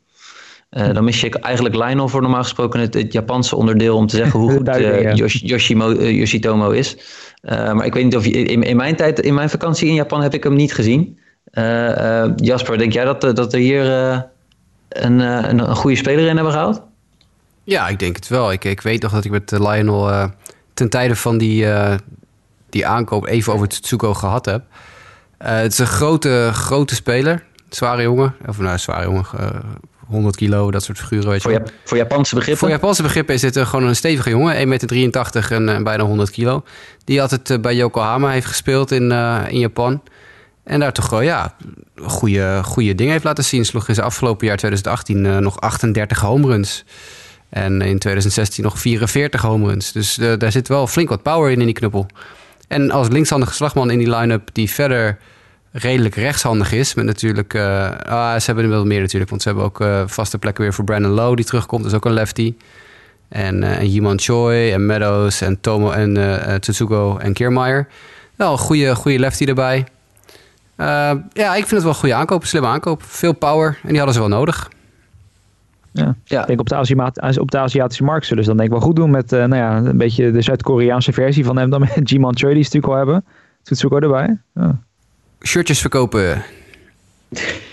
[0.70, 4.40] Dan mis je eigenlijk Lionel voor normaal gesproken het, het Japanse onderdeel om te zeggen
[4.40, 6.96] hoe goed uh, Yosh, Yoshimo, uh, Yoshitomo is.
[7.42, 10.22] maar ik weet niet of je, in, in, mijn tijd, in mijn vakantie in Japan
[10.22, 11.18] heb ik hem niet gezien.
[12.36, 13.84] Jasper, denk jij dat, dat er hier
[14.88, 16.82] een, een, een, goede speler in hebben gehaald?
[17.64, 18.52] Ja, ik denk het wel.
[18.52, 20.30] Ik, ik weet nog dat ik met Lionel
[20.74, 21.66] ten tijde van die,
[22.70, 24.62] die aankoop even over Tsuko gehad heb.
[25.38, 27.44] het is een grote, grote speler.
[27.68, 28.34] Zware jongen.
[28.46, 29.26] Of nou, zware jongen
[30.08, 31.30] 100 kilo, dat soort figuren.
[31.30, 32.60] Weet voor, je voor Japanse begrippen?
[32.60, 34.56] Voor Japanse begrippen is dit gewoon een stevige jongen.
[34.56, 36.62] 1,83 meter en, en, bijna 100 kilo.
[37.04, 40.02] Die altijd uh, bij Yokohama heeft gespeeld in, uh, in Japan.
[40.68, 41.54] En daar toch wel ja,
[41.96, 43.64] goede, goede dingen heeft laten zien.
[43.64, 46.84] Sloeg in afgelopen jaar 2018 uh, nog 38 home runs.
[47.48, 49.92] En in 2016 nog 44 home runs.
[49.92, 52.06] Dus daar zit wel flink wat power in in die knuppel.
[52.66, 55.18] En als linkshandige slagman in die line-up die verder
[55.72, 56.94] redelijk rechtshandig is.
[56.94, 60.38] Met natuurlijk, uh, ah, ze hebben er wel meer natuurlijk, want ze hebben ook vaste
[60.38, 62.54] plekken weer voor Brandon Lowe die terugkomt, dat is ook een lefty.
[63.28, 67.88] En, uh, Choi en Meadows en Tomo en Tsutsugo en Kiermaier.
[68.36, 69.86] Wel goede, goede lefty erbij.
[71.32, 73.02] Ja, ik vind het wel een goede aankoop, slimme aankoop.
[73.02, 74.70] Veel power en die hadden ze wel nodig.
[75.90, 76.14] Ja.
[76.24, 76.40] ja.
[76.40, 78.86] Ik denk op de, Aziatische, op de Aziatische markt zullen ze dan denk ik wel
[78.86, 82.36] goed doen met nou ja, een beetje de Zuid-Koreaanse versie van hem dan met Jiman
[82.36, 83.24] Choi die ze natuurlijk al hebben.
[83.62, 84.38] Tsutsugo erbij.
[84.54, 84.78] Ja
[85.42, 86.42] shirtjes verkopen.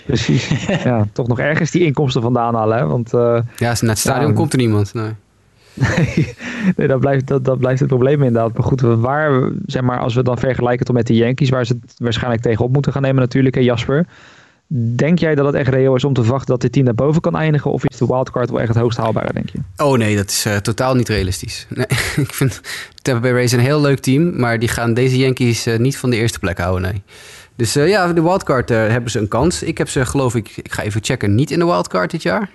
[0.06, 0.66] Precies.
[0.84, 2.78] ja, toch nog ergens die inkomsten vandaan halen.
[2.78, 2.86] Hè?
[2.86, 4.94] Want, uh, ja, naar het stadion komt er niemand.
[4.94, 5.10] Nee.
[6.76, 8.52] nee, dat, blijft, dat, dat blijft het probleem inderdaad.
[8.52, 11.78] Maar goed, waar, zeg maar, als we dan vergelijken tot met de Yankees, waar ze
[11.80, 14.06] het waarschijnlijk tegenop moeten gaan nemen natuurlijk, hè, Jasper.
[14.68, 17.20] Denk jij dat het echt reëel is om te verwachten dat dit team naar boven
[17.20, 17.70] kan eindigen?
[17.70, 19.58] Of is de wildcard wel echt het hoogst haalbare, denk je?
[19.76, 21.66] Oh nee, dat is uh, totaal niet realistisch.
[21.74, 21.86] Nee,
[22.16, 22.60] ik vind
[23.02, 24.40] Tampa Bay Rays een heel leuk team.
[24.40, 27.02] Maar die gaan deze Yankees uh, niet van de eerste plek houden, nee.
[27.56, 29.62] Dus uh, ja, de wildcard hebben ze een kans.
[29.62, 32.50] Ik heb ze, geloof ik, ik ga even checken, niet in de wildcard dit jaar.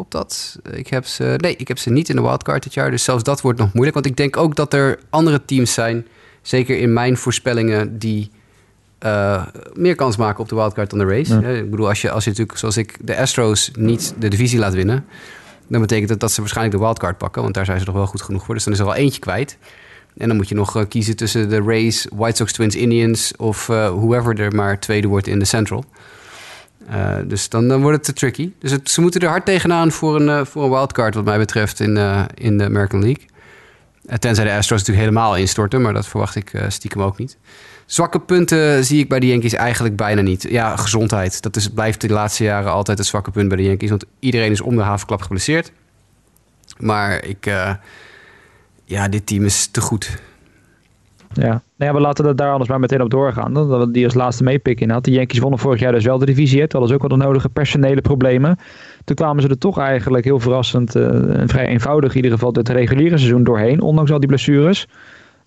[0.00, 0.58] Klopt dat?
[0.76, 2.90] Ik heb ze, nee, ik heb ze niet in de wildcard dit jaar.
[2.90, 3.94] Dus zelfs dat wordt nog moeilijk.
[3.94, 6.06] Want ik denk ook dat er andere teams zijn,
[6.42, 8.30] zeker in mijn voorspellingen, die
[9.00, 11.40] uh, meer kans maken op de wildcard dan de race.
[11.40, 11.48] Ja.
[11.48, 14.74] Ik bedoel, als je, als je natuurlijk, zoals ik, de Astros niet de divisie laat
[14.74, 15.04] winnen,
[15.66, 17.42] dan betekent dat dat ze waarschijnlijk de wildcard pakken.
[17.42, 18.54] Want daar zijn ze nog wel goed genoeg voor.
[18.54, 19.58] Dus dan is er wel eentje kwijt.
[20.16, 23.68] En dan moet je nog uh, kiezen tussen de Rays, White Sox, Twins, Indians of
[23.68, 25.84] uh, whoever er maar tweede wordt in de Central.
[26.90, 28.52] Uh, dus dan, dan wordt het te tricky.
[28.58, 31.96] Dus ze moeten er hard tegenaan voor een, voor een wildcard, wat mij betreft, in,
[32.34, 33.26] in de American League.
[34.18, 37.36] tenzij de Astros natuurlijk helemaal instorten, maar dat verwacht ik stiekem ook niet.
[37.86, 40.46] Zwakke punten zie ik bij de Yankees eigenlijk bijna niet.
[40.48, 41.42] Ja, gezondheid.
[41.42, 43.90] Dat is, blijft de laatste jaren altijd het zwakke punt bij de Yankees.
[43.90, 45.72] Want iedereen is om de havenklap geblesseerd.
[46.78, 47.44] Maar ik,
[48.84, 50.18] ja, dit team is te goed.
[51.40, 51.62] Ja.
[51.76, 53.54] Nou ja, we laten het daar anders maar meteen op doorgaan.
[53.54, 55.04] Dat die als laatste meepikken had.
[55.04, 56.60] De Yankees wonnen vorig jaar dus wel de divisie.
[56.66, 58.58] Dat was ook wel de nodige personele problemen.
[59.04, 62.68] Toen kwamen ze er toch eigenlijk heel verrassend en vrij eenvoudig in ieder geval het
[62.68, 63.80] reguliere seizoen doorheen.
[63.80, 64.86] Ondanks al die blessures.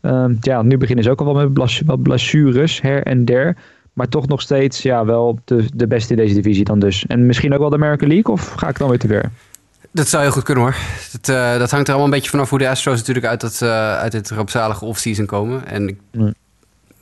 [0.02, 1.52] Uh, ja, nu beginnen ze ook al wel
[1.86, 3.58] met blessures her en der.
[3.94, 7.06] Maar toch nog steeds ja, wel de, de beste in deze divisie dan dus.
[7.06, 9.32] En misschien ook wel de American League of ga ik dan weer te ver?
[9.94, 10.76] Dat zou heel goed kunnen hoor.
[11.12, 13.60] Dat, uh, dat hangt er allemaal een beetje vanaf hoe de Astros natuurlijk uit, dat,
[13.64, 15.68] uh, uit het rampzalige offseason komen.
[15.68, 16.34] En ik, nee.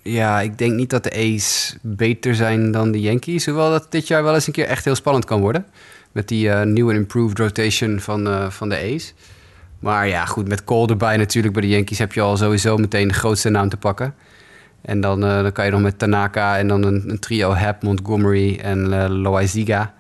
[0.02, 3.46] ja, ik denk niet dat de A's beter zijn dan de Yankees.
[3.46, 5.66] Hoewel dat dit jaar wel eens een keer echt heel spannend kan worden.
[6.12, 9.14] Met die uh, nieuwe improved rotation van, van de A's.
[9.80, 13.08] Maar ja, goed, met Cole erbij natuurlijk bij de Yankees heb je al sowieso meteen
[13.08, 14.14] de grootste naam te pakken.
[14.82, 18.60] En dan, dan kan je nog met Tanaka en dan een, een trio Hap, Montgomery
[18.60, 19.94] en uh, Loaiziga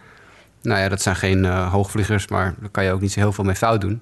[0.61, 3.33] nou ja, dat zijn geen uh, hoogvliegers, maar daar kan je ook niet zo heel
[3.33, 4.01] veel mee fout doen.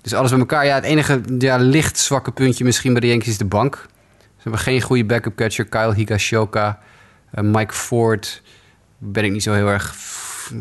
[0.00, 0.66] Dus alles bij elkaar.
[0.66, 3.86] Ja, het enige ja, licht zwakke puntje misschien bij de Yankees is de bank.
[4.18, 5.64] Ze hebben geen goede backup catcher.
[5.64, 6.78] Kyle Higashoka,
[7.34, 8.42] uh, Mike Ford.
[8.98, 9.94] Ben ik niet zo heel erg...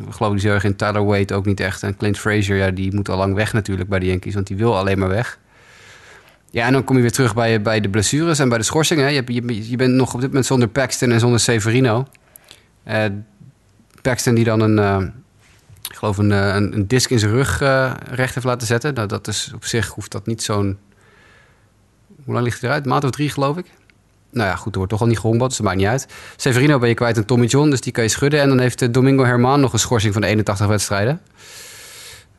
[0.10, 0.76] Geloof niet zo erg in.
[0.76, 1.84] Tyler Wade ook niet echt.
[1.84, 4.34] En Clint Frazier, ja, die moet al lang weg natuurlijk bij de Yankees.
[4.34, 5.40] Want die wil alleen maar weg.
[6.52, 9.14] Ja, en dan kom je weer terug bij, bij de blessures en bij de schorsingen.
[9.14, 12.08] Je, je, je bent nog op dit moment zonder Paxton en zonder Severino.
[12.88, 13.06] Uh,
[14.02, 15.08] Paxton die dan een, uh,
[15.90, 18.94] ik geloof een, een, een, disc in zijn rug uh, recht heeft laten zetten.
[18.94, 20.78] Nou, dat is op zich hoeft dat niet zo'n...
[22.24, 22.86] Hoe lang ligt hij eruit?
[22.86, 23.66] Maand of drie, geloof ik.
[24.32, 26.08] Nou ja, goed, er wordt toch al niet gehongbad, dus dat maakt niet uit.
[26.36, 28.42] Severino ben je kwijt en Tommy John, dus die kan je schudden.
[28.42, 31.22] En dan heeft Domingo Herman nog een schorsing van 81 wedstrijden.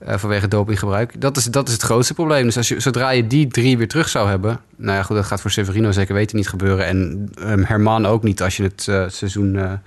[0.04, 1.20] Vanwege dopinggebruik.
[1.20, 2.44] Dat is, dat is het grootste probleem.
[2.44, 4.60] Dus als je, zodra je die drie weer terug zou hebben...
[4.76, 6.86] Nou ja, goed, dat gaat voor Severino zeker weten niet gebeuren.
[6.86, 8.82] En um, Herman ook niet als je het
[9.12, 9.80] seizoen...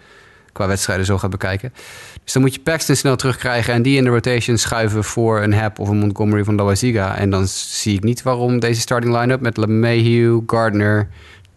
[0.56, 1.74] qua wedstrijden zo gaat bekijken.
[2.24, 5.54] Dus dan moet je Paxton snel terugkrijgen en die in de rotation schuiven voor een
[5.54, 7.18] Hap of een Montgomery van Loaziga.
[7.18, 11.08] En dan zie ik niet waarom deze starting line-up met LeMahieu, Gardner,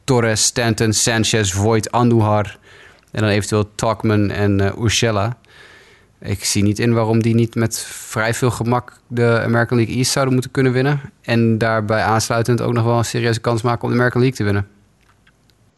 [0.05, 2.59] Torres, Stanton, Sanchez, Voigt, Andujar
[3.11, 5.31] en dan eventueel Talkman en uh.
[6.21, 10.11] Ik zie niet in waarom die niet met vrij veel gemak de American League East
[10.11, 11.01] zouden moeten kunnen winnen.
[11.23, 14.45] En daarbij aansluitend ook nog wel een serieuze kans maken om de American League te
[14.45, 14.78] winnen.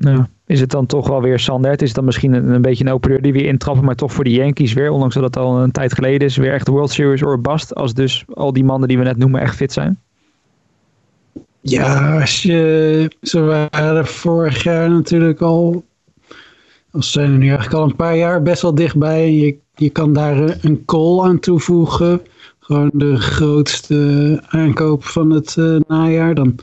[0.01, 1.83] Nou, is het dan toch wel weer Sandert?
[1.83, 4.13] Is het dan misschien een, een beetje een open deur die weer intrappen, maar toch
[4.13, 6.73] voor de Yankees weer, ondanks dat het al een tijd geleden is, weer echt de
[6.73, 9.73] World Series or bust, als dus al die mannen die we net noemen echt fit
[9.73, 9.99] zijn?
[11.61, 15.85] Ja, als je, ze waren vorig jaar natuurlijk al,
[16.91, 19.33] als zijn er nu eigenlijk al een paar jaar best wel dichtbij.
[19.33, 22.21] Je, je kan daar een call aan toevoegen,
[22.59, 26.35] gewoon de grootste aankoop van het uh, najaar.
[26.35, 26.59] Dan,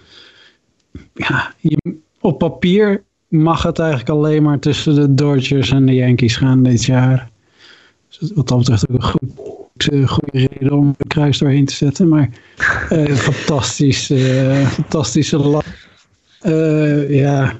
[1.13, 6.35] ja, je, op papier mag het eigenlijk alleen maar tussen de Dodgers en de Yankees
[6.35, 7.29] gaan dit jaar.
[8.19, 12.07] Dus wat dat betreft ook een goed, goede reden om een kruis doorheen te zetten.
[12.07, 12.29] Maar
[12.91, 15.63] uh, fantastisch, uh, fantastische
[16.45, 17.53] uh, ja.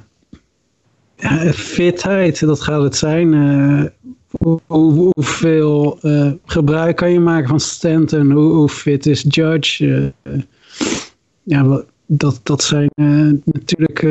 [1.15, 3.34] ja, fitheid, dat gaat het zijn.
[4.30, 5.99] Hoe, hoe, hoeveel
[6.45, 8.31] gebruik kan je maken van Stanton?
[8.31, 10.14] Hoe, hoe fit is Judge?
[11.44, 12.89] ja, dat, dat zijn
[13.45, 14.06] natuurlijk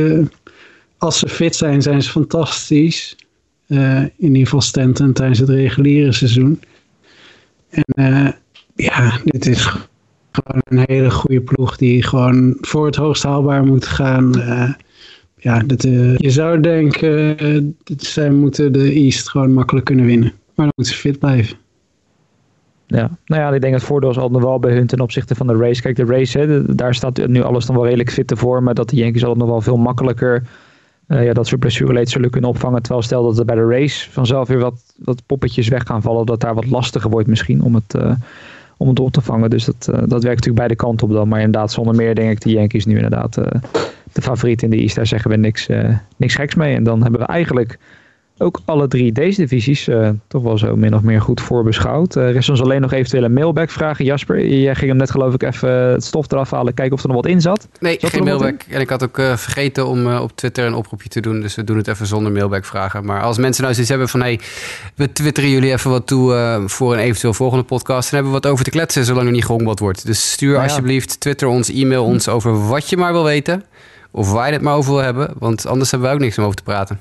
[0.98, 3.16] als ze fit zijn, zijn ze fantastisch.
[3.68, 6.60] Uh, in ieder geval Stanton tijdens het reguliere seizoen.
[7.68, 8.28] En uh,
[8.74, 9.64] ja, dit is
[10.30, 14.38] gewoon een hele goede ploeg die gewoon voor het hoogst haalbaar moet gaan.
[14.38, 14.70] Uh,
[15.36, 15.82] ja, dat,
[16.16, 20.32] je zou denken, zij moeten de East gewoon makkelijk kunnen winnen.
[20.54, 21.56] Maar dan moeten ze fit blijven.
[22.86, 25.34] Ja, nou ja, ik denk het voordeel is al nog wel bij hun ten opzichte
[25.34, 25.82] van de race.
[25.82, 28.62] Kijk, de race, hè, daar staat nu alles dan wel redelijk fit voor.
[28.62, 30.42] Maar dat de Yankees altijd nog wel veel makkelijker
[31.08, 32.82] uh, ja, dat soort blessureleed zullen kunnen opvangen.
[32.82, 36.26] Terwijl stel dat er bij de race vanzelf weer wat, wat poppetjes weg gaan vallen.
[36.26, 38.12] Dat daar wat lastiger wordt misschien om het, uh,
[38.76, 39.50] om het op te vangen.
[39.50, 41.28] Dus dat, uh, dat werkt natuurlijk beide kanten op dan.
[41.28, 43.34] Maar inderdaad, zonder meer denk ik de Yankees nu inderdaad
[44.12, 44.96] de favoriet in de East.
[44.96, 45.68] Daar zeggen we niks,
[46.16, 46.74] niks geks mee.
[46.74, 47.78] En dan hebben we eigenlijk
[48.38, 52.16] ook alle drie deze divisies uh, toch wel zo min of meer goed voorbeschouwd.
[52.16, 54.04] Uh, rest ons alleen nog eventuele mailback vragen.
[54.04, 57.08] Jasper, jij ging hem net geloof ik even het stof eraf halen, kijken of er
[57.08, 57.68] nog wat in zat.
[57.80, 58.62] Nee, geen mailback.
[58.68, 61.40] En ik had ook uh, vergeten om op Twitter een oproepje te doen.
[61.40, 63.04] Dus we doen het even zonder mailback vragen.
[63.04, 64.20] Maar als mensen nou zoiets hebben van...
[64.20, 64.40] hey,
[64.94, 68.10] we twitteren jullie even wat toe voor een eventueel volgende podcast...
[68.10, 70.06] dan hebben we wat over te kletsen zolang er niet gehongbad wordt.
[70.06, 70.68] Dus stuur nou ja.
[70.68, 73.64] alsjeblieft Twitter ons, e-mail ons over wat je maar wil weten.
[74.10, 75.30] Of waar je het maar over wil hebben.
[75.38, 77.00] Want anders hebben we ook niks om over te praten.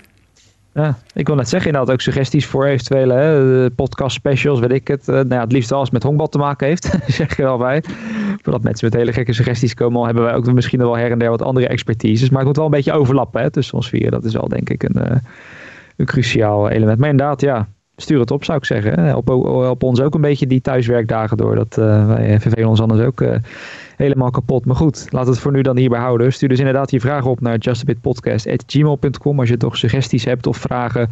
[0.76, 4.88] Ja, ik wil net zeggen, inderdaad ook suggesties voor eventuele hè, podcast specials, weet ik
[4.88, 5.08] het.
[5.08, 7.84] Uh, nou ja, het liefst alles met honkbal te maken heeft, zeg je wel bij.
[8.42, 11.20] Voordat mensen met hele gekke suggesties komen, al hebben wij ook misschien wel her en
[11.20, 12.30] der wat andere expertises.
[12.30, 14.12] Maar het moet wel een beetje overlappen hè, tussen ons vier.
[14.12, 15.18] Dat is wel denk ik een, uh,
[15.96, 17.00] een cruciaal element.
[17.00, 19.00] Maar inderdaad, ja, stuur het op zou ik zeggen.
[19.00, 21.56] Help, ons ook een beetje die thuiswerkdagen door.
[21.56, 23.24] Dat, uh, wij vervelen ons anders ook
[23.96, 24.66] helemaal kapot.
[24.66, 26.34] Maar goed, we het voor nu dan hierbij houden.
[26.34, 31.10] Stuur dus inderdaad je vragen op naar justabitpodcast.gmail.com als je toch suggesties hebt of vragen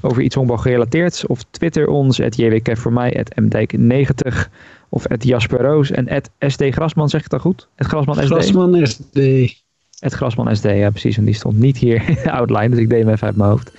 [0.00, 1.26] over iets honkbal gerelateerd.
[1.26, 4.50] Of twitter ons, at jwk voor mij, at mdijk90
[4.88, 7.68] of at Jasper Roos en at SD Grasman, zeg ik dat goed?
[7.74, 8.26] Het Grasman SD?
[8.26, 9.18] Grasman SD.
[9.98, 11.16] Het Grasman SD, ja precies.
[11.16, 12.02] En die stond niet hier
[12.38, 13.72] outline, dus ik deed hem even uit mijn hoofd.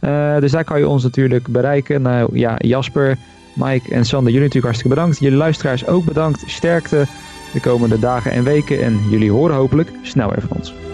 [0.00, 2.02] Uh, dus daar kan je ons natuurlijk bereiken.
[2.02, 3.16] Nou ja, Jasper,
[3.54, 5.18] Mike en Sander, jullie natuurlijk hartstikke bedankt.
[5.18, 6.42] Jullie luisteraars ook bedankt.
[6.46, 7.06] Sterkte
[7.52, 8.82] de komende dagen en weken.
[8.82, 10.85] En jullie horen hopelijk snel weer van ons.